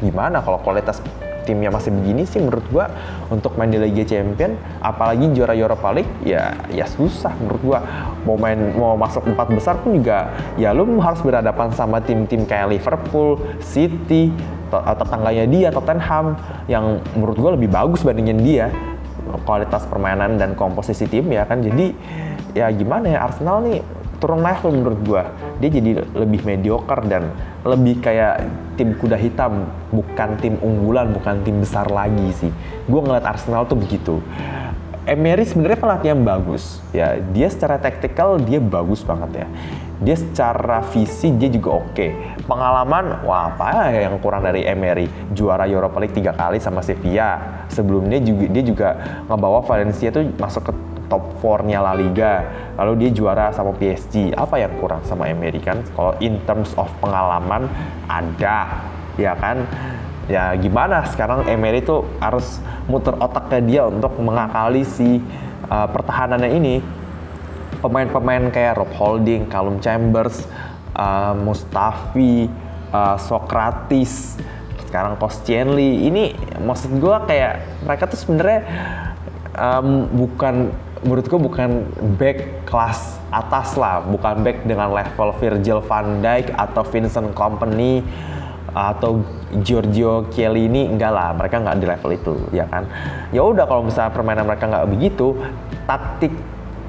gimana 0.03 0.39
kalau 0.43 0.59
kualitas 0.63 0.99
timnya 1.47 1.71
masih 1.71 1.95
begini 1.95 2.27
sih 2.27 2.43
menurut 2.43 2.67
gua 2.67 2.91
untuk 3.31 3.55
main 3.55 3.71
di 3.71 3.79
Liga 3.79 4.03
Champions 4.03 4.59
apalagi 4.83 5.31
juara 5.31 5.55
Europa 5.55 5.95
League 5.95 6.11
ya 6.27 6.59
ya 6.67 6.83
susah 6.83 7.31
menurut 7.39 7.61
gua 7.63 7.79
mau 8.27 8.35
main 8.35 8.75
mau 8.75 8.99
masuk 8.99 9.23
empat 9.23 9.47
besar 9.55 9.79
pun 9.79 9.95
juga 9.95 10.35
ya 10.59 10.75
lu 10.75 10.83
harus 10.99 11.23
berhadapan 11.23 11.71
sama 11.71 12.03
tim-tim 12.03 12.43
kayak 12.43 12.75
Liverpool, 12.75 13.39
City, 13.63 14.35
tetangganya 14.71 15.45
dia 15.47 15.67
Tottenham 15.73 16.37
yang 16.69 16.99
menurut 17.15 17.37
gue 17.39 17.51
lebih 17.57 17.69
bagus 17.71 18.03
bandingin 18.03 18.39
dia 18.43 18.69
kualitas 19.43 19.83
permainan 19.87 20.39
dan 20.39 20.55
komposisi 20.55 21.07
tim 21.07 21.27
ya 21.31 21.43
kan? 21.43 21.59
Jadi 21.59 21.91
ya 22.55 22.71
gimana 22.71 23.17
ya 23.17 23.19
Arsenal 23.27 23.63
nih 23.65 23.79
turun 24.17 24.41
level 24.41 24.73
menurut 24.73 24.99
gue 25.05 25.23
dia 25.61 25.69
jadi 25.69 25.91
lebih 26.17 26.41
mediocre 26.41 27.05
dan 27.05 27.29
lebih 27.61 28.01
kayak 28.01 28.49
tim 28.73 28.97
kuda 28.97 29.13
hitam 29.13 29.69
bukan 29.93 30.29
tim 30.41 30.57
unggulan 30.57 31.13
bukan 31.13 31.45
tim 31.45 31.61
besar 31.61 31.89
lagi 31.89 32.33
sih. 32.33 32.51
Gue 32.87 33.01
ngeliat 33.03 33.25
Arsenal 33.25 33.67
tuh 33.69 33.77
begitu. 33.77 34.23
Emery 35.07 35.47
sebenarnya 35.47 35.79
pelatih 35.79 36.09
yang 36.11 36.23
bagus 36.27 36.83
ya. 36.91 37.15
Dia 37.31 37.47
secara 37.47 37.79
taktikal 37.79 38.35
dia 38.43 38.59
bagus 38.59 39.07
banget 39.07 39.45
ya 39.45 39.47
dia 39.97 40.13
secara 40.13 40.85
visi 40.93 41.33
dia 41.33 41.49
juga 41.49 41.81
oke. 41.81 41.93
Okay. 41.93 42.11
pengalaman 42.45 43.25
wah 43.25 43.51
apa 43.51 43.91
ya 43.91 44.07
yang 44.07 44.21
kurang 44.21 44.45
dari 44.45 44.63
Emery? 44.63 45.09
Juara 45.33 45.65
Europa 45.65 45.97
League 45.97 46.13
tiga 46.13 46.31
kali 46.37 46.61
sama 46.61 46.85
Sevilla. 46.85 47.65
Sebelumnya 47.67 48.21
juga 48.21 48.45
dia 48.47 48.63
juga 48.63 48.89
ngebawa 49.25 49.65
Valencia 49.65 50.13
tuh 50.13 50.29
masuk 50.37 50.69
ke 50.69 50.73
top 51.09 51.23
4-nya 51.41 51.81
La 51.81 51.97
Liga. 51.97 52.45
Lalu 52.77 53.07
dia 53.07 53.09
juara 53.15 53.49
sama 53.55 53.73
PSG 53.73 54.37
apa 54.37 54.61
yang 54.61 54.77
kurang 54.77 55.01
sama 55.07 55.25
Emery 55.27 55.59
kan? 55.59 55.81
Kalau 55.95 56.13
in 56.21 56.39
terms 56.45 56.71
of 56.77 56.87
pengalaman 57.01 57.65
ada. 58.05 58.85
Ya 59.17 59.33
kan? 59.33 59.65
Ya 60.29 60.53
gimana? 60.59 61.07
Sekarang 61.09 61.47
Emery 61.49 61.81
tuh 61.81 62.05
harus 62.21 62.61
muter 62.85 63.17
otaknya 63.17 63.59
dia 63.63 63.81
untuk 63.87 64.13
mengakali 64.21 64.85
si 64.85 65.23
uh, 65.71 65.87
pertahanannya 65.89 66.51
ini 66.53 66.75
pemain-pemain 67.79 68.49
kayak 68.49 68.77
Rob 68.77 68.91
Holding, 68.95 69.49
Callum 69.49 69.77
Chambers, 69.79 70.45
uh, 70.97 71.33
Mustafi, 71.37 72.49
uh, 72.91 73.17
Socrates, 73.21 74.37
sekarang 74.87 75.19
Koscielny 75.19 76.07
ini 76.07 76.31
maksud 76.63 76.95
gue 76.95 77.15
kayak 77.27 77.83
mereka 77.83 78.07
tuh 78.07 78.19
sebenarnya 78.23 78.63
um, 79.51 80.07
bukan 80.15 80.71
menurutku 81.03 81.37
bukan 81.37 81.85
back 82.17 82.65
kelas 82.65 83.21
atas 83.29 83.77
lah, 83.77 84.01
bukan 84.01 84.41
back 84.41 84.65
dengan 84.65 84.89
level 84.95 85.29
Virgil 85.37 85.83
van 85.83 86.23
Dijk 86.23 86.55
atau 86.55 86.81
Vincent 86.87 87.29
Kompany 87.37 88.01
atau 88.73 89.21
Giorgio 89.61 90.29
Chiellini 90.33 90.89
enggak 90.89 91.11
lah. 91.13 91.29
Mereka 91.37 91.61
nggak 91.61 91.77
di 91.77 91.85
level 91.85 92.11
itu 92.15 92.33
ya 92.49 92.65
kan? 92.65 92.87
Ya 93.29 93.45
udah 93.45 93.69
kalau 93.69 93.85
misalnya 93.85 94.09
permainan 94.15 94.47
mereka 94.47 94.65
nggak 94.65 94.87
begitu 94.89 95.37
taktik 95.85 96.33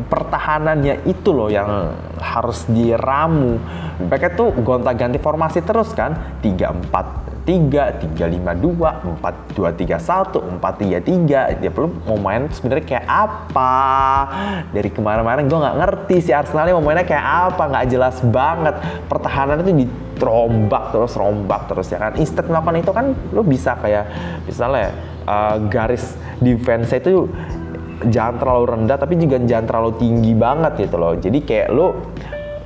pertahanannya 0.07 1.03
itu 1.11 1.34
loh 1.34 1.51
yang 1.51 1.90
harus 2.22 2.62
diramu. 2.70 3.59
Mereka 3.99 4.38
tuh 4.38 4.55
gonta-ganti 4.62 5.18
formasi 5.18 5.66
terus 5.66 5.90
kan. 5.90 6.38
3 6.42 6.86
4 6.94 7.28
3, 7.49 7.96
3, 8.12 8.28
5, 8.28 8.61
2, 8.61 9.16
4, 9.24 9.57
2, 9.57 9.72
3, 9.72 9.96
1, 9.96 10.61
4, 10.61 10.61
3, 10.61 11.01
3 11.01 11.57
dia 11.64 11.70
belum 11.72 12.05
mau 12.05 12.20
main 12.20 12.44
sebenarnya 12.53 12.84
kayak 12.84 13.07
apa. 13.09 13.76
Dari 14.68 14.92
kemarin-kemarin 14.92 15.49
gue 15.49 15.57
nggak 15.57 15.76
ngerti 15.80 16.28
si 16.28 16.30
Arsenal 16.36 16.68
mau 16.76 16.84
mainnya 16.84 17.09
kayak 17.09 17.57
apa 17.57 17.62
nggak 17.72 17.86
jelas 17.88 18.20
banget. 18.20 18.76
Pertahanan 19.09 19.64
itu 19.64 19.88
diterombak 19.88 20.92
terus 20.92 21.16
rombak 21.16 21.72
terus 21.72 21.88
ya 21.88 21.96
kan. 21.96 22.20
Instead 22.20 22.44
melakukan 22.53 22.76
itu 22.84 22.92
kan 22.92 23.07
lo 23.32 23.40
bisa 23.40 23.80
kayak 23.80 24.05
misalnya 24.44 24.92
uh, 25.24 25.57
garis 25.72 26.20
defense 26.44 26.92
itu 26.92 27.32
jangan 28.07 28.38
terlalu 28.38 28.64
rendah 28.70 28.96
tapi 29.01 29.18
juga 29.18 29.42
jangan 29.42 29.66
terlalu 29.66 29.90
tinggi 29.99 30.32
banget 30.38 30.72
gitu 30.86 30.96
loh. 30.96 31.18
Jadi 31.18 31.38
kayak 31.42 31.68
lo 31.74 32.14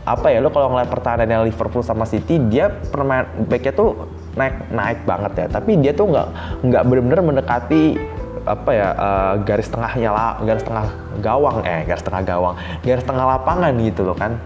apa 0.02 0.34
ya 0.34 0.42
lo 0.42 0.50
kalau 0.50 0.74
ngeliat 0.74 0.90
pertahanannya 0.90 1.46
Liverpool 1.46 1.86
sama 1.86 2.04
City 2.04 2.42
dia 2.50 2.68
permain 2.68 3.24
backnya 3.46 3.72
tuh 3.72 4.10
naik 4.36 4.68
naik 4.68 4.98
banget 5.08 5.32
ya. 5.34 5.46
Tapi 5.48 5.80
dia 5.80 5.92
tuh 5.96 6.12
nggak 6.12 6.28
nggak 6.66 6.82
benar-benar 6.84 7.20
mendekati 7.22 7.96
apa 8.42 8.70
ya 8.74 8.88
uh, 8.98 9.34
garis 9.46 9.70
tengahnya 9.70 10.10
lah 10.10 10.42
garis 10.42 10.66
tengah 10.66 10.90
gawang 11.22 11.62
eh 11.62 11.86
garis 11.86 12.02
tengah 12.02 12.26
gawang 12.26 12.58
garis 12.82 13.06
tengah 13.06 13.24
lapangan 13.24 13.72
gitu 13.78 14.02
loh 14.02 14.16
kan. 14.18 14.36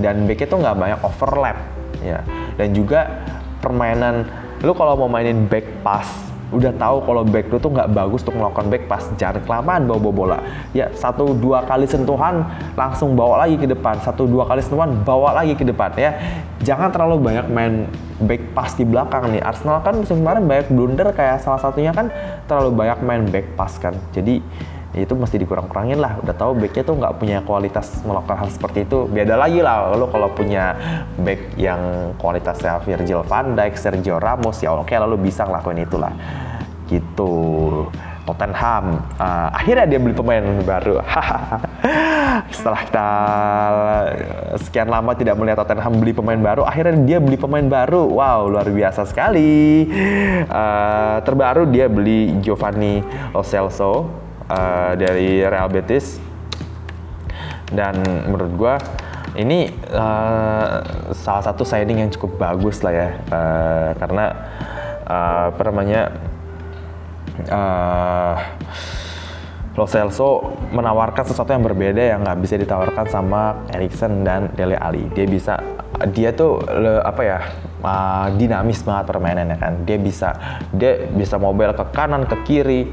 Dan 0.00 0.24
backnya 0.24 0.48
tuh 0.48 0.58
nggak 0.58 0.76
banyak 0.80 1.00
overlap 1.04 1.58
ya. 2.02 2.24
Dan 2.56 2.72
juga 2.72 3.22
permainan 3.60 4.26
lu 4.64 4.72
kalau 4.74 4.96
mau 4.96 5.10
mainin 5.12 5.46
back 5.46 5.66
pass 5.84 6.31
udah 6.52 6.72
tahu 6.76 7.02
kalau 7.08 7.22
back 7.24 7.48
lu 7.48 7.58
tuh 7.58 7.72
nggak 7.72 7.90
bagus 7.96 8.20
untuk 8.22 8.36
melakukan 8.36 8.68
back 8.68 8.84
pas 8.86 9.02
jangan 9.16 9.40
kelamaan 9.42 9.88
bawa 9.88 9.98
bawa 9.98 10.14
bola. 10.14 10.38
Ya 10.76 10.92
satu 10.92 11.32
dua 11.32 11.64
kali 11.64 11.88
sentuhan 11.88 12.44
langsung 12.76 13.16
bawa 13.16 13.48
lagi 13.48 13.56
ke 13.56 13.66
depan. 13.66 13.98
Satu 14.04 14.28
dua 14.28 14.44
kali 14.44 14.60
sentuhan 14.60 14.92
bawa 15.02 15.32
lagi 15.40 15.56
ke 15.56 15.64
depan 15.64 15.96
ya. 15.96 16.12
Jangan 16.62 16.92
terlalu 16.92 17.18
banyak 17.18 17.46
main 17.50 17.88
back 18.22 18.52
pass 18.52 18.76
di 18.76 18.84
belakang 18.84 19.32
nih. 19.32 19.42
Arsenal 19.42 19.82
kan 19.82 19.96
musim 19.98 20.20
kemarin 20.20 20.44
banyak 20.46 20.68
blunder 20.70 21.08
kayak 21.10 21.42
salah 21.42 21.58
satunya 21.58 21.90
kan 21.90 22.12
terlalu 22.46 22.70
banyak 22.76 22.98
main 23.02 23.22
back 23.32 23.56
pass 23.56 23.80
kan. 23.80 23.96
Jadi 24.12 24.44
itu 24.92 25.16
mesti 25.16 25.40
dikurang-kurangin 25.40 25.96
lah. 25.96 26.20
Udah 26.20 26.36
tahu 26.36 26.52
backnya 26.52 26.84
tuh 26.84 26.96
nggak 27.00 27.14
punya 27.16 27.38
kualitas 27.48 28.04
melakukan 28.04 28.44
hal 28.44 28.48
seperti 28.52 28.84
itu. 28.84 29.08
Beda 29.08 29.40
lagi 29.40 29.64
lah 29.64 29.96
lo 29.96 30.08
kalau 30.12 30.28
punya 30.28 30.76
back 31.16 31.56
yang 31.56 32.12
kualitasnya 32.20 32.76
Virgil 32.84 33.24
van 33.24 33.56
Dijk, 33.56 33.74
Sergio 33.80 34.20
Ramos 34.20 34.60
ya 34.60 34.76
oke 34.76 34.92
lalu 34.92 35.32
bisa 35.32 35.48
ngelakuin 35.48 35.80
itulah. 35.80 36.12
Gitu. 36.92 37.32
Tottenham 38.22 39.02
uh, 39.18 39.50
akhirnya 39.50 39.82
dia 39.82 39.98
beli 39.98 40.14
pemain 40.14 40.44
baru. 40.62 41.02
Setelah 42.54 42.80
kita 42.86 43.08
sekian 44.62 44.86
lama 44.86 45.10
tidak 45.18 45.34
melihat 45.34 45.66
Tottenham 45.66 45.98
beli 45.98 46.14
pemain 46.14 46.38
baru 46.38 46.62
akhirnya 46.62 47.02
dia 47.02 47.18
beli 47.18 47.34
pemain 47.34 47.66
baru. 47.66 48.06
Wow 48.06 48.46
luar 48.46 48.68
biasa 48.70 49.10
sekali. 49.10 49.90
Uh, 50.46 51.18
terbaru 51.26 51.66
dia 51.66 51.90
beli 51.90 52.38
Giovanni 52.38 53.02
Lo 53.34 53.42
Celso 53.42 54.21
uh, 54.48 54.92
dari 54.98 55.42
Real 55.42 55.68
Betis 55.68 56.18
dan 57.72 57.98
menurut 58.28 58.52
gue 58.56 58.74
ini 59.32 59.72
uh, 59.92 60.84
salah 61.16 61.44
satu 61.44 61.64
signing 61.64 62.04
yang 62.04 62.10
cukup 62.12 62.36
bagus 62.36 62.84
lah 62.84 62.92
ya 62.92 63.08
uh, 63.32 63.88
karena 63.96 64.24
uh, 65.08 65.42
apa 65.52 65.62
namanya 65.72 66.02
uh, 67.48 68.36
Lo 69.72 69.88
Celso 69.88 70.52
menawarkan 70.68 71.24
sesuatu 71.24 71.48
yang 71.48 71.64
berbeda 71.64 71.96
yang 71.96 72.20
nggak 72.20 72.44
bisa 72.44 72.60
ditawarkan 72.60 73.08
sama 73.08 73.64
Erikson 73.72 74.20
dan 74.20 74.52
Dele 74.52 74.76
Alli. 74.76 75.08
Dia 75.16 75.24
bisa, 75.24 75.56
dia 76.12 76.28
tuh 76.36 76.60
le, 76.60 77.00
apa 77.00 77.22
ya 77.24 77.38
uh, 77.80 78.28
dinamis 78.36 78.84
banget 78.84 79.08
permainannya 79.08 79.56
kan. 79.56 79.72
Dia 79.88 79.96
bisa, 79.96 80.60
dia 80.76 81.08
bisa 81.08 81.40
mobile 81.40 81.72
ke 81.72 81.88
kanan 81.88 82.28
ke 82.28 82.36
kiri 82.44 82.92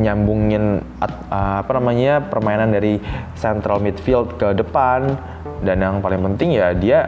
nyambungin 0.00 0.82
uh, 1.02 1.62
apa 1.62 1.70
namanya 1.78 2.26
permainan 2.26 2.74
dari 2.74 2.98
central 3.38 3.78
midfield 3.78 4.34
ke 4.38 4.54
depan. 4.56 5.16
Dan 5.60 5.84
yang 5.84 6.00
paling 6.00 6.24
penting 6.24 6.56
ya 6.56 6.72
dia 6.72 6.98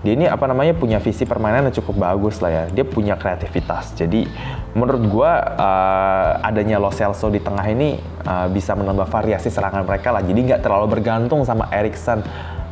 dia 0.00 0.12
ini 0.16 0.26
apa 0.26 0.48
namanya 0.48 0.74
punya 0.74 0.98
visi 0.98 1.22
permainan 1.22 1.68
yang 1.70 1.76
cukup 1.78 2.10
bagus 2.10 2.42
lah 2.42 2.50
ya. 2.50 2.64
Dia 2.72 2.84
punya 2.84 3.14
kreativitas. 3.14 3.94
Jadi 3.94 4.26
menurut 4.74 5.02
gua 5.06 5.30
uh, 5.38 6.48
adanya 6.48 6.82
Lo 6.82 6.90
Celso 6.90 7.30
di 7.30 7.38
tengah 7.38 7.64
ini 7.70 8.00
uh, 8.26 8.50
bisa 8.50 8.74
menambah 8.74 9.06
variasi 9.06 9.48
serangan 9.52 9.86
mereka 9.86 10.10
lah. 10.10 10.24
Jadi 10.24 10.40
nggak 10.50 10.60
terlalu 10.64 10.98
bergantung 10.98 11.46
sama 11.46 11.70
Erikson 11.70 12.24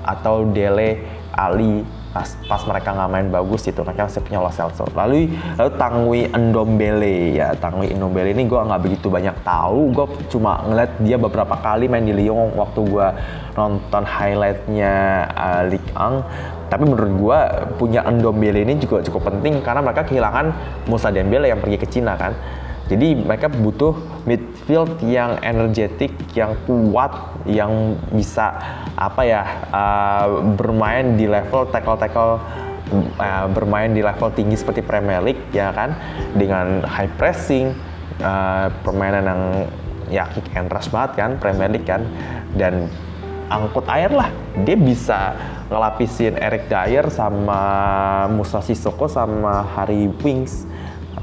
atau 0.03 0.49
Dele 0.49 1.05
Ali 1.37 1.85
pas 2.09 2.29
pas 2.49 2.63
mereka 2.65 2.97
nggak 2.97 3.11
main 3.13 3.29
bagus 3.29 3.69
itu 3.69 3.85
mereka 3.85 4.09
masih 4.09 4.25
punya 4.25 4.41
Lo 4.41 4.49
Celso 4.49 4.89
lalu 4.97 5.29
lalu 5.61 5.71
Tangwi 5.77 6.21
Endombele 6.33 7.37
ya 7.37 7.53
Tangwi 7.59 7.93
Endombele 7.93 8.33
ini 8.33 8.49
gue 8.49 8.57
nggak 8.59 8.83
begitu 8.83 9.07
banyak 9.13 9.37
tahu. 9.45 9.93
Gue 9.93 10.07
cuma 10.33 10.65
ngeliat 10.65 10.91
dia 11.03 11.17
beberapa 11.21 11.55
kali 11.61 11.91
main 11.91 12.05
di 12.05 12.15
Lyon 12.17 12.55
waktu 12.57 12.81
gue 12.87 13.09
nonton 13.59 14.03
highlightnya 14.07 14.95
uh, 15.35 15.63
Ligue 15.67 15.91
1 15.93 16.69
tapi 16.69 16.85
menurut 16.85 17.13
gue 17.17 17.39
punya 17.81 18.05
Endombele 18.05 18.61
ini 18.61 18.77
juga 18.77 19.01
cukup 19.01 19.33
penting 19.33 19.65
karena 19.65 19.81
mereka 19.81 20.05
kehilangan 20.05 20.53
Musa 20.85 21.09
Dembele 21.09 21.49
yang 21.49 21.61
pergi 21.61 21.77
ke 21.81 21.89
Cina 21.89 22.15
kan. 22.15 22.37
Jadi 22.89 23.21
mereka 23.21 23.53
butuh 23.53 23.97
midfield 24.69 25.01
yang 25.01 25.41
energetik, 25.41 26.13
yang 26.37 26.53
kuat, 26.69 27.09
yang 27.49 27.97
bisa 28.13 28.53
apa 29.01 29.25
ya 29.25 29.43
uh, 29.73 30.45
bermain 30.61 31.17
di 31.17 31.25
level 31.25 31.73
tackle-tackle 31.73 32.37
uh, 33.17 33.49
bermain 33.49 33.89
di 33.97 34.05
level 34.05 34.29
tinggi 34.37 34.61
seperti 34.61 34.85
Premier 34.85 35.25
League 35.25 35.41
ya 35.57 35.73
kan? 35.73 35.97
Dengan 36.37 36.85
high 36.85 37.09
pressing, 37.17 37.73
uh, 38.21 38.69
permainan 38.85 39.25
yang 39.25 39.43
ya 40.13 40.25
kick 40.37 40.53
and 40.53 40.69
rush 40.69 40.93
banget 40.93 41.17
kan 41.17 41.31
Premier 41.41 41.73
League 41.73 41.89
kan? 41.89 42.05
Dan 42.53 42.93
angkut 43.49 43.89
air 43.89 44.13
lah. 44.13 44.29
Dia 44.69 44.77
bisa 44.77 45.33
ngelapisin 45.73 46.37
Eric 46.37 46.69
Dyer 46.69 47.09
sama 47.09 47.61
Musa 48.29 48.61
Sissoko 48.61 49.09
sama 49.09 49.65
Harry 49.81 50.13
Winks 50.21 50.68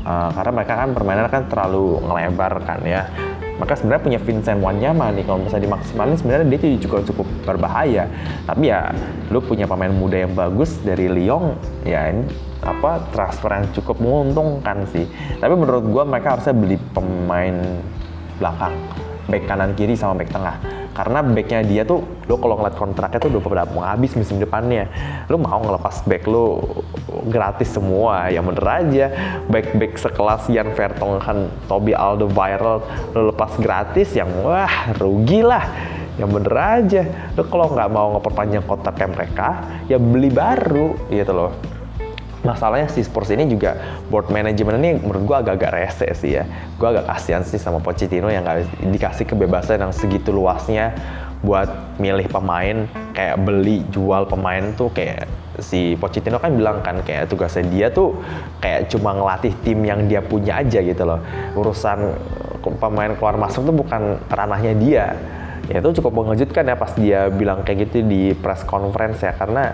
uh, 0.05 0.29
karena 0.31 0.51
mereka 0.53 0.73
kan 0.77 0.89
permainan 0.93 1.27
kan 1.27 1.43
terlalu 1.49 1.99
ngelebar 2.05 2.53
kan 2.63 2.79
ya. 2.85 3.09
Maka 3.55 3.71
sebenarnya 3.79 4.03
punya 4.03 4.19
Vincent 4.19 4.59
Wanyama 4.59 5.15
nih 5.15 5.23
kalau 5.23 5.39
misalnya 5.39 5.71
dimaksimalin 5.71 6.19
sebenarnya 6.19 6.45
dia 6.51 6.75
juga 6.79 7.01
cukup 7.07 7.27
berbahaya. 7.47 8.05
Tapi 8.45 8.67
ya 8.67 8.91
lu 9.31 9.39
punya 9.39 9.63
pemain 9.63 9.91
muda 9.91 10.27
yang 10.27 10.35
bagus 10.35 10.75
dari 10.83 11.07
Lyon 11.07 11.55
ya 11.87 12.11
ini 12.11 12.27
apa 12.59 12.99
transfer 13.15 13.51
yang 13.55 13.67
cukup 13.71 13.97
menguntungkan 14.03 14.83
sih. 14.91 15.07
Tapi 15.39 15.53
menurut 15.55 15.87
gue 15.87 16.03
mereka 16.03 16.35
harusnya 16.35 16.55
beli 16.55 16.75
pemain 16.91 17.55
belakang 18.35 18.75
back 19.31 19.43
kanan 19.47 19.71
kiri 19.73 19.95
sama 19.97 20.19
back 20.19 20.29
tengah 20.29 20.59
karena 20.95 21.19
backnya 21.19 21.59
dia 21.67 21.83
tuh 21.83 22.07
lo 22.31 22.39
kalau 22.39 22.55
ngeliat 22.55 22.79
kontraknya 22.79 23.19
tuh 23.19 23.27
udah 23.35 23.41
pada 23.43 23.67
mau 23.67 23.83
habis 23.83 24.15
musim 24.15 24.39
depannya. 24.39 24.87
Lo 25.27 25.35
mau 25.35 25.59
ngelepas 25.59 26.07
back 26.07 26.23
lo 26.23 26.63
gratis 27.27 27.75
semua 27.75 28.31
ya 28.31 28.39
bener 28.39 28.63
aja. 28.63 29.05
Back 29.51 29.75
back 29.75 29.99
sekelas 29.99 30.47
Jan 30.47 30.71
Vertonghen 30.71 31.51
Toby 31.67 31.91
Alderweireld 31.91 33.11
lo 33.11 33.21
lepas 33.35 33.59
gratis 33.59 34.15
yang 34.15 34.31
wah 34.39 34.95
rugi 34.95 35.43
lah. 35.43 35.67
Yang 36.15 36.29
bener 36.31 36.55
aja. 36.55 37.03
Lo 37.35 37.43
kalau 37.51 37.75
nggak 37.75 37.89
mau 37.91 38.15
ngeperpanjang 38.15 38.63
kontraknya 38.63 39.07
mereka 39.11 39.47
ya 39.91 39.99
beli 39.99 40.31
baru 40.31 40.95
gitu 41.11 41.35
loh 41.35 41.74
masalahnya 42.45 42.87
si 42.87 43.01
Spurs 43.01 43.33
ini 43.33 43.49
juga 43.49 43.75
board 44.07 44.29
management 44.29 44.77
ini 44.79 44.89
menurut 45.01 45.23
gue 45.25 45.37
agak-agak 45.41 45.71
rese 45.73 46.07
sih 46.13 46.37
ya. 46.37 46.45
Gue 46.77 46.87
agak 46.93 47.09
kasihan 47.09 47.41
sih 47.41 47.57
sama 47.57 47.81
Pochettino 47.81 48.29
yang 48.29 48.45
gak 48.45 48.69
dikasih 48.85 49.25
kebebasan 49.25 49.81
yang 49.81 49.91
segitu 49.91 50.29
luasnya 50.29 50.93
buat 51.41 51.97
milih 52.01 52.25
pemain 52.29 52.89
kayak 53.13 53.37
beli 53.41 53.85
jual 53.93 54.25
pemain 54.25 54.73
tuh 54.73 54.89
kayak 54.93 55.29
si 55.61 55.95
Pochettino 55.97 56.41
kan 56.41 56.51
bilang 56.53 56.81
kan 56.85 56.99
kayak 57.05 57.31
tugasnya 57.31 57.65
dia 57.69 57.87
tuh 57.89 58.17
kayak 58.59 58.91
cuma 58.91 59.15
ngelatih 59.15 59.53
tim 59.63 59.79
yang 59.85 60.05
dia 60.05 60.21
punya 60.21 60.61
aja 60.61 60.79
gitu 60.81 61.03
loh. 61.03 61.19
Urusan 61.57 62.13
pemain 62.81 63.13
keluar 63.13 63.37
masuk 63.37 63.65
tuh 63.65 63.75
bukan 63.75 64.19
ranahnya 64.29 64.73
dia. 64.77 65.05
Ya 65.65 65.81
itu 65.81 65.97
cukup 66.01 66.21
mengejutkan 66.21 66.69
ya 66.69 66.77
pas 66.77 66.93
dia 66.93 67.25
bilang 67.33 67.65
kayak 67.65 67.89
gitu 67.89 68.05
di 68.05 68.37
press 68.37 68.61
conference 68.61 69.25
ya 69.25 69.33
karena 69.33 69.73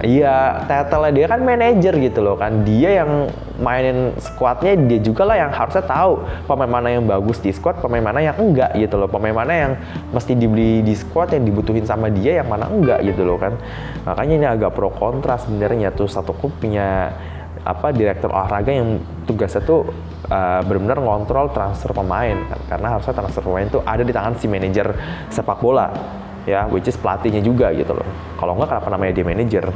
Iya, 0.00 0.64
title 0.64 1.12
dia 1.12 1.28
kan 1.28 1.44
manajer 1.44 1.92
gitu 2.00 2.24
loh 2.24 2.40
kan. 2.40 2.64
Dia 2.64 3.04
yang 3.04 3.28
mainin 3.60 4.16
squadnya 4.16 4.72
dia 4.88 4.96
juga 5.04 5.28
lah 5.28 5.36
yang 5.36 5.52
harusnya 5.52 5.84
tahu 5.84 6.24
pemain 6.48 6.72
mana 6.72 6.88
yang 6.88 7.04
bagus 7.04 7.36
di 7.44 7.52
squad, 7.52 7.84
pemain 7.84 8.00
mana 8.00 8.24
yang 8.24 8.36
enggak 8.40 8.72
gitu 8.80 8.96
loh. 8.96 9.12
Pemain 9.12 9.36
mana 9.36 9.52
yang 9.52 9.72
mesti 10.16 10.32
dibeli 10.32 10.80
di 10.80 10.96
squad 10.96 11.36
yang 11.36 11.44
dibutuhin 11.44 11.84
sama 11.84 12.08
dia 12.08 12.40
yang 12.40 12.48
mana 12.48 12.72
enggak 12.72 13.04
gitu 13.04 13.28
loh 13.28 13.36
kan. 13.36 13.60
Makanya 14.08 14.34
ini 14.40 14.46
agak 14.48 14.72
pro 14.72 14.88
kontra 14.88 15.36
sebenarnya 15.36 15.92
tuh 15.92 16.08
satu 16.08 16.32
klub 16.32 16.56
punya 16.56 17.12
apa 17.60 17.92
direktur 17.92 18.32
olahraga 18.32 18.72
yang 18.72 19.04
tugasnya 19.28 19.60
tuh 19.60 19.92
uh, 20.32 20.64
benar-benar 20.64 20.96
ngontrol 20.96 21.52
transfer 21.52 21.92
pemain 21.92 22.40
kan 22.48 22.60
karena 22.72 22.86
harusnya 22.96 23.12
transfer 23.12 23.44
pemain 23.44 23.68
itu 23.68 23.84
ada 23.84 24.00
di 24.00 24.12
tangan 24.16 24.32
si 24.40 24.48
manajer 24.48 24.96
sepak 25.28 25.60
bola 25.60 25.92
ya 26.50 26.66
which 26.66 26.90
is 26.90 26.98
pelatihnya 26.98 27.38
juga 27.38 27.70
gitu 27.70 27.94
loh. 27.94 28.06
Kalau 28.34 28.58
enggak 28.58 28.74
kenapa 28.74 28.88
namanya 28.90 29.12
dia 29.14 29.26
manajer? 29.26 29.64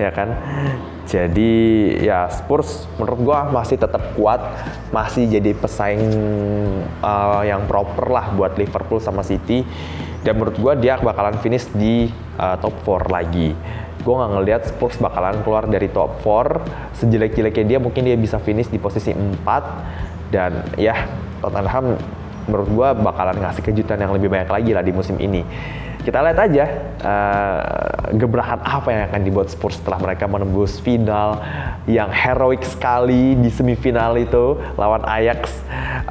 Ya 0.00 0.08
kan? 0.08 0.32
Jadi 1.04 1.52
ya 2.00 2.24
Spurs 2.32 2.88
menurut 2.96 3.20
gua 3.20 3.38
masih 3.52 3.76
tetap 3.76 4.16
kuat 4.16 4.40
masih 4.88 5.28
jadi 5.28 5.52
pesaing 5.52 6.08
uh, 7.04 7.44
yang 7.44 7.68
proper 7.68 8.08
lah 8.08 8.32
buat 8.32 8.56
Liverpool 8.56 8.96
sama 9.00 9.20
City. 9.20 9.64
Dan 10.24 10.40
menurut 10.40 10.56
gua 10.56 10.72
dia 10.72 10.96
bakalan 10.96 11.36
finish 11.44 11.68
di 11.76 12.08
uh, 12.40 12.56
top 12.56 12.80
4 12.84 13.12
lagi. 13.12 13.52
Gue 13.98 14.14
nggak 14.14 14.30
ngelihat 14.40 14.62
Spurs 14.72 14.96
bakalan 14.96 15.42
keluar 15.42 15.66
dari 15.68 15.90
top 15.90 16.22
4 16.24 16.96
sejelek-jeleknya 16.96 17.76
dia 17.76 17.78
mungkin 17.82 18.06
dia 18.06 18.16
bisa 18.16 18.40
finish 18.40 18.70
di 18.70 18.78
posisi 18.80 19.12
4 19.12 20.32
dan 20.32 20.64
ya 20.78 21.08
Tottenham 21.42 21.98
menurut 22.48 22.68
gue 22.72 22.88
bakalan 23.04 23.36
ngasih 23.38 23.62
kejutan 23.62 24.00
yang 24.00 24.12
lebih 24.16 24.32
banyak 24.32 24.48
lagi 24.48 24.70
lah 24.72 24.82
di 24.82 24.92
musim 24.96 25.20
ini 25.20 25.44
kita 26.08 26.24
lihat 26.24 26.40
aja 26.40 26.64
uh, 27.04 28.16
gebrakan 28.16 28.64
apa 28.64 28.88
yang 28.88 29.02
akan 29.12 29.20
dibuat 29.28 29.52
Spurs 29.52 29.76
setelah 29.76 30.00
mereka 30.00 30.24
menembus 30.24 30.80
final 30.80 31.44
yang 31.84 32.08
heroik 32.08 32.64
sekali 32.64 33.36
di 33.36 33.52
semifinal 33.52 34.16
itu 34.16 34.56
lawan 34.80 35.04
Ajax 35.04 35.60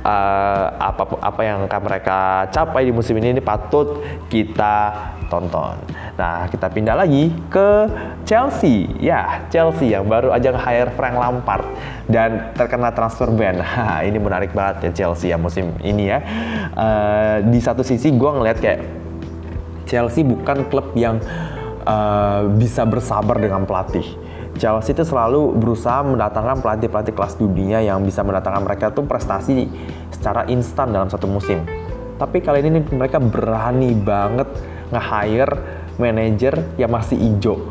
uh, 0.05 0.69
apa 0.77 1.17
apa 1.17 1.41
yang 1.41 1.65
akan 1.65 1.81
mereka 1.81 2.45
capai 2.53 2.85
di 2.85 2.93
musim 2.93 3.17
ini 3.17 3.33
ini 3.33 3.41
patut 3.41 4.05
kita 4.29 4.93
tonton. 5.33 5.81
Nah, 6.13 6.45
kita 6.47 6.69
pindah 6.71 6.93
lagi 6.93 7.33
ke 7.51 7.89
Chelsea. 8.23 8.87
Ya, 9.01 9.49
Chelsea 9.51 9.97
yang 9.97 10.07
baru 10.07 10.31
aja 10.31 10.55
nge-hire 10.55 10.93
Frank 10.95 11.17
Lampard 11.19 11.67
dan 12.07 12.55
terkena 12.55 12.95
transfer 12.95 13.27
ban. 13.33 13.59
Ini 14.07 14.17
menarik 14.17 14.55
banget 14.55 14.87
ya 14.87 14.91
Chelsea 15.03 15.35
ya 15.35 15.37
musim 15.37 15.75
ini 15.83 16.07
ya. 16.07 16.19
Uh, 16.73 17.35
di 17.51 17.59
satu 17.59 17.83
sisi 17.83 18.07
gue 18.15 18.31
ngeliat 18.31 18.57
kayak 18.63 19.06
Chelsea 19.87 20.21
bukan 20.21 20.67
klub 20.67 20.93
yang 20.93 21.17
uh, 21.87 22.45
bisa 22.53 22.83
bersabar 22.83 23.39
dengan 23.39 23.63
pelatih. 23.63 24.05
Chelsea 24.57 24.91
itu 24.91 25.05
selalu 25.05 25.53
berusaha 25.55 26.01
mendatangkan 26.01 26.59
pelatih-pelatih 26.61 27.13
kelas 27.13 27.37
dunia 27.37 27.79
yang 27.79 28.01
bisa 28.01 28.25
mendatangkan 28.25 28.65
mereka 28.65 28.89
tuh 28.89 29.05
prestasi 29.05 29.69
secara 30.11 30.45
instan 30.49 30.91
dalam 30.91 31.07
satu 31.07 31.29
musim. 31.29 31.61
Tapi 32.17 32.41
kali 32.41 32.65
ini 32.65 32.81
mereka 32.89 33.21
berani 33.21 33.93
banget 33.93 34.49
nge-hire 34.89 35.53
manajer 36.01 36.57
yang 36.81 36.89
masih 36.89 37.17
hijau, 37.17 37.61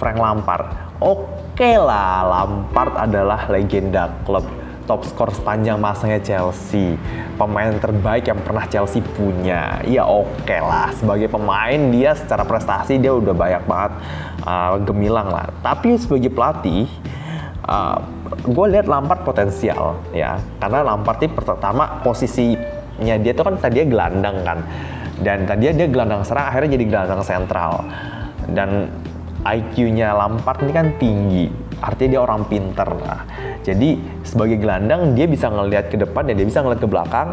Frank 0.00 0.16
Lampard. 0.16 0.68
Oke 1.00 1.76
lah, 1.76 2.24
Lampard 2.24 2.96
adalah 2.96 3.44
legenda 3.52 4.08
klub 4.24 4.59
top 4.90 5.06
skor 5.06 5.30
sepanjang 5.30 5.78
masanya 5.78 6.18
Chelsea. 6.18 6.98
Pemain 7.38 7.70
terbaik 7.78 8.26
yang 8.26 8.42
pernah 8.42 8.66
Chelsea 8.66 8.98
punya. 8.98 9.78
Ya 9.86 10.02
oke 10.02 10.42
okay 10.42 10.58
lah, 10.58 10.90
sebagai 10.98 11.30
pemain 11.30 11.78
dia 11.94 12.18
secara 12.18 12.42
prestasi 12.42 12.98
dia 12.98 13.14
udah 13.14 13.30
banyak 13.30 13.62
banget 13.70 13.92
uh, 14.42 14.82
gemilang 14.82 15.30
lah. 15.30 15.46
Tapi 15.62 15.94
sebagai 15.94 16.34
pelatih, 16.34 16.90
uh, 17.70 18.02
gue 18.42 18.66
lihat 18.74 18.90
Lampard 18.90 19.22
potensial 19.22 20.02
ya. 20.10 20.42
Karena 20.58 20.82
Lampard 20.82 21.22
ini 21.22 21.38
pertama 21.38 22.02
posisinya 22.02 23.14
dia 23.22 23.30
tuh 23.30 23.46
kan 23.46 23.62
tadinya 23.62 23.86
gelandang 23.86 24.36
kan. 24.42 24.58
Dan 25.22 25.46
tadinya 25.46 25.86
dia 25.86 25.86
gelandang 25.86 26.26
serang 26.26 26.50
akhirnya 26.50 26.74
jadi 26.74 26.84
gelandang 26.90 27.22
sentral. 27.22 27.86
Dan 28.50 28.90
IQ-nya 29.46 30.18
Lampard 30.18 30.66
ini 30.66 30.72
kan 30.74 30.86
tinggi, 31.00 31.48
artinya 31.80 32.16
dia 32.16 32.22
orang 32.22 32.46
pinter 32.46 32.88
lah. 32.88 33.24
Jadi 33.60 34.00
sebagai 34.24 34.56
gelandang 34.60 35.12
dia 35.16 35.26
bisa 35.28 35.48
ngelihat 35.48 35.92
ke 35.92 35.96
depan 36.00 36.28
dan 36.28 36.34
dia 36.36 36.46
bisa 36.46 36.60
ngelihat 36.64 36.80
ke 36.80 36.88
belakang 36.88 37.28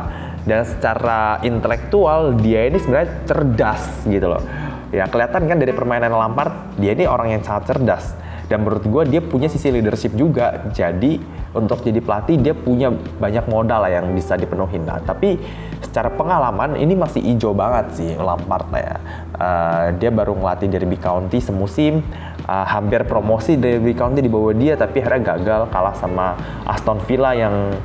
dan 0.48 0.64
secara 0.64 1.40
intelektual 1.44 2.36
dia 2.40 2.68
ini 2.68 2.80
sebenarnya 2.80 3.10
cerdas 3.28 3.84
gitu 4.08 4.28
loh. 4.32 4.44
Ya 4.92 5.04
kelihatan 5.12 5.52
kan 5.52 5.58
dari 5.60 5.76
permainan 5.76 6.16
Lampard 6.16 6.80
dia 6.80 6.96
ini 6.96 7.04
orang 7.04 7.36
yang 7.36 7.44
sangat 7.44 7.76
cerdas 7.76 8.16
dan 8.48 8.64
menurut 8.64 8.84
gue 8.84 9.04
dia 9.12 9.22
punya 9.24 9.52
sisi 9.52 9.68
leadership 9.72 10.16
juga. 10.16 10.68
Jadi 10.72 11.20
untuk 11.52 11.84
jadi 11.84 12.00
pelatih 12.00 12.40
dia 12.40 12.56
punya 12.56 12.92
banyak 12.92 13.46
modal 13.52 13.84
lah 13.84 13.92
yang 13.92 14.12
bisa 14.16 14.40
dipenuhi. 14.40 14.80
Nah, 14.80 15.04
tapi 15.04 15.36
secara 15.84 16.12
pengalaman 16.12 16.80
ini 16.80 16.96
masih 16.96 17.22
hijau 17.24 17.52
banget 17.52 18.00
sih 18.00 18.10
Lampard 18.16 18.68
ya. 18.72 18.96
Uh, 19.38 19.86
dia 20.00 20.10
baru 20.10 20.34
ngelatih 20.34 20.68
Derby 20.72 20.98
County 20.98 21.44
semusim, 21.44 22.02
uh, 22.48 22.66
hampir 22.66 23.04
promosi 23.06 23.60
Derby 23.60 23.94
County 23.94 24.24
di 24.24 24.32
bawah 24.32 24.56
dia, 24.56 24.74
tapi 24.80 25.04
akhirnya 25.04 25.36
gagal 25.36 25.62
kalah 25.70 25.96
sama 26.00 26.34
Aston 26.66 27.04
Villa 27.06 27.36
yang 27.38 27.76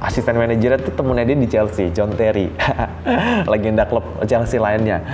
asisten 0.00 0.32
manajernya 0.32 0.80
itu 0.80 0.92
temennya 0.96 1.24
dia 1.28 1.36
di 1.36 1.48
Chelsea, 1.48 1.92
John 1.92 2.16
Terry, 2.16 2.48
legenda 3.52 3.84
klub 3.84 4.04
Chelsea 4.24 4.56
lainnya. 4.56 5.04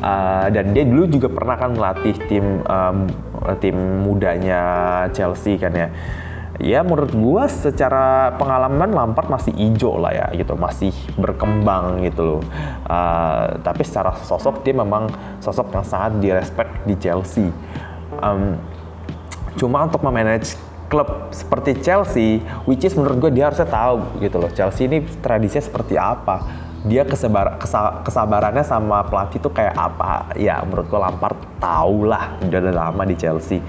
Uh, 0.00 0.46
dan 0.54 0.70
dia 0.70 0.86
dulu 0.86 1.10
juga 1.10 1.28
pernah 1.28 1.58
kan 1.58 1.74
melatih 1.74 2.14
tim 2.30 2.62
um, 2.64 3.10
tim 3.58 3.76
mudanya 4.04 4.60
Chelsea 5.12 5.56
kan 5.56 5.72
ya. 5.72 5.88
Ya 6.60 6.84
menurut 6.84 7.16
gua 7.16 7.48
secara 7.48 8.36
pengalaman 8.36 8.92
Lampard 8.92 9.32
masih 9.32 9.56
hijau 9.56 9.96
lah 9.96 10.12
ya 10.12 10.26
gitu. 10.36 10.52
Masih 10.60 10.92
berkembang 11.16 12.04
gitu 12.04 12.20
loh. 12.36 12.42
Uh, 12.84 13.56
tapi 13.64 13.80
secara 13.80 14.12
sosok 14.20 14.60
dia 14.60 14.76
memang 14.76 15.08
sosok 15.40 15.72
yang 15.72 15.84
sangat 15.88 16.20
direspek 16.20 16.84
di 16.84 16.94
Chelsea. 17.00 17.48
Um, 18.20 18.60
cuma 19.56 19.88
untuk 19.88 20.04
memanage 20.04 20.54
klub 20.90 21.30
seperti 21.30 21.78
Chelsea 21.80 22.42
which 22.66 22.82
is 22.82 22.98
menurut 22.98 23.22
gue 23.22 23.30
dia 23.38 23.46
harusnya 23.46 23.70
tahu 23.70 24.18
gitu 24.18 24.36
loh 24.42 24.50
Chelsea 24.50 24.90
ini 24.90 25.06
tradisinya 25.22 25.62
seperti 25.62 25.94
apa 25.94 26.42
dia 26.80 27.04
kesabar, 27.04 27.60
kesa, 27.60 28.00
kesabarannya 28.00 28.64
sama 28.64 29.04
pelatih 29.04 29.36
itu 29.36 29.50
kayak 29.52 29.76
apa? 29.76 30.32
Ya 30.40 30.64
menurut 30.64 30.88
gue 30.88 31.00
Lampard 31.00 31.36
tahu 31.60 32.08
lah 32.08 32.40
udah 32.40 32.72
lama 32.72 33.02
di 33.04 33.16
Chelsea. 33.20 33.60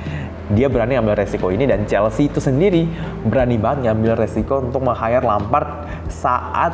Dia 0.51 0.71
berani 0.71 0.95
ambil 0.95 1.19
resiko 1.19 1.51
ini 1.51 1.67
dan 1.67 1.83
Chelsea 1.87 2.31
itu 2.31 2.39
sendiri 2.39 2.87
berani 3.27 3.59
banget 3.59 3.91
ngambil 3.91 4.15
resiko 4.15 4.63
untuk 4.63 4.83
meng-hire 4.83 5.23
Lampard 5.23 5.87
saat 6.07 6.71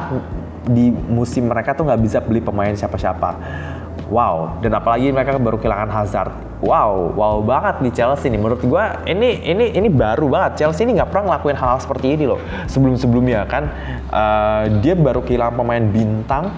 di 0.67 0.91
musim 0.91 1.47
mereka 1.47 1.73
tuh 1.73 1.87
nggak 1.87 2.01
bisa 2.03 2.19
beli 2.19 2.43
pemain 2.43 2.75
siapa-siapa 2.75 3.29
wow. 4.09 4.59
Dan 4.59 4.75
apalagi 4.75 5.11
mereka 5.11 5.37
baru 5.37 5.57
kehilangan 5.59 5.89
Hazard. 5.91 6.33
Wow 6.57 7.13
wow 7.13 7.37
banget 7.45 7.85
di 7.85 7.89
Chelsea 7.93 8.33
nih. 8.33 8.41
Menurut 8.41 8.65
gue 8.65 8.83
ini 9.05 9.45
ini 9.45 9.77
ini 9.77 9.89
baru 9.93 10.25
banget. 10.25 10.65
Chelsea 10.65 10.89
ini 10.89 10.97
nggak 10.97 11.13
pernah 11.13 11.33
ngelakuin 11.33 11.53
hal, 11.53 11.77
hal 11.77 11.79
seperti 11.79 12.17
ini 12.17 12.25
loh. 12.25 12.41
Sebelum 12.65 12.97
sebelumnya 12.97 13.45
kan 13.45 13.69
uh, 14.09 14.65
dia 14.81 14.97
baru 14.97 15.21
kehilangan 15.21 15.53
pemain 15.53 15.85
bintang. 15.85 16.49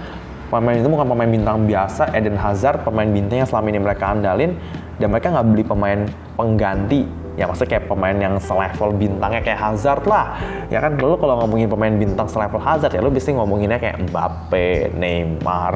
Pemain 0.49 0.73
itu 0.73 0.89
bukan 0.89 1.05
pemain 1.05 1.29
bintang 1.29 1.69
biasa 1.69 2.09
Eden 2.15 2.33
Hazard 2.33 2.81
pemain 2.81 3.05
bintang 3.05 3.45
yang 3.45 3.49
selama 3.49 3.67
ini 3.69 3.79
mereka 3.83 4.15
andalin. 4.15 4.55
Dan 4.99 5.11
mereka 5.11 5.31
nggak 5.35 5.47
beli 5.51 5.63
pemain 5.67 5.99
pengganti. 6.39 7.03
Ya 7.35 7.47
maksudnya 7.47 7.79
kayak 7.79 7.85
pemain 7.87 8.17
yang 8.19 8.35
selevel 8.39 8.95
bintangnya 8.99 9.39
kayak 9.39 9.59
Hazard 9.59 10.03
lah. 10.07 10.39
Ya 10.71 10.79
kan 10.79 10.95
lalu 10.95 11.19
kalau 11.19 11.43
ngomongin 11.43 11.67
pemain 11.71 11.91
bintang 11.91 12.27
selevel 12.27 12.59
Hazard 12.59 12.95
ya 12.95 13.03
lu 13.03 13.11
bisa 13.11 13.31
ngomonginnya 13.31 13.79
kayak 13.79 13.99
Mbappe, 14.11 14.95
Neymar 14.95 15.75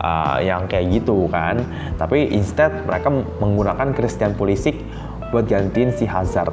uh, 0.00 0.38
yang 0.40 0.66
kayak 0.66 1.00
gitu 1.00 1.28
kan. 1.28 1.60
Tapi 2.00 2.32
instead 2.32 2.72
mereka 2.88 3.12
menggunakan 3.12 3.92
Christian 3.92 4.34
Pulisic 4.34 4.80
buat 5.30 5.46
gantiin 5.46 5.94
si 5.94 6.08
Hazard. 6.08 6.52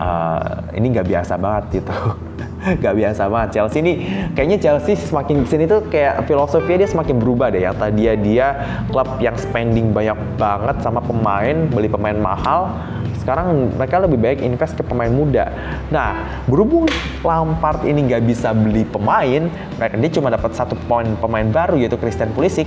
Uh, 0.00 0.64
ini 0.72 0.96
nggak 0.96 1.12
biasa 1.12 1.36
banget 1.36 1.84
gitu. 1.84 1.92
nggak 2.80 2.94
biasa 2.96 3.22
banget. 3.28 3.48
Chelsea 3.60 3.78
ini 3.84 3.92
kayaknya 4.32 4.58
Chelsea 4.58 4.96
semakin 4.96 5.44
ke 5.44 5.48
sini 5.48 5.64
tuh 5.68 5.84
kayak 5.92 6.24
filosofinya 6.24 6.84
dia 6.84 6.90
semakin 6.90 7.16
berubah 7.20 7.52
deh. 7.52 7.62
Yang 7.68 7.76
tadi 7.84 8.02
dia 8.24 8.46
klub 8.88 9.20
yang 9.20 9.36
spending 9.36 9.92
banyak 9.92 10.16
banget 10.40 10.76
sama 10.80 11.04
pemain, 11.04 11.68
beli 11.68 11.88
pemain 11.92 12.16
mahal 12.16 12.72
sekarang 13.20 13.76
mereka 13.76 14.00
lebih 14.00 14.18
baik 14.18 14.40
invest 14.40 14.74
ke 14.74 14.82
pemain 14.82 15.12
muda. 15.12 15.52
Nah, 15.92 16.42
berhubung 16.48 16.88
Lampard 17.20 17.84
ini 17.84 18.08
nggak 18.08 18.24
bisa 18.24 18.56
beli 18.56 18.88
pemain, 18.88 19.52
mereka 19.76 19.94
dia 20.00 20.10
cuma 20.16 20.32
dapat 20.32 20.56
satu 20.56 20.74
poin 20.88 21.06
pemain 21.20 21.44
baru 21.44 21.76
yaitu 21.76 22.00
Christian 22.00 22.32
Pulisic 22.32 22.66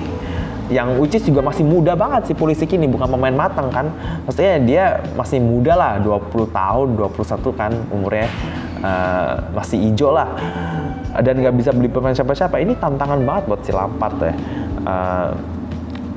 yang 0.71 0.95
which 0.95 1.19
juga 1.19 1.43
masih 1.43 1.67
muda 1.67 1.93
banget 1.93 2.31
sih 2.31 2.35
Pulisic 2.37 2.71
ini 2.71 2.87
bukan 2.87 3.11
pemain 3.11 3.35
matang 3.35 3.67
kan? 3.73 3.91
Maksudnya 4.23 4.53
dia 4.63 4.83
masih 5.13 5.43
muda 5.43 5.75
lah 5.75 5.91
20 5.99 6.49
tahun 6.49 6.87
21 6.95 7.59
kan 7.59 7.71
umurnya 7.91 8.27
uh, 8.79 9.33
masih 9.51 9.77
hijau 9.91 10.15
lah. 10.15 10.31
Dan 11.19 11.45
nggak 11.45 11.55
bisa 11.59 11.69
beli 11.75 11.91
pemain 11.91 12.15
siapa-siapa. 12.15 12.57
Ini 12.57 12.79
tantangan 12.79 13.21
banget 13.21 13.43
buat 13.45 13.61
si 13.61 13.71
Lampard 13.75 14.17
ya. 14.23 14.33
Uh, 14.83 15.29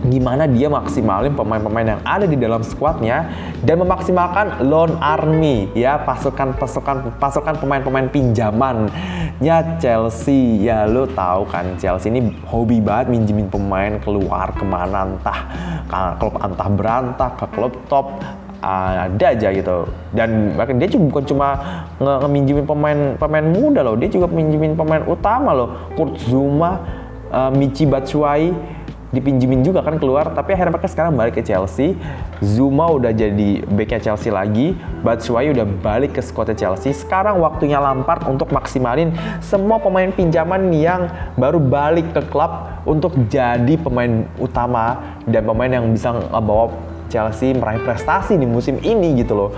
gimana 0.05 0.45
dia 0.45 0.69
maksimalin 0.69 1.33
pemain-pemain 1.33 1.97
yang 1.97 2.03
ada 2.05 2.29
di 2.29 2.37
dalam 2.37 2.61
skuadnya 2.61 3.33
dan 3.65 3.81
memaksimalkan 3.81 4.69
loan 4.69 5.01
army 5.01 5.73
ya 5.73 5.97
pasukan-pasukan 6.05 7.17
pasukan 7.17 7.57
pemain-pemain 7.57 8.13
pinjamannya 8.13 9.81
Chelsea. 9.81 10.61
Ya 10.61 10.85
lo 10.85 11.09
tahu 11.09 11.49
kan 11.49 11.81
Chelsea 11.81 12.13
ini 12.13 12.37
hobi 12.45 12.85
banget 12.85 13.17
minjemin 13.17 13.49
pemain 13.49 13.97
keluar 14.05 14.53
ke 14.53 14.65
mana 14.69 15.09
entah 15.09 15.41
ke 15.89 15.99
klub 16.21 16.35
antah 16.45 16.69
berantah 16.69 17.31
ke 17.35 17.47
klub 17.57 17.73
top 17.89 18.21
ada 18.67 19.27
aja 19.33 19.49
gitu. 19.53 19.87
Dan 20.11 20.59
bahkan 20.59 20.77
dia 20.77 20.91
juga 20.91 21.09
bukan 21.13 21.25
cuma 21.25 21.49
nge 21.97 22.65
pemain 22.67 22.99
pemain 23.17 23.47
muda 23.47 23.81
loh 23.81 23.97
dia 23.97 24.11
juga 24.13 24.29
minjemin 24.29 24.77
pemain 24.77 25.05
utama 25.09 25.57
loh. 25.57 25.89
Kurt 25.97 26.21
Zuma 26.27 26.83
uh, 27.31 27.51
Michi 27.55 27.87
Batshuayi 27.87 28.76
dipinjemin 29.17 29.64
juga 29.64 29.81
kan 29.81 29.97
keluar 29.97 30.29
tapi 30.37 30.53
akhirnya 30.53 30.77
mereka 30.77 30.93
sekarang 30.93 31.17
balik 31.17 31.41
ke 31.41 31.43
Chelsea. 31.43 31.97
Zuma 32.45 32.93
udah 32.93 33.11
jadi 33.17 33.64
backnya 33.64 34.12
Chelsea 34.12 34.29
lagi 34.29 34.77
Batshuayi 35.01 35.57
udah 35.57 35.64
balik 35.81 36.19
ke 36.19 36.21
skuadnya 36.21 36.53
Chelsea. 36.53 36.93
Sekarang 36.93 37.41
waktunya 37.41 37.81
Lampard 37.81 38.29
untuk 38.29 38.53
maksimalin 38.53 39.17
semua 39.41 39.81
pemain 39.81 40.12
pinjaman 40.12 40.69
yang 40.77 41.09
baru 41.41 41.57
balik 41.57 42.12
ke 42.12 42.23
klub 42.29 42.69
untuk 42.85 43.17
jadi 43.33 43.75
pemain 43.81 44.29
utama 44.37 45.01
dan 45.25 45.43
pemain 45.43 45.73
yang 45.73 45.87
bisa 45.91 46.12
bawa 46.31 46.71
Chelsea 47.07 47.55
meraih 47.55 47.83
prestasi 47.83 48.35
di 48.37 48.45
musim 48.45 48.79
ini 48.83 49.17
gitu 49.19 49.35
loh. 49.35 49.51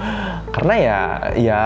Karena 0.48 0.74
ya 0.76 0.98
ya 1.38 1.60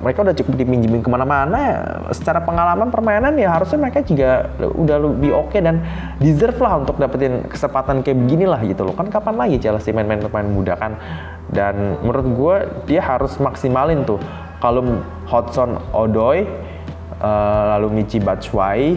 mereka 0.00 0.22
udah 0.24 0.34
cukup 0.34 0.54
dipinjemin 0.56 1.02
ke 1.02 1.10
mana-mana. 1.10 1.82
Secara 2.14 2.42
pengalaman 2.42 2.88
permainan 2.90 3.34
ya 3.36 3.54
harusnya 3.54 3.78
mereka 3.82 4.02
juga 4.06 4.50
udah 4.58 4.96
lebih 5.02 5.30
oke 5.34 5.52
okay 5.52 5.60
dan 5.60 5.82
deserve 6.18 6.56
lah 6.62 6.80
untuk 6.80 6.96
dapetin 6.96 7.44
kesempatan 7.46 8.00
kayak 8.00 8.18
begini 8.24 8.46
lah 8.48 8.60
gitu 8.64 8.86
loh. 8.86 8.94
Kan 8.94 9.10
kapan 9.10 9.36
lagi 9.36 9.62
Chelsea 9.62 9.92
main-main 9.94 10.22
pemain 10.22 10.46
muda 10.46 10.74
kan? 10.78 10.98
Dan 11.50 12.00
menurut 12.02 12.26
gue 12.34 12.54
dia 12.90 13.02
harus 13.02 13.36
maksimalin 13.38 14.02
tuh. 14.02 14.18
Kalau 14.56 15.04
Hudson 15.28 15.76
Odoi, 15.92 16.48
uh, 17.20 17.62
lalu 17.76 18.00
Michi 18.00 18.16
Batshuayi, 18.16 18.96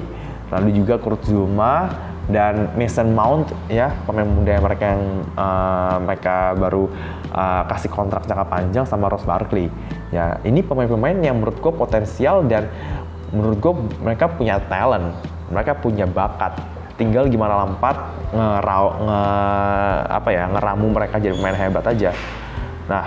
lalu 0.50 0.70
juga 0.72 0.96
Kurt 0.98 1.28
Zuma, 1.28 1.92
dan 2.30 2.78
Mason 2.78 3.10
Mount 3.12 3.50
ya 3.68 3.90
pemain 4.06 4.30
muda 4.30 4.62
mereka 4.62 4.86
yang 4.94 5.04
uh, 5.34 5.98
mereka 5.98 6.54
baru 6.54 6.86
uh, 7.34 7.66
kasih 7.66 7.90
kontrak 7.90 8.30
jangka 8.30 8.46
panjang 8.46 8.86
sama 8.86 9.10
Ross 9.10 9.26
Barkley. 9.26 9.74
Ya 10.14 10.38
ini 10.46 10.62
pemain-pemain 10.62 11.18
yang 11.18 11.42
menurut 11.42 11.58
gue 11.58 11.74
potensial 11.74 12.46
dan 12.46 12.70
menurut 13.34 13.58
gue 13.58 13.74
mereka 14.06 14.30
punya 14.30 14.62
talent 14.70 15.18
mereka 15.50 15.74
punya 15.74 16.06
bakat. 16.06 16.54
Tinggal 17.02 17.32
gimana 17.32 17.66
Lampard 17.66 17.98
ngerau 18.30 18.86
nge, 19.10 19.22
apa 20.14 20.30
ya 20.30 20.44
ngeramu 20.54 20.88
mereka 20.94 21.16
jadi 21.18 21.34
pemain 21.34 21.58
hebat 21.58 21.86
aja. 21.90 22.14
Nah 22.86 23.06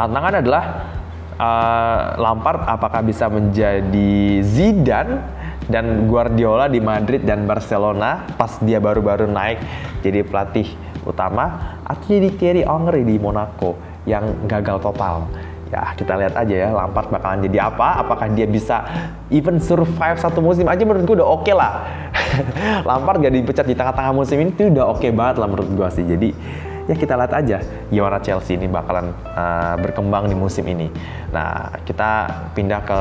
tantangan 0.00 0.40
adalah 0.40 0.64
uh, 1.36 2.00
Lampard 2.16 2.64
apakah 2.64 3.04
bisa 3.04 3.28
menjadi 3.28 4.40
Zidane 4.40 5.39
dan 5.70 6.10
Guardiola 6.10 6.66
di 6.66 6.82
Madrid 6.82 7.22
dan 7.22 7.46
Barcelona 7.46 8.26
pas 8.34 8.58
dia 8.60 8.82
baru-baru 8.82 9.30
naik 9.30 9.62
jadi 10.02 10.26
pelatih 10.26 10.66
utama 11.06 11.78
atau 11.86 12.10
jadi 12.10 12.28
Thierry 12.36 12.62
Henry 12.66 13.06
di 13.06 13.16
Monaco 13.16 13.78
yang 14.04 14.44
gagal 14.50 14.82
total. 14.82 15.30
Ya 15.70 15.94
kita 15.94 16.18
lihat 16.18 16.34
aja 16.34 16.54
ya 16.66 16.68
Lampard 16.74 17.14
bakalan 17.14 17.46
jadi 17.46 17.70
apa? 17.70 18.02
Apakah 18.02 18.26
dia 18.34 18.42
bisa 18.42 18.82
even 19.30 19.62
survive 19.62 20.18
satu 20.18 20.42
musim 20.42 20.66
aja 20.66 20.82
menurut 20.82 21.06
gue 21.06 21.16
udah 21.22 21.28
oke 21.30 21.46
okay 21.46 21.54
lah. 21.54 21.86
Lampard 22.88 23.22
gak 23.22 23.30
dipecat 23.30 23.66
di 23.70 23.78
tengah-tengah 23.78 24.10
musim 24.10 24.42
ini 24.42 24.50
tuh 24.50 24.66
udah 24.66 24.90
oke 24.90 24.98
okay 24.98 25.14
banget 25.14 25.38
lah 25.38 25.46
menurut 25.46 25.70
gue 25.70 25.88
sih. 25.94 26.02
Jadi 26.02 26.28
ya 26.90 26.98
kita 26.98 27.14
lihat 27.14 27.30
aja 27.30 27.62
gimana 27.86 28.18
Chelsea 28.18 28.58
ini 28.58 28.66
bakalan 28.66 29.14
uh, 29.30 29.78
berkembang 29.78 30.26
di 30.26 30.34
musim 30.34 30.66
ini. 30.66 30.90
Nah, 31.30 31.70
kita 31.86 32.26
pindah 32.58 32.82
ke 32.82 32.98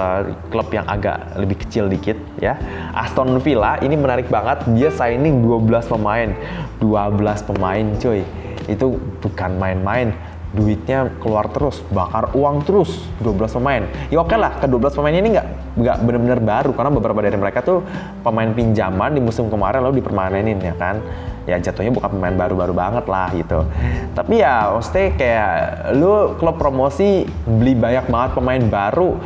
klub 0.54 0.70
yang 0.70 0.86
agak 0.86 1.34
lebih 1.42 1.58
kecil 1.66 1.90
dikit 1.90 2.22
ya. 2.38 2.54
Aston 2.94 3.42
Villa 3.42 3.82
ini 3.82 3.98
menarik 3.98 4.30
banget, 4.30 4.62
dia 4.78 4.94
signing 4.94 5.42
12 5.42 5.90
pemain. 5.90 6.30
12 6.78 7.50
pemain 7.50 7.86
cuy. 7.98 8.22
Itu 8.70 9.02
bukan 9.26 9.58
main-main 9.58 10.14
duitnya 10.50 11.14
keluar 11.22 11.46
terus, 11.54 11.82
bakar 11.94 12.34
uang 12.34 12.66
terus, 12.66 13.06
12 13.22 13.58
pemain. 13.62 13.86
Ya 14.10 14.22
oke 14.22 14.34
okay 14.34 14.38
lah, 14.38 14.58
ke 14.58 14.66
12 14.66 14.98
pemain 14.98 15.14
ini 15.14 15.38
nggak 15.38 15.69
nggak 15.78 15.98
benar-benar 16.02 16.40
baru 16.42 16.72
karena 16.74 16.92
beberapa 16.94 17.20
dari 17.22 17.38
mereka 17.38 17.60
tuh 17.62 17.86
pemain 18.26 18.50
pinjaman 18.50 19.14
di 19.14 19.22
musim 19.22 19.52
kemarin 19.52 19.86
lalu 19.86 20.02
dipermanenin 20.02 20.58
ya 20.62 20.76
kan. 20.78 21.02
Ya 21.50 21.58
jatuhnya 21.58 21.90
bukan 21.90 22.14
pemain 22.14 22.36
baru-baru 22.38 22.74
banget 22.78 23.06
lah 23.10 23.34
gitu. 23.34 23.66
Tapi 24.14 24.38
ya 24.38 24.70
maksudnya 24.70 25.08
kayak 25.18 25.54
lu 25.98 26.38
klub 26.38 26.62
promosi 26.62 27.26
beli 27.46 27.74
banyak 27.74 28.06
banget 28.06 28.32
pemain 28.38 28.64
baru. 28.70 29.18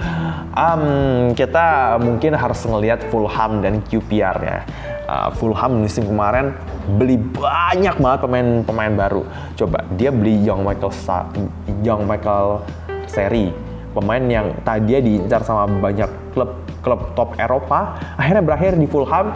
Um, 0.53 0.83
kita 1.35 1.97
mungkin 1.99 2.37
harus 2.37 2.63
ngelihat 2.63 3.09
Fulham 3.11 3.59
dan 3.59 3.83
QPR 3.89 4.37
ya 4.39 4.59
uh, 5.07 5.29
Fulham 5.35 5.83
musim 5.83 6.07
kemarin 6.07 6.55
beli 6.99 7.19
banyak 7.19 7.95
banget 7.99 8.19
pemain-pemain 8.23 8.93
baru. 8.93 9.21
Coba 9.55 9.83
dia 9.95 10.09
beli 10.11 10.43
Young 10.43 10.63
Michael 10.63 10.93
Sa 10.93 11.27
Young 11.83 12.03
Michael 12.07 12.63
Seri, 13.07 13.51
pemain 13.93 14.23
yang 14.23 14.57
tadi 14.65 14.97
diincar 14.99 15.43
sama 15.45 15.67
banyak 15.69 16.22
klub 16.33 16.57
klub 16.83 17.15
top 17.15 17.37
Eropa, 17.39 18.01
akhirnya 18.19 18.43
berakhir 18.43 18.75
di 18.75 18.89
Fulham. 18.89 19.31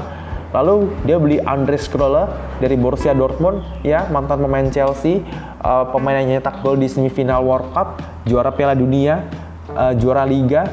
Lalu 0.48 0.96
dia 1.04 1.20
beli 1.20 1.38
Andres 1.44 1.92
Kröller 1.92 2.32
dari 2.64 2.80
Borussia 2.80 3.12
Dortmund, 3.12 3.84
ya 3.84 4.08
mantan 4.08 4.40
pemain 4.40 4.64
Chelsea, 4.72 5.20
uh, 5.60 5.92
pemain 5.92 6.24
yang 6.24 6.40
nyetak 6.40 6.64
gol 6.64 6.80
di 6.80 6.88
semifinal 6.88 7.44
World 7.44 7.76
Cup, 7.76 8.00
juara 8.24 8.56
Piala 8.56 8.72
Dunia, 8.72 9.28
uh, 9.76 9.92
juara 10.00 10.24
Liga, 10.24 10.64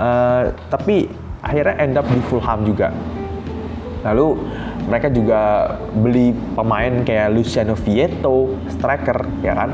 uh, 0.00 0.48
tapi 0.72 1.12
akhirnya 1.44 1.76
end 1.76 2.00
up 2.00 2.08
di 2.08 2.24
Fulham 2.24 2.64
juga. 2.64 2.88
Lalu 4.08 4.40
mereka 4.88 5.12
juga 5.12 5.40
beli 5.92 6.32
pemain 6.56 7.04
kayak 7.04 7.28
Luciano 7.28 7.76
Vieto, 7.76 8.56
striker, 8.72 9.28
ya 9.44 9.52
kan. 9.52 9.70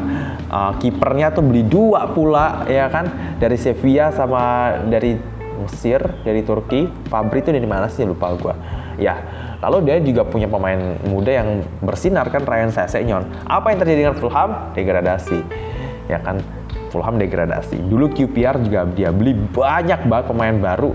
Uh, 0.50 0.72
kipernya 0.82 1.30
tuh 1.30 1.46
beli 1.46 1.62
dua 1.62 2.10
pula, 2.10 2.66
ya 2.66 2.90
kan, 2.90 3.38
dari 3.38 3.54
Sevilla 3.54 4.10
sama 4.10 4.74
dari 4.90 5.14
Mesir, 5.62 6.00
dari 6.26 6.42
Turki. 6.42 6.90
Fabri 7.06 7.40
itu 7.44 7.50
dari 7.54 7.66
mana 7.66 7.86
sih? 7.86 8.02
Lupa 8.02 8.34
gue. 8.34 8.54
Ya, 8.98 9.22
lalu 9.58 9.90
dia 9.90 9.98
juga 9.98 10.22
punya 10.26 10.46
pemain 10.46 10.98
muda 11.06 11.30
yang 11.30 11.66
bersinar 11.82 12.30
kan, 12.30 12.46
Ryan 12.46 12.70
Sessegnon. 12.70 13.26
Apa 13.46 13.74
yang 13.74 13.78
terjadi 13.82 14.00
dengan 14.06 14.16
Fulham? 14.18 14.70
Degradasi, 14.74 15.38
ya 16.06 16.22
kan. 16.22 16.38
Fulham 16.94 17.18
degradasi. 17.18 17.82
Dulu 17.90 18.14
QPR 18.14 18.62
juga 18.62 18.86
dia 18.94 19.10
beli 19.10 19.34
banyak 19.34 20.06
banget 20.06 20.26
pemain 20.30 20.54
baru 20.54 20.94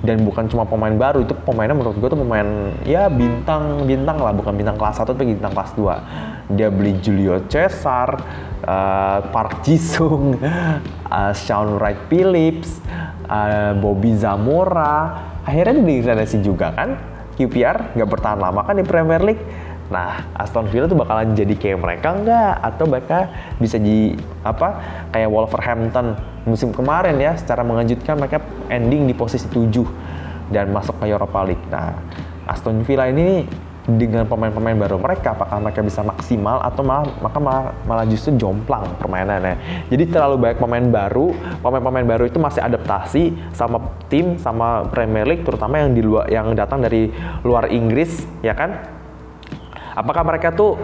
dan 0.00 0.24
bukan 0.24 0.48
cuma 0.48 0.64
pemain 0.64 0.92
baru 0.96 1.20
itu 1.24 1.36
pemainnya 1.44 1.76
menurut 1.76 1.96
gue 2.00 2.08
tuh 2.08 2.20
pemain 2.20 2.72
ya 2.88 3.12
bintang 3.12 3.84
bintang 3.84 4.16
lah. 4.16 4.32
Bukan 4.32 4.56
bintang 4.56 4.80
kelas 4.80 4.96
1 5.00 5.12
tapi 5.12 5.36
bintang 5.36 5.52
kelas 5.52 5.72
2 5.76 6.56
dia 6.56 6.68
beli 6.72 6.98
Julio 7.04 7.44
Cesar 7.46 8.08
uh, 8.64 9.18
Park 9.28 9.62
Jisung 9.62 10.40
uh, 11.12 11.32
Sean 11.36 11.76
Wright 11.76 12.00
Phillips 12.08 12.80
uh, 13.28 13.76
Bobby 13.76 14.16
Zamora. 14.16 15.28
Akhirnya 15.44 15.80
degradasi 15.80 16.40
juga 16.40 16.72
kan? 16.72 16.96
QPR 17.40 17.96
nggak 17.96 18.08
bertahan 18.08 18.36
lama 18.36 18.60
kan 18.68 18.76
di 18.76 18.84
Premier 18.84 19.24
League 19.24 19.40
Nah, 19.90 20.22
Aston 20.38 20.70
Villa 20.70 20.86
tuh 20.86 21.02
bakalan 21.02 21.34
jadi 21.34 21.54
kayak 21.58 21.78
mereka 21.82 22.14
enggak 22.14 22.54
atau 22.62 22.84
mereka 22.86 23.18
bisa 23.58 23.76
di 23.76 24.14
apa 24.46 24.78
kayak 25.10 25.28
Wolverhampton 25.28 26.14
musim 26.46 26.70
kemarin 26.70 27.18
ya 27.18 27.34
secara 27.34 27.66
mengejutkan 27.66 28.16
mereka 28.16 28.38
ending 28.70 29.10
di 29.10 29.14
posisi 29.18 29.50
7 29.50 29.82
dan 30.54 30.70
masuk 30.70 30.94
ke 31.02 31.10
Europa 31.10 31.42
League. 31.42 31.66
Nah, 31.74 31.98
Aston 32.46 32.86
Villa 32.86 33.10
ini 33.10 33.44
dengan 33.90 34.22
pemain-pemain 34.28 34.76
baru 34.76 35.02
mereka 35.02 35.34
apakah 35.34 35.58
mereka 35.58 35.82
bisa 35.82 36.04
maksimal 36.06 36.62
atau 36.62 36.86
malah 36.86 37.10
maka 37.18 37.38
malah, 37.42 37.64
malah 37.88 38.06
justru 38.06 38.38
jomplang 38.38 38.86
permainannya. 39.02 39.58
Jadi 39.90 40.04
terlalu 40.06 40.36
banyak 40.38 40.58
pemain 40.62 40.86
baru, 40.86 41.34
pemain-pemain 41.64 42.06
baru 42.06 42.24
itu 42.30 42.38
masih 42.38 42.62
adaptasi 42.62 43.34
sama 43.50 43.82
tim 44.06 44.38
sama 44.38 44.86
Premier 44.86 45.26
League 45.26 45.42
terutama 45.42 45.82
yang 45.82 45.90
di 45.96 46.02
luar 46.04 46.30
yang 46.30 46.54
datang 46.54 46.84
dari 46.84 47.10
luar 47.42 47.66
Inggris 47.72 48.22
ya 48.44 48.54
kan 48.54 48.99
Apakah 50.00 50.24
mereka 50.24 50.48
tuh 50.48 50.80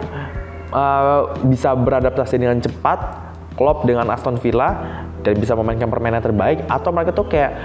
uh, 0.69 1.33
bisa 1.49 1.73
beradaptasi 1.73 2.37
dengan 2.37 2.61
cepat, 2.61 2.99
klop 3.57 3.89
dengan 3.89 4.05
Aston 4.13 4.37
Villa 4.37 5.01
dan 5.25 5.33
bisa 5.41 5.57
memainkan 5.57 5.89
permainan 5.89 6.21
terbaik 6.21 6.61
atau 6.69 6.93
mereka 6.93 7.11
tuh 7.17 7.25
kayak 7.25 7.57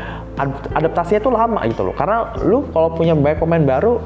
adaptasinya 0.73 1.21
tuh 1.21 1.33
lama 1.37 1.61
gitu 1.69 1.85
loh. 1.85 1.95
Karena 1.95 2.33
lu 2.41 2.65
kalau 2.73 2.97
punya 2.97 3.13
banyak 3.13 3.39
pemain 3.39 3.61
baru, 3.61 4.01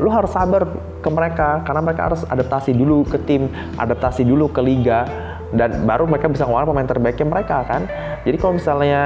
lu 0.00 0.08
harus 0.08 0.32
sabar 0.32 0.64
ke 1.04 1.08
mereka 1.12 1.60
karena 1.62 1.80
mereka 1.84 2.02
harus 2.08 2.24
adaptasi 2.24 2.72
dulu 2.72 3.04
ke 3.04 3.20
tim, 3.28 3.52
adaptasi 3.76 4.24
dulu 4.24 4.48
ke 4.48 4.64
liga 4.64 5.04
dan 5.52 5.84
baru 5.84 6.04
mereka 6.04 6.28
bisa 6.28 6.44
ngeluarin 6.44 6.72
pemain 6.72 6.88
terbaiknya 6.88 7.26
mereka 7.28 7.64
kan. 7.68 7.84
Jadi 8.24 8.36
kalau 8.40 8.56
misalnya 8.56 9.02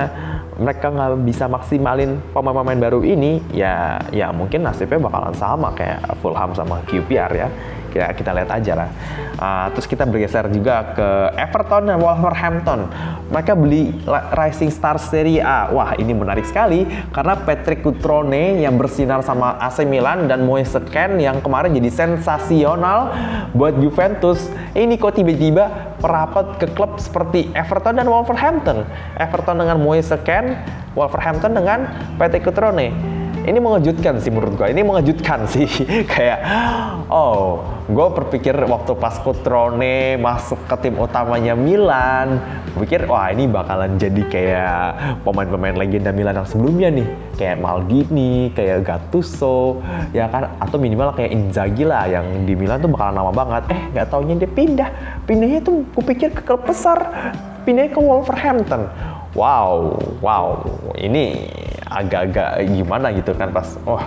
mereka 0.61 0.93
nggak 0.93 1.25
bisa 1.25 1.49
maksimalin 1.49 2.21
pemain-pemain 2.37 2.81
baru 2.81 3.01
ini, 3.01 3.41
ya 3.57 3.97
ya 4.13 4.29
mungkin 4.33 4.65
nasibnya 4.69 5.01
bakalan 5.01 5.33
sama 5.33 5.73
kayak 5.73 6.05
Fulham 6.21 6.53
sama 6.53 6.85
QPR 6.85 7.33
ya. 7.33 7.49
Ya 7.95 8.11
kita 8.13 8.33
lihat 8.33 8.51
aja 8.51 8.73
lah. 8.75 8.89
Uh, 9.37 9.67
terus 9.75 9.87
kita 9.89 10.05
bergeser 10.05 10.47
juga 10.53 10.93
ke 10.93 11.09
Everton 11.41 11.89
dan 11.89 11.99
Wolverhampton. 11.99 12.89
Mereka 13.33 13.53
beli 13.57 13.97
Rising 14.37 14.71
Star 14.73 15.01
Serie 15.01 15.41
A. 15.41 15.73
Wah 15.73 15.97
ini 15.97 16.13
menarik 16.13 16.45
sekali 16.45 16.85
karena 17.13 17.39
Patrick 17.39 17.81
Cutrone 17.81 18.61
yang 18.61 18.77
bersinar 18.77 19.25
sama 19.25 19.57
AC 19.59 19.83
Milan 19.89 20.29
dan 20.29 20.45
Moise 20.45 20.79
Kean 20.93 21.17
yang 21.17 21.41
kemarin 21.41 21.73
jadi 21.73 21.91
sensasional 21.91 23.13
buat 23.57 23.77
Juventus. 23.81 24.49
Ini 24.73 24.97
kok 24.97 25.17
tiba-tiba 25.17 25.97
merapat 26.01 26.59
ke 26.61 26.67
klub 26.73 26.97
seperti 27.01 27.53
Everton 27.53 28.01
dan 28.01 28.09
Wolverhampton. 28.09 28.85
Everton 29.17 29.61
dengan 29.61 29.79
Moise 29.81 30.17
Kean, 30.25 30.57
Wolverhampton 30.93 31.53
dengan 31.57 31.89
Patrick 32.17 32.45
Cutrone 32.45 33.22
ini 33.43 33.59
mengejutkan 33.59 34.23
sih 34.23 34.31
menurut 34.31 34.55
gue. 34.55 34.69
Ini 34.71 34.83
mengejutkan 34.87 35.47
sih. 35.53 35.67
Kayak, 36.07 36.39
oh, 37.11 37.63
gue 37.91 38.07
berpikir 38.15 38.55
waktu 38.55 38.95
pas 38.95 39.19
Kutrone 39.19 40.19
masuk 40.19 40.63
ke 40.71 40.77
tim 40.87 40.95
utamanya 40.99 41.59
Milan, 41.59 42.39
pikir 42.79 43.11
wah 43.11 43.31
ini 43.35 43.51
bakalan 43.51 43.99
jadi 43.99 44.23
kayak 44.31 44.83
pemain-pemain 45.27 45.75
legenda 45.75 46.15
Milan 46.15 46.39
yang 46.43 46.49
sebelumnya 46.49 46.89
nih. 46.95 47.09
Kayak 47.35 47.57
Maldini, 47.59 48.55
kayak 48.55 48.87
Gattuso, 48.87 49.83
ya 50.15 50.31
kan? 50.31 50.55
Atau 50.63 50.79
minimal 50.79 51.17
kayak 51.17 51.35
Inzaghi 51.35 51.83
lah 51.83 52.07
yang 52.07 52.47
di 52.47 52.55
Milan 52.55 52.79
tuh 52.79 52.91
bakalan 52.93 53.19
lama 53.19 53.33
banget. 53.35 53.63
Eh, 53.75 53.83
nggak 53.97 54.07
taunya 54.11 54.35
dia 54.39 54.51
pindah. 54.51 54.91
Pindahnya 55.27 55.61
tuh 55.65 55.83
gue 55.83 56.05
pikir 56.07 56.31
ke 56.31 56.43
klub 56.47 56.63
besar. 56.63 56.99
Pindahnya 57.67 57.95
ke 57.95 58.01
Wolverhampton. 58.03 58.91
Wow, 59.33 59.97
wow, 60.21 60.61
ini 61.01 61.49
agak-agak 61.89 62.69
gimana 62.69 63.13
gitu 63.17 63.33
kan 63.33 63.49
pas 63.49 63.65
wah 63.89 64.05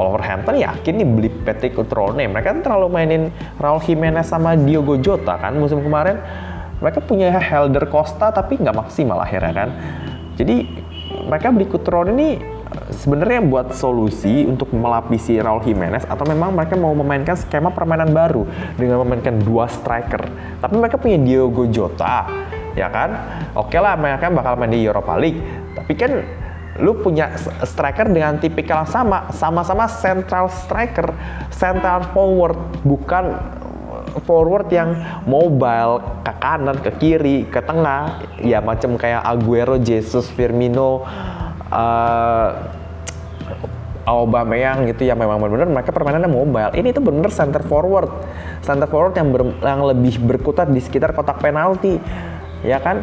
Wolverhampton 0.00 0.60
yakin 0.60 0.96
nih 0.96 1.08
beli 1.08 1.28
Patrick 1.44 1.76
Cutrone 1.76 2.24
mereka 2.24 2.56
kan 2.56 2.64
terlalu 2.64 2.88
mainin 2.88 3.22
Raul 3.60 3.84
Jimenez 3.84 4.32
sama 4.32 4.56
Diogo 4.56 4.96
Jota 4.96 5.36
kan 5.36 5.52
musim 5.56 5.84
kemarin. 5.84 6.20
Mereka 6.82 6.98
punya 7.04 7.30
Helder 7.30 7.86
Costa 7.86 8.34
tapi 8.34 8.58
nggak 8.58 8.74
maksimal 8.74 9.20
akhirnya 9.22 9.52
kan. 9.52 9.68
Jadi 10.40 10.66
mereka 11.28 11.52
beli 11.52 11.68
Cutrone 11.68 12.10
ini 12.16 12.28
sebenarnya 12.96 13.44
buat 13.44 13.76
solusi 13.76 14.48
untuk 14.48 14.72
melapisi 14.72 15.36
Raul 15.36 15.60
Jimenez 15.62 16.08
atau 16.08 16.24
memang 16.24 16.56
mereka 16.56 16.80
mau 16.80 16.96
memainkan 16.96 17.36
skema 17.36 17.68
permainan 17.68 18.10
baru 18.10 18.48
dengan 18.80 19.04
memainkan 19.04 19.36
dua 19.44 19.68
striker. 19.68 20.24
Tapi 20.64 20.74
mereka 20.80 20.96
punya 20.96 21.20
Diogo 21.20 21.68
Jota 21.68 22.24
ya 22.78 22.88
kan? 22.88 23.10
Oke 23.56 23.76
lah 23.76 23.96
mereka 23.96 24.32
bakal 24.32 24.56
main 24.56 24.72
di 24.72 24.84
Europa 24.84 25.14
League. 25.18 25.40
Tapi 25.76 25.92
kan 25.96 26.12
lu 26.80 26.96
punya 26.96 27.36
striker 27.68 28.08
dengan 28.08 28.40
tipikal 28.40 28.88
sama, 28.88 29.28
sama-sama 29.32 29.84
central 29.88 30.48
striker, 30.48 31.12
central 31.52 32.08
forward, 32.16 32.56
bukan 32.80 33.36
forward 34.24 34.68
yang 34.72 34.96
mobile 35.28 36.00
ke 36.24 36.32
kanan, 36.40 36.76
ke 36.80 36.90
kiri, 36.96 37.38
ke 37.48 37.60
tengah, 37.60 38.24
ya 38.40 38.64
macam 38.64 38.96
kayak 38.96 39.20
Aguero, 39.20 39.76
Jesus, 39.80 40.28
Firmino, 40.32 41.04
uh, 41.68 42.48
Aubameyang 44.02 44.90
gitu 44.90 45.06
ya 45.06 45.14
memang 45.14 45.38
benar-benar 45.38 45.70
mereka 45.70 45.94
permainannya 45.94 46.26
mobile. 46.26 46.74
Ini 46.74 46.90
tuh 46.90 47.06
benar 47.06 47.30
center 47.30 47.62
forward, 47.62 48.10
center 48.58 48.90
forward 48.90 49.14
yang, 49.14 49.30
ber, 49.30 49.54
yang 49.62 49.80
lebih 49.86 50.18
berkutat 50.26 50.74
di 50.74 50.82
sekitar 50.82 51.14
kotak 51.14 51.38
penalti, 51.38 52.02
ya 52.62 52.78
kan? 52.82 53.02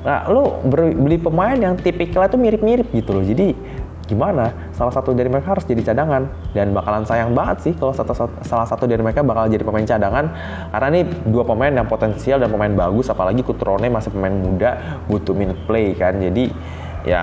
Nah, 0.00 0.24
lu 0.32 0.64
beli 0.72 1.20
pemain 1.20 1.52
yang 1.52 1.76
tipikalnya 1.76 2.32
itu 2.32 2.40
mirip-mirip 2.40 2.88
gitu 2.88 3.12
loh. 3.12 3.24
Jadi 3.24 3.52
gimana? 4.08 4.50
Salah 4.74 4.90
satu 4.90 5.14
dari 5.14 5.30
mereka 5.30 5.54
harus 5.54 5.62
jadi 5.62 5.92
cadangan 5.92 6.26
dan 6.50 6.74
bakalan 6.74 7.06
sayang 7.06 7.30
banget 7.30 7.70
sih 7.70 7.72
kalau 7.78 7.94
satu, 7.94 8.10
salah 8.42 8.66
satu 8.66 8.90
dari 8.90 8.98
mereka 8.98 9.22
bakal 9.22 9.46
jadi 9.46 9.62
pemain 9.62 9.86
cadangan 9.86 10.34
karena 10.74 10.86
ini 10.90 11.02
dua 11.30 11.46
pemain 11.46 11.70
yang 11.70 11.86
potensial 11.86 12.42
dan 12.42 12.50
pemain 12.50 12.74
bagus 12.74 13.06
apalagi 13.06 13.46
Kutrone 13.46 13.86
masih 13.86 14.10
pemain 14.10 14.34
muda 14.34 15.02
butuh 15.06 15.36
minute 15.36 15.62
play 15.68 15.94
kan. 15.94 16.18
Jadi 16.18 16.50
ya 17.06 17.22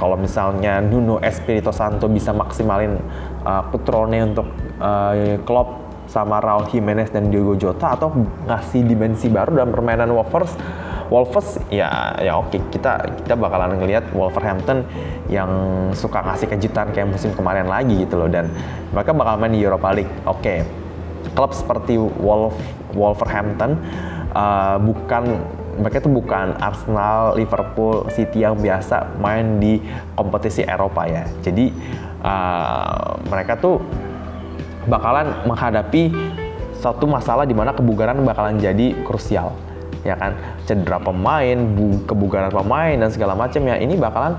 kalau 0.00 0.16
misalnya 0.16 0.80
Nuno 0.80 1.20
Espirito 1.20 1.70
Santo 1.76 2.08
bisa 2.08 2.32
maksimalin 2.32 2.96
uh, 3.44 3.68
Kutrone 3.68 4.18
untuk 4.32 4.48
uh, 4.80 5.36
Klopp 5.44 5.84
sama 6.08 6.40
Raul 6.40 6.68
Jimenez 6.68 7.12
dan 7.12 7.28
Diogo 7.28 7.56
Jota 7.56 7.96
atau 7.96 8.12
ngasih 8.48 8.84
dimensi 8.84 9.28
baru 9.28 9.60
dalam 9.60 9.72
permainan 9.72 10.12
Wolves 10.12 10.56
Wolves 11.12 11.60
ya 11.68 12.16
ya 12.20 12.40
oke 12.40 12.56
kita 12.72 13.04
kita 13.24 13.34
bakalan 13.36 13.76
ngelihat 13.76 14.08
Wolverhampton 14.16 14.88
yang 15.28 15.50
suka 15.92 16.24
ngasih 16.24 16.48
kejutan 16.48 16.92
kayak 16.96 17.08
musim 17.12 17.32
kemarin 17.36 17.68
lagi 17.68 18.04
gitu 18.04 18.16
loh 18.16 18.28
dan 18.28 18.48
mereka 18.92 19.12
bakal 19.12 19.36
main 19.36 19.52
di 19.52 19.60
Europa 19.60 19.92
League. 19.92 20.10
Oke. 20.24 20.64
Klub 21.34 21.52
seperti 21.56 21.96
Wolf 21.96 22.54
Wolverhampton 22.92 23.80
uh, 24.36 24.76
bukan 24.78 25.40
mereka 25.74 25.98
itu 25.98 26.10
bukan 26.12 26.54
Arsenal, 26.62 27.34
Liverpool, 27.34 28.06
City 28.14 28.46
yang 28.46 28.54
biasa 28.54 29.18
main 29.18 29.58
di 29.58 29.82
kompetisi 30.14 30.62
Eropa 30.62 31.02
ya. 31.10 31.26
Jadi 31.42 31.74
uh, 32.22 33.18
mereka 33.26 33.58
tuh 33.58 33.82
bakalan 34.86 35.32
menghadapi 35.48 36.12
satu 36.78 37.08
masalah 37.08 37.48
di 37.48 37.56
mana 37.56 37.72
kebugaran 37.72 38.20
bakalan 38.22 38.60
jadi 38.60 38.92
krusial 39.08 39.56
ya 40.04 40.14
kan 40.14 40.36
cedera 40.68 41.00
pemain, 41.00 41.56
bu, 41.74 42.04
kebugaran 42.04 42.52
pemain 42.52 42.94
dan 42.94 43.08
segala 43.08 43.32
macam 43.32 43.64
ya 43.64 43.80
ini 43.80 43.96
bakalan 43.96 44.36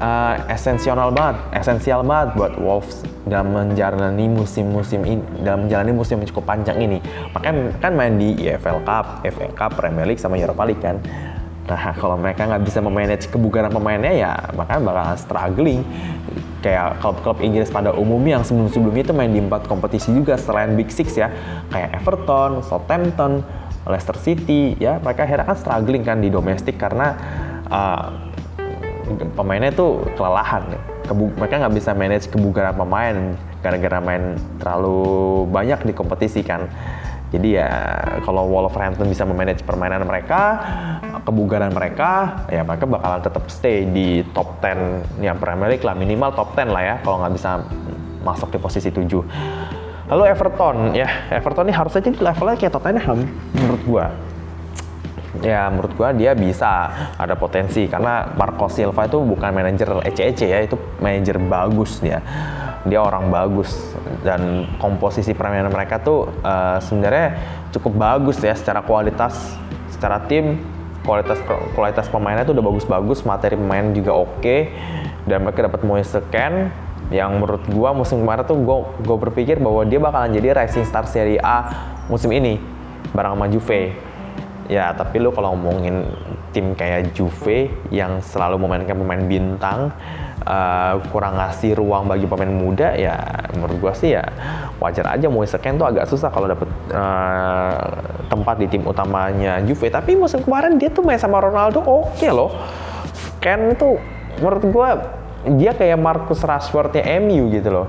uh, 0.00 0.34
esensial 0.52 0.96
banget, 1.12 1.36
esensial 1.56 2.04
banget 2.04 2.36
buat 2.36 2.52
Wolves 2.60 3.04
dalam 3.24 3.52
menjalani 3.52 4.28
musim-musim 4.28 5.02
ini, 5.02 5.22
dalam 5.42 5.66
menjalani 5.66 5.92
musim 5.96 6.20
yang 6.20 6.28
cukup 6.30 6.44
panjang 6.46 6.78
ini. 6.78 6.98
Makanya 7.32 7.74
kan 7.80 7.92
main 7.96 8.14
di 8.20 8.36
EFL 8.46 8.84
Cup, 8.84 9.24
FA 9.24 9.48
Cup, 9.56 9.70
Premier 9.74 10.06
League 10.06 10.20
sama 10.20 10.38
Europa 10.38 10.62
League 10.68 10.82
kan. 10.82 11.00
Nah, 11.66 11.90
kalau 11.98 12.14
mereka 12.14 12.46
nggak 12.46 12.62
bisa 12.62 12.78
memanage 12.78 13.26
kebugaran 13.26 13.74
pemainnya 13.74 14.14
ya 14.14 14.32
makanya 14.54 14.80
bakal 14.86 15.06
struggling. 15.18 15.82
Kayak 16.62 16.98
klub-klub 16.98 17.38
Inggris 17.42 17.70
pada 17.70 17.94
umumnya 17.94 18.40
yang 18.40 18.44
sebelum-sebelumnya 18.46 19.06
itu 19.06 19.14
main 19.14 19.30
di 19.30 19.38
empat 19.38 19.70
kompetisi 19.70 20.10
juga 20.10 20.34
selain 20.34 20.74
Big 20.74 20.90
Six 20.90 21.14
ya. 21.14 21.30
Kayak 21.70 22.02
Everton, 22.02 22.62
Southampton, 22.62 23.46
Leicester 23.86 24.18
City 24.18 24.74
ya 24.76 24.98
mereka 24.98 25.24
akhirnya 25.24 25.46
kan 25.46 25.58
struggling 25.58 26.02
kan 26.02 26.18
di 26.18 26.28
domestik 26.28 26.76
karena 26.76 27.14
uh, 27.70 28.10
pemainnya 29.38 29.70
tuh 29.70 30.02
kelelahan. 30.18 30.66
Kebu 31.06 31.38
mereka 31.38 31.62
nggak 31.62 31.74
bisa 31.78 31.94
manage 31.94 32.26
kebugaran 32.26 32.74
pemain 32.74 33.38
gara-gara 33.62 33.98
main 34.02 34.34
terlalu 34.58 35.46
banyak 35.50 35.86
di 35.86 35.92
kompetisi 35.94 36.42
kan 36.42 36.66
jadi 37.34 37.48
ya 37.58 37.70
kalau 38.22 38.46
Wolverhampton 38.46 39.10
bisa 39.10 39.26
memanage 39.26 39.66
permainan 39.66 40.06
mereka 40.06 40.62
kebugaran 41.26 41.74
mereka 41.74 42.42
ya 42.46 42.62
mereka 42.62 42.86
bakalan 42.86 43.18
tetap 43.18 43.50
stay 43.50 43.82
di 43.82 44.22
top 44.30 44.62
10 44.62 45.26
yang 45.26 45.34
Premier 45.42 45.74
League 45.74 45.82
lah 45.82 45.98
minimal 45.98 46.30
top 46.38 46.54
10 46.54 46.70
lah 46.70 46.82
ya 46.86 46.96
kalau 47.02 47.18
nggak 47.18 47.34
bisa 47.34 47.66
masuk 48.22 48.54
di 48.54 48.58
posisi 48.62 48.94
7 48.94 49.02
Lalu 50.06 50.22
Everton, 50.30 50.94
ya 50.94 51.08
Everton 51.34 51.66
ini 51.66 51.74
harusnya 51.74 51.98
jadi 51.98 52.18
levelnya 52.22 52.56
kayak 52.56 52.72
Tottenham 52.78 53.26
menurut 53.58 53.82
gua. 53.82 54.06
Ya 55.42 55.66
menurut 55.68 55.92
gua 55.98 56.14
dia 56.14 56.32
bisa 56.32 56.88
ada 57.18 57.34
potensi 57.34 57.90
karena 57.90 58.30
Marco 58.38 58.70
Silva 58.70 59.10
itu 59.10 59.18
bukan 59.18 59.50
manajer 59.50 60.00
ece-ece 60.06 60.46
ya, 60.46 60.62
itu 60.62 60.78
manajer 61.02 61.42
bagus 61.42 61.98
dia. 61.98 62.22
Dia 62.86 63.02
orang 63.02 63.34
bagus 63.34 63.74
dan 64.22 64.70
komposisi 64.78 65.34
permainan 65.34 65.74
mereka 65.74 65.98
tuh 65.98 66.30
uh, 66.46 66.78
sebenarnya 66.78 67.34
cukup 67.74 67.98
bagus 67.98 68.38
ya 68.38 68.54
secara 68.54 68.86
kualitas, 68.86 69.58
secara 69.90 70.22
tim 70.30 70.62
kualitas 71.02 71.38
kualitas 71.74 72.06
pemainnya 72.06 72.46
tuh 72.46 72.54
udah 72.54 72.66
bagus-bagus, 72.66 73.26
materi 73.26 73.58
pemain 73.58 73.90
juga 73.90 74.14
oke 74.14 74.38
okay, 74.38 74.70
dan 75.26 75.42
mereka 75.42 75.66
dapat 75.66 75.82
Moise 75.82 76.22
Kean 76.30 76.70
yang 77.10 77.38
menurut 77.38 77.62
gua 77.70 77.94
musim 77.94 78.22
kemarin 78.22 78.42
tuh 78.42 78.58
gua, 78.58 78.82
gua 79.06 79.16
berpikir 79.18 79.62
bahwa 79.62 79.86
dia 79.86 80.02
bakalan 80.02 80.34
jadi 80.34 80.58
rising 80.58 80.82
star 80.82 81.06
Serie 81.06 81.38
A 81.38 81.70
musim 82.10 82.34
ini 82.34 82.58
bareng 83.14 83.38
sama 83.38 83.46
Juve. 83.46 83.94
Ya 84.66 84.90
tapi 84.98 85.22
lu 85.22 85.30
kalau 85.30 85.54
ngomongin 85.54 86.02
tim 86.50 86.74
kayak 86.74 87.14
Juve 87.14 87.70
yang 87.94 88.18
selalu 88.18 88.58
memainkan 88.58 88.98
pemain 88.98 89.22
bintang 89.22 89.94
uh, 90.42 90.98
kurang 91.14 91.38
ngasih 91.38 91.78
ruang 91.78 92.10
bagi 92.10 92.26
pemain 92.26 92.50
muda 92.50 92.98
ya 92.98 93.14
menurut 93.54 93.78
gua 93.78 93.92
sih 93.94 94.18
ya 94.18 94.26
wajar 94.82 95.06
aja. 95.14 95.30
Mau 95.30 95.46
Ken 95.46 95.78
tuh 95.78 95.86
agak 95.86 96.10
susah 96.10 96.34
kalau 96.34 96.50
dapet 96.50 96.66
uh, 96.90 97.78
tempat 98.26 98.58
di 98.58 98.66
tim 98.66 98.82
utamanya 98.82 99.62
Juve. 99.62 99.86
Tapi 99.86 100.18
musim 100.18 100.42
kemarin 100.42 100.82
dia 100.82 100.90
tuh 100.90 101.06
main 101.06 101.22
sama 101.22 101.38
Ronaldo 101.38 101.86
oke 101.86 102.18
okay 102.18 102.34
loh. 102.34 102.50
Ken 103.38 103.70
itu 103.70 103.94
menurut 104.42 104.66
gua 104.74 104.88
dia 105.54 105.70
kayak 105.72 105.98
Marcus 105.98 106.42
Rashfordnya 106.42 107.06
MU 107.22 107.46
gitu 107.54 107.70
loh. 107.70 107.88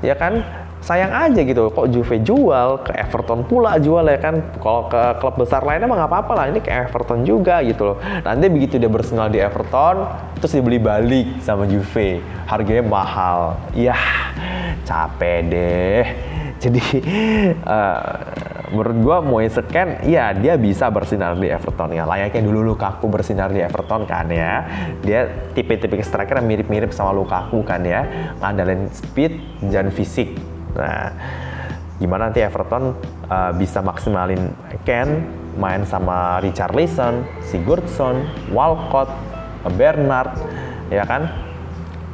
Ya 0.00 0.14
kan? 0.14 0.46
Sayang 0.78 1.10
aja 1.10 1.42
gitu 1.42 1.74
kok 1.74 1.90
Juve 1.90 2.22
jual 2.22 2.86
ke 2.86 2.94
Everton 2.94 3.42
pula 3.42 3.82
jual 3.82 4.06
ya 4.06 4.18
kan? 4.22 4.40
Kalau 4.62 4.86
ke 4.86 5.18
klub 5.18 5.34
besar 5.34 5.66
lainnya 5.66 5.90
emang 5.90 5.98
nggak 5.98 6.12
apa-apa 6.14 6.32
lah 6.38 6.44
ini 6.54 6.62
ke 6.62 6.70
Everton 6.70 7.26
juga 7.26 7.58
gitu 7.66 7.92
loh. 7.92 7.96
Nanti 8.22 8.46
begitu 8.46 8.78
dia 8.78 8.86
bersenal 8.86 9.26
di 9.26 9.42
Everton 9.42 10.06
terus 10.38 10.54
dibeli 10.54 10.78
balik 10.78 11.42
sama 11.42 11.66
Juve. 11.66 12.22
Harganya 12.46 12.86
mahal. 12.86 13.58
Ya 13.74 13.98
capek 14.86 15.38
deh. 15.50 16.04
Jadi 16.62 16.82
uh, 17.66 18.57
menurut 18.70 18.96
gue 19.00 19.16
Moise 19.24 19.62
Kean, 19.68 20.04
ya 20.04 20.32
dia 20.36 20.54
bisa 20.60 20.88
bersinar 20.92 21.36
di 21.36 21.48
Everton 21.48 21.92
ya. 21.92 22.04
Layaknya 22.04 22.42
dulu 22.44 22.72
Lukaku 22.74 23.08
bersinar 23.08 23.50
di 23.52 23.60
Everton 23.64 24.04
kan 24.04 24.28
ya. 24.28 24.64
Dia 25.02 25.52
tipe-tipe 25.56 25.98
striker 26.04 26.40
yang 26.40 26.48
mirip-mirip 26.48 26.92
sama 26.92 27.12
Lukaku 27.16 27.64
kan 27.64 27.82
ya. 27.82 28.34
Ngandalin 28.40 28.92
speed 28.92 29.40
dan 29.72 29.88
fisik. 29.88 30.36
Nah, 30.76 31.10
gimana 31.98 32.30
nanti 32.30 32.44
Everton 32.44 32.94
uh, 33.26 33.52
bisa 33.56 33.82
maksimalin 33.82 34.52
Ken 34.86 35.26
main 35.58 35.82
sama 35.82 36.38
Richard 36.38 36.70
Richarlison, 36.70 37.26
Sigurdsson, 37.42 38.22
Walcott, 38.54 39.10
Bernard, 39.74 40.30
ya 40.86 41.02
kan? 41.02 41.26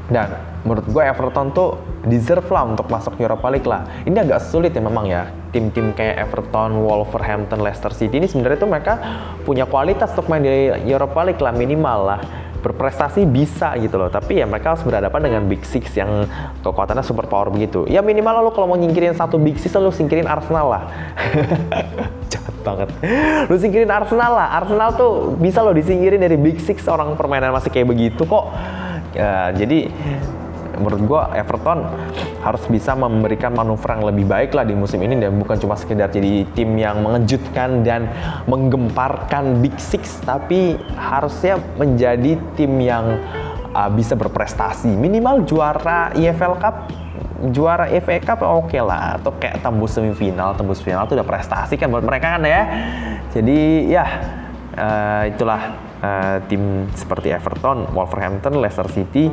Dan 0.09 0.54
menurut 0.65 0.87
gue 0.89 1.03
Everton 1.05 1.53
tuh 1.53 1.77
deserve 2.09 2.49
lah 2.49 2.65
untuk 2.65 2.89
masuk 2.89 3.21
Europa 3.21 3.47
League 3.53 3.69
lah. 3.69 3.85
Ini 4.09 4.17
agak 4.17 4.41
sulit 4.49 4.73
ya 4.73 4.81
memang 4.81 5.05
ya. 5.07 5.29
Tim-tim 5.53 5.95
kayak 5.95 6.29
Everton, 6.29 6.83
Wolverhampton, 6.83 7.63
Leicester 7.63 7.93
City 7.95 8.19
ini 8.19 8.27
sebenarnya 8.27 8.59
tuh 8.59 8.71
mereka 8.73 8.93
punya 9.45 9.69
kualitas 9.69 10.11
untuk 10.17 10.27
main 10.27 10.43
di 10.43 10.73
Europa 10.89 11.21
League 11.23 11.39
lah 11.39 11.53
minimal 11.53 11.99
lah. 12.09 12.21
Berprestasi 12.65 13.29
bisa 13.29 13.77
gitu 13.77 14.01
loh 14.01 14.09
tapi 14.09 14.41
ya 14.41 14.49
mereka 14.49 14.73
harus 14.73 14.81
berhadapan 14.89 15.21
dengan 15.29 15.43
Big 15.45 15.69
Six 15.69 15.93
yang 16.01 16.25
kekuatannya 16.65 17.05
super 17.05 17.29
power 17.29 17.53
begitu. 17.53 17.85
Ya 17.85 18.01
minimal 18.01 18.49
lo 18.49 18.51
kalau 18.57 18.73
mau 18.73 18.81
nyingkirin 18.81 19.13
satu 19.13 19.37
Big 19.37 19.61
Six 19.61 19.77
lo 19.77 19.93
singkirin 19.93 20.25
Arsenal 20.25 20.73
lah. 20.73 20.83
Jahat 22.33 22.57
banget. 22.65 22.89
Lu 23.53 23.57
singkirin 23.61 23.93
Arsenal 23.93 24.33
lah. 24.33 24.49
Arsenal 24.65 24.97
tuh 24.97 25.37
bisa 25.37 25.61
lo 25.61 25.77
disingkirin 25.77 26.25
dari 26.25 26.41
Big 26.41 26.57
Six 26.57 26.89
orang 26.89 27.13
permainan 27.21 27.53
masih 27.53 27.69
kayak 27.69 27.85
begitu 27.85 28.25
kok. 28.25 28.49
Ya, 29.15 29.55
jadi 29.55 29.93
menurut 30.79 31.03
gue 31.05 31.23
Everton 31.39 31.87
harus 32.43 32.65
bisa 32.69 32.93
memberikan 32.93 33.55
manuver 33.55 33.97
yang 33.97 34.05
lebih 34.05 34.27
baik 34.29 34.51
lah 34.53 34.67
di 34.67 34.77
musim 34.77 35.01
ini 35.01 35.17
dan 35.17 35.37
bukan 35.39 35.57
cuma 35.59 35.75
sekedar 35.79 36.13
jadi 36.13 36.45
tim 36.53 36.77
yang 36.77 37.01
mengejutkan 37.01 37.87
dan 37.87 38.11
menggemparkan 38.51 39.63
Big 39.65 39.77
Six 39.81 40.21
tapi 40.23 40.79
harusnya 40.97 41.59
menjadi 41.79 42.37
tim 42.59 42.73
yang 42.81 43.19
uh, 43.75 43.91
bisa 43.91 44.15
berprestasi. 44.15 44.91
Minimal 44.93 45.45
juara 45.49 46.15
EFL 46.15 46.57
Cup 46.59 46.77
juara 47.45 47.91
FA 48.01 48.17
Cup 48.25 48.41
oke 48.41 48.73
okay 48.73 48.81
lah 48.81 49.21
atau 49.21 49.35
kayak 49.37 49.61
tembus 49.61 49.93
semifinal 49.93 50.57
tembus 50.57 50.81
final 50.81 51.05
itu 51.05 51.13
udah 51.13 51.29
prestasi 51.29 51.77
kan 51.77 51.93
buat 51.93 52.07
mereka 52.07 52.39
kan 52.39 52.43
ya. 52.47 52.63
Jadi 53.35 53.91
ya 53.91 54.07
uh, 54.79 55.23
itulah 55.29 55.77
uh, 56.01 56.37
tim 56.49 56.89
seperti 56.95 57.35
Everton, 57.35 57.91
Wolverhampton, 57.93 58.63
Leicester 58.63 58.89
City 58.89 59.29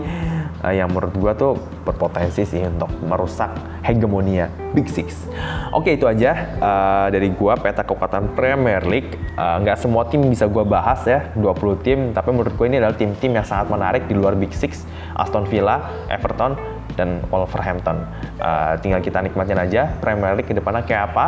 uh, 0.61 0.73
yang 0.73 0.89
menurut 0.89 1.13
gue 1.13 1.31
tuh 1.37 1.51
berpotensi 1.83 2.45
sih 2.45 2.61
untuk 2.63 2.89
merusak 3.05 3.51
hegemonia 3.81 4.49
Big 4.71 4.87
Six. 4.87 5.27
Oke 5.73 5.97
itu 5.97 6.05
aja 6.05 6.57
uh, 6.61 7.07
dari 7.09 7.33
gue 7.33 7.53
peta 7.59 7.81
kekuatan 7.81 8.37
Premier 8.37 8.81
League. 8.85 9.17
Uh, 9.35 9.61
nggak 9.65 9.77
semua 9.81 10.07
tim 10.07 10.21
bisa 10.25 10.45
gue 10.45 10.63
bahas 10.63 11.01
ya, 11.03 11.33
20 11.35 11.85
tim, 11.85 11.99
tapi 12.13 12.29
menurut 12.31 12.53
gue 12.55 12.67
ini 12.69 12.77
adalah 12.77 12.95
tim-tim 12.95 13.33
yang 13.33 13.45
sangat 13.45 13.67
menarik 13.73 14.05
di 14.05 14.13
luar 14.13 14.37
Big 14.37 14.53
Six, 14.53 14.85
Aston 15.17 15.49
Villa, 15.49 16.05
Everton, 16.07 16.55
dan 16.95 17.23
Wolverhampton. 17.31 18.05
Uh, 18.37 18.77
tinggal 18.79 19.01
kita 19.01 19.23
nikmatin 19.23 19.57
aja 19.57 19.95
Premier 19.99 20.35
League 20.37 20.47
ke 20.47 20.55
depannya 20.55 20.83
kayak 20.85 21.11
apa. 21.11 21.25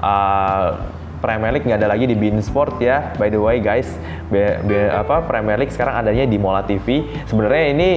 Uh, 0.00 0.68
Premier 1.16 1.48
League 1.50 1.64
nggak 1.64 1.80
ada 1.80 1.90
lagi 1.90 2.04
di 2.04 2.14
Bein 2.14 2.38
Sport 2.44 2.78
ya. 2.78 3.16
By 3.16 3.32
the 3.32 3.40
way 3.40 3.58
guys, 3.58 3.88
be, 4.28 4.60
be, 4.68 4.92
apa 4.92 5.24
Premier 5.24 5.56
League 5.56 5.72
sekarang 5.72 5.96
adanya 5.96 6.28
di 6.28 6.36
Mola 6.36 6.62
TV. 6.62 7.02
Sebenarnya 7.24 7.64
ini 7.72 7.90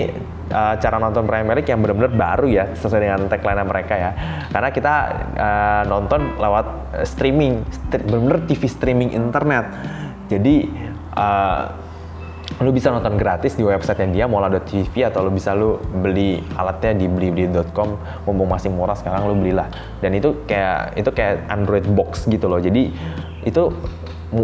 uh, 0.52 0.76
cara 0.78 0.98
nonton 0.98 1.26
Premier 1.26 1.58
League 1.62 1.70
yang 1.70 1.82
benar-benar 1.82 2.12
baru 2.14 2.48
ya 2.50 2.66
sesuai 2.76 3.02
dengan 3.02 3.22
tagline 3.30 3.66
mereka 3.66 3.94
ya. 3.96 4.12
Karena 4.50 4.70
kita 4.74 4.96
uh, 5.38 5.82
nonton 5.88 6.36
lewat 6.38 6.66
uh, 7.00 7.06
streaming 7.06 7.64
st 7.70 8.04
benar-benar 8.06 8.46
TV 8.50 8.62
streaming 8.66 9.10
internet. 9.14 9.66
Jadi 10.30 10.70
uh, 11.18 11.90
lu 12.60 12.74
bisa 12.74 12.90
nonton 12.90 13.14
gratis 13.16 13.54
di 13.54 13.62
website 13.62 14.02
yang 14.04 14.12
dia 14.12 14.26
mola.tv 14.26 14.94
atau 15.06 15.22
lu 15.22 15.32
bisa 15.32 15.54
lu 15.54 15.78
beli 16.02 16.42
alatnya 16.58 16.98
di 16.98 17.06
blibli.com 17.06 17.90
mumpung 18.26 18.50
masih 18.50 18.74
murah 18.74 18.98
sekarang 18.98 19.30
lu 19.30 19.38
belilah. 19.38 19.70
Dan 20.02 20.18
itu 20.18 20.44
kayak 20.50 20.98
itu 20.98 21.10
kayak 21.14 21.46
Android 21.48 21.86
box 21.94 22.26
gitu 22.26 22.50
loh. 22.50 22.58
Jadi 22.58 22.90
itu 23.46 23.70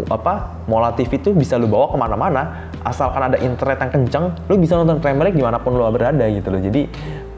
apa 0.10 0.66
Mola 0.66 0.98
TV 0.98 1.22
itu 1.22 1.30
bisa 1.34 1.62
lu 1.62 1.70
bawa 1.70 1.94
ke 1.94 1.98
mana-mana 1.98 2.74
asalkan 2.86 3.34
ada 3.34 3.38
internet 3.42 3.82
yang 3.82 3.92
kenceng 3.92 4.26
lu 4.46 4.62
bisa 4.62 4.78
nonton 4.78 5.02
Premier 5.02 5.28
League 5.28 5.40
di 5.42 5.44
mana 5.44 5.58
pun 5.58 5.74
lu 5.74 5.84
berada 5.90 6.26
gitu 6.30 6.54
loh. 6.54 6.62
Jadi 6.62 6.86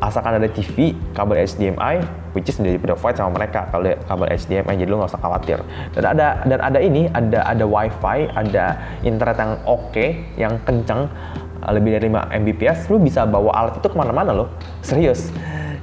asalkan 0.04 0.38
ada 0.38 0.46
TV 0.52 0.94
kabel 1.16 1.42
HDMI 1.42 1.96
which 2.36 2.52
is 2.52 2.60
sudah 2.60 2.76
provide 2.78 3.16
sama 3.16 3.40
mereka. 3.40 3.66
Kalau 3.72 3.96
kabel 4.06 4.28
HDMI 4.28 4.74
jadi 4.76 4.90
lu 4.92 5.00
nggak 5.00 5.12
usah 5.16 5.22
khawatir. 5.24 5.60
Dan 5.96 6.04
ada 6.04 6.44
dan 6.44 6.60
ada 6.60 6.80
ini 6.84 7.08
ada 7.16 7.48
ada 7.48 7.64
WiFi 7.64 8.18
ada 8.36 8.66
internet 9.08 9.38
yang 9.40 9.54
oke 9.64 9.90
okay, 9.90 10.28
yang 10.36 10.60
kenceng 10.68 11.08
lebih 11.68 11.98
dari 11.98 12.08
5 12.12 12.44
Mbps 12.44 12.80
lu 12.94 13.02
bisa 13.02 13.26
bawa 13.26 13.50
alat 13.56 13.80
itu 13.80 13.88
ke 13.88 13.98
mana-mana 13.98 14.36
loh. 14.36 14.52
Serius. 14.84 15.32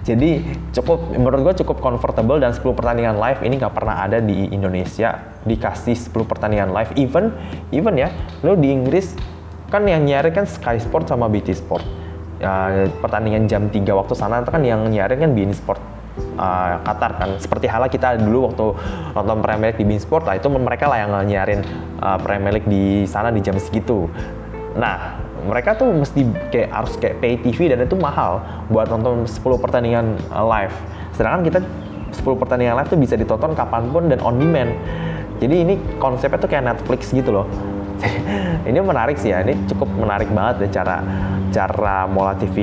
Jadi 0.05 0.45
cukup 0.77 1.17
menurut 1.17 1.41
gue 1.49 1.65
cukup 1.65 1.81
comfortable 1.81 2.37
dan 2.37 2.53
10 2.53 2.61
pertandingan 2.77 3.17
live 3.17 3.41
ini 3.41 3.57
nggak 3.57 3.73
pernah 3.73 4.05
ada 4.05 4.21
di 4.21 4.53
Indonesia. 4.53 5.17
Dikasih 5.49 5.97
10 5.97 6.29
pertandingan 6.29 6.77
live 6.77 6.93
even 7.01 7.33
even 7.73 7.97
ya 7.97 8.13
lo 8.45 8.53
di 8.53 8.69
Inggris 8.69 9.17
kan 9.75 9.83
yang 9.91 10.07
nyarin 10.07 10.31
kan 10.31 10.47
Sky 10.47 10.79
Sport 10.79 11.11
sama 11.11 11.27
BT 11.27 11.59
Sport 11.59 11.83
ya, 12.39 12.87
pertandingan 13.03 13.51
jam 13.51 13.67
3 13.67 13.83
waktu 13.91 14.15
sana 14.15 14.47
kan 14.47 14.63
yang 14.63 14.87
nyarin 14.87 15.19
kan 15.19 15.31
BT 15.35 15.51
Sport 15.59 15.83
uh, 16.39 16.79
Qatar 16.87 17.19
kan 17.19 17.31
seperti 17.43 17.67
halnya 17.67 17.91
kita 17.91 18.23
dulu 18.23 18.55
waktu 18.55 18.67
nonton 19.19 19.39
Premier 19.43 19.75
League 19.75 19.83
di 19.83 19.87
Bein 19.87 19.99
Sport 19.99 20.31
lah 20.31 20.39
itu 20.39 20.47
mereka 20.47 20.87
lah 20.87 21.03
yang 21.03 21.11
nyarin 21.27 21.67
uh, 21.99 22.19
Premier 22.23 22.55
League 22.55 22.71
di 22.71 23.03
sana 23.11 23.35
di 23.35 23.43
jam 23.43 23.59
segitu 23.59 24.07
nah 24.79 25.19
mereka 25.45 25.77
tuh 25.77 25.93
mesti 25.93 26.25
kayak 26.49 26.71
harus 26.73 26.93
kayak 26.97 27.21
pay 27.21 27.37
TV 27.37 27.69
dan 27.69 27.85
itu 27.85 27.95
mahal 28.01 28.41
buat 28.73 28.89
nonton 28.89 29.29
10 29.29 29.45
pertandingan 29.61 30.17
uh, 30.33 30.41
live. 30.41 30.73
Sedangkan 31.13 31.45
kita 31.45 31.59
10 32.17 32.41
pertandingan 32.41 32.81
live 32.81 32.89
tuh 32.89 32.97
bisa 32.97 33.15
ditonton 33.15 33.53
kapan 33.53 33.93
pun 33.93 34.09
dan 34.09 34.25
on 34.25 34.41
demand. 34.41 34.73
Jadi 35.45 35.55
ini 35.69 35.75
konsepnya 36.01 36.41
tuh 36.41 36.49
kayak 36.49 36.65
Netflix 36.65 37.13
gitu 37.13 37.29
loh. 37.29 37.47
ini 38.71 38.79
menarik 38.81 39.17
sih 39.17 39.31
ya, 39.33 39.43
ini 39.45 39.57
cukup 39.71 39.89
menarik 39.95 40.29
banget 40.31 40.69
ya 40.69 40.83
cara 40.83 40.97
cara 41.55 42.11
Mola 42.11 42.35
TV 42.35 42.57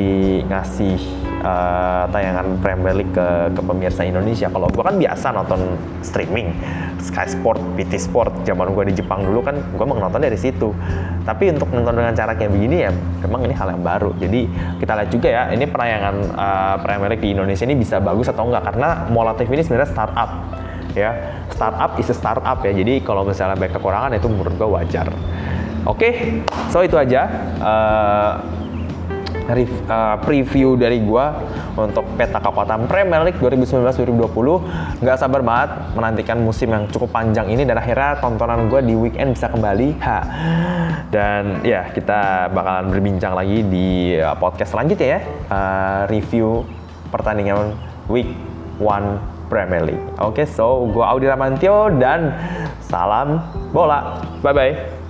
ngasih 0.51 0.99
uh, 1.41 2.03
tayangan 2.11 2.59
Premier 2.59 2.91
League 2.91 3.15
ke, 3.15 3.27
ke 3.55 3.61
pemirsa 3.63 4.03
Indonesia. 4.03 4.51
Kalau 4.51 4.67
gue 4.67 4.83
kan 4.83 4.95
biasa 4.99 5.31
nonton 5.31 5.79
streaming, 6.03 6.51
Sky 6.99 7.27
Sport, 7.31 7.59
PT 7.79 7.97
Sport, 7.97 8.43
zaman 8.43 8.75
gue 8.75 8.91
di 8.91 8.99
Jepang 8.99 9.23
dulu 9.23 9.39
kan 9.41 9.55
gue 9.57 9.85
mau 9.87 9.97
nonton 9.97 10.19
dari 10.19 10.35
situ. 10.35 10.75
Tapi 11.23 11.55
untuk 11.55 11.71
nonton 11.71 11.95
dengan 11.95 12.11
cara 12.11 12.35
kayak 12.35 12.51
begini 12.51 12.77
ya, 12.83 12.91
memang 13.23 13.47
ini 13.47 13.53
hal 13.55 13.71
yang 13.71 13.83
baru. 13.83 14.11
Jadi 14.19 14.47
kita 14.83 14.91
lihat 14.99 15.09
juga 15.09 15.27
ya, 15.31 15.43
ini 15.55 15.65
penayangan 15.67 16.15
uh, 16.35 16.75
Premier 16.83 17.09
League 17.15 17.23
di 17.23 17.31
Indonesia 17.31 17.63
ini 17.63 17.75
bisa 17.79 18.03
bagus 18.03 18.27
atau 18.27 18.47
enggak 18.47 18.67
karena 18.67 19.07
Mola 19.07 19.33
TV 19.35 19.55
ini 19.55 19.63
sebenarnya 19.63 19.89
startup 19.91 20.60
ya 20.95 21.43
startup 21.51 21.95
is 21.99 22.09
a 22.11 22.15
startup 22.15 22.59
ya 22.63 22.71
jadi 22.75 23.03
kalau 23.03 23.23
misalnya 23.23 23.55
banyak 23.55 23.73
kekurangan 23.75 24.11
itu 24.15 24.27
menurut 24.27 24.53
gue 24.55 24.69
wajar 24.69 25.07
oke 25.87 25.97
okay, 25.97 26.43
so 26.69 26.83
itu 26.83 26.95
aja 26.99 27.27
uh, 27.63 28.31
uh, 29.51 30.15
preview 30.23 30.79
dari 30.79 31.01
gua 31.03 31.35
untuk 31.75 32.03
peta 32.19 32.39
kekuatan 32.39 32.87
Premier 32.87 33.23
League 33.23 33.39
2019-2020. 33.39 35.03
Nggak 35.03 35.17
sabar 35.17 35.41
banget 35.43 35.71
menantikan 35.95 36.37
musim 36.43 36.71
yang 36.71 36.87
cukup 36.91 37.11
panjang 37.11 37.47
ini 37.51 37.63
dan 37.63 37.79
akhirnya 37.79 38.19
tontonan 38.19 38.67
gue 38.67 38.81
di 38.83 38.95
weekend 38.95 39.35
bisa 39.35 39.47
kembali. 39.51 39.89
Ha. 40.03 40.17
Dan 41.11 41.63
ya 41.63 41.91
kita 41.91 42.51
bakalan 42.51 42.91
berbincang 42.91 43.33
lagi 43.35 43.63
di 43.65 44.15
uh, 44.19 44.35
podcast 44.35 44.75
selanjutnya 44.75 45.19
ya. 45.19 45.21
Uh, 45.47 46.01
review 46.11 46.67
pertandingan 47.11 47.75
week 48.07 48.31
one 48.79 49.19
Premier 49.51 49.83
League. 49.83 49.99
Oke, 50.23 50.41
okay, 50.41 50.45
so 50.47 50.87
gue 50.87 51.03
Audi 51.03 51.27
Ramantio 51.27 51.91
dan 51.99 52.31
salam 52.87 53.43
bola. 53.75 54.23
Bye 54.39 54.55
bye. 54.55 55.00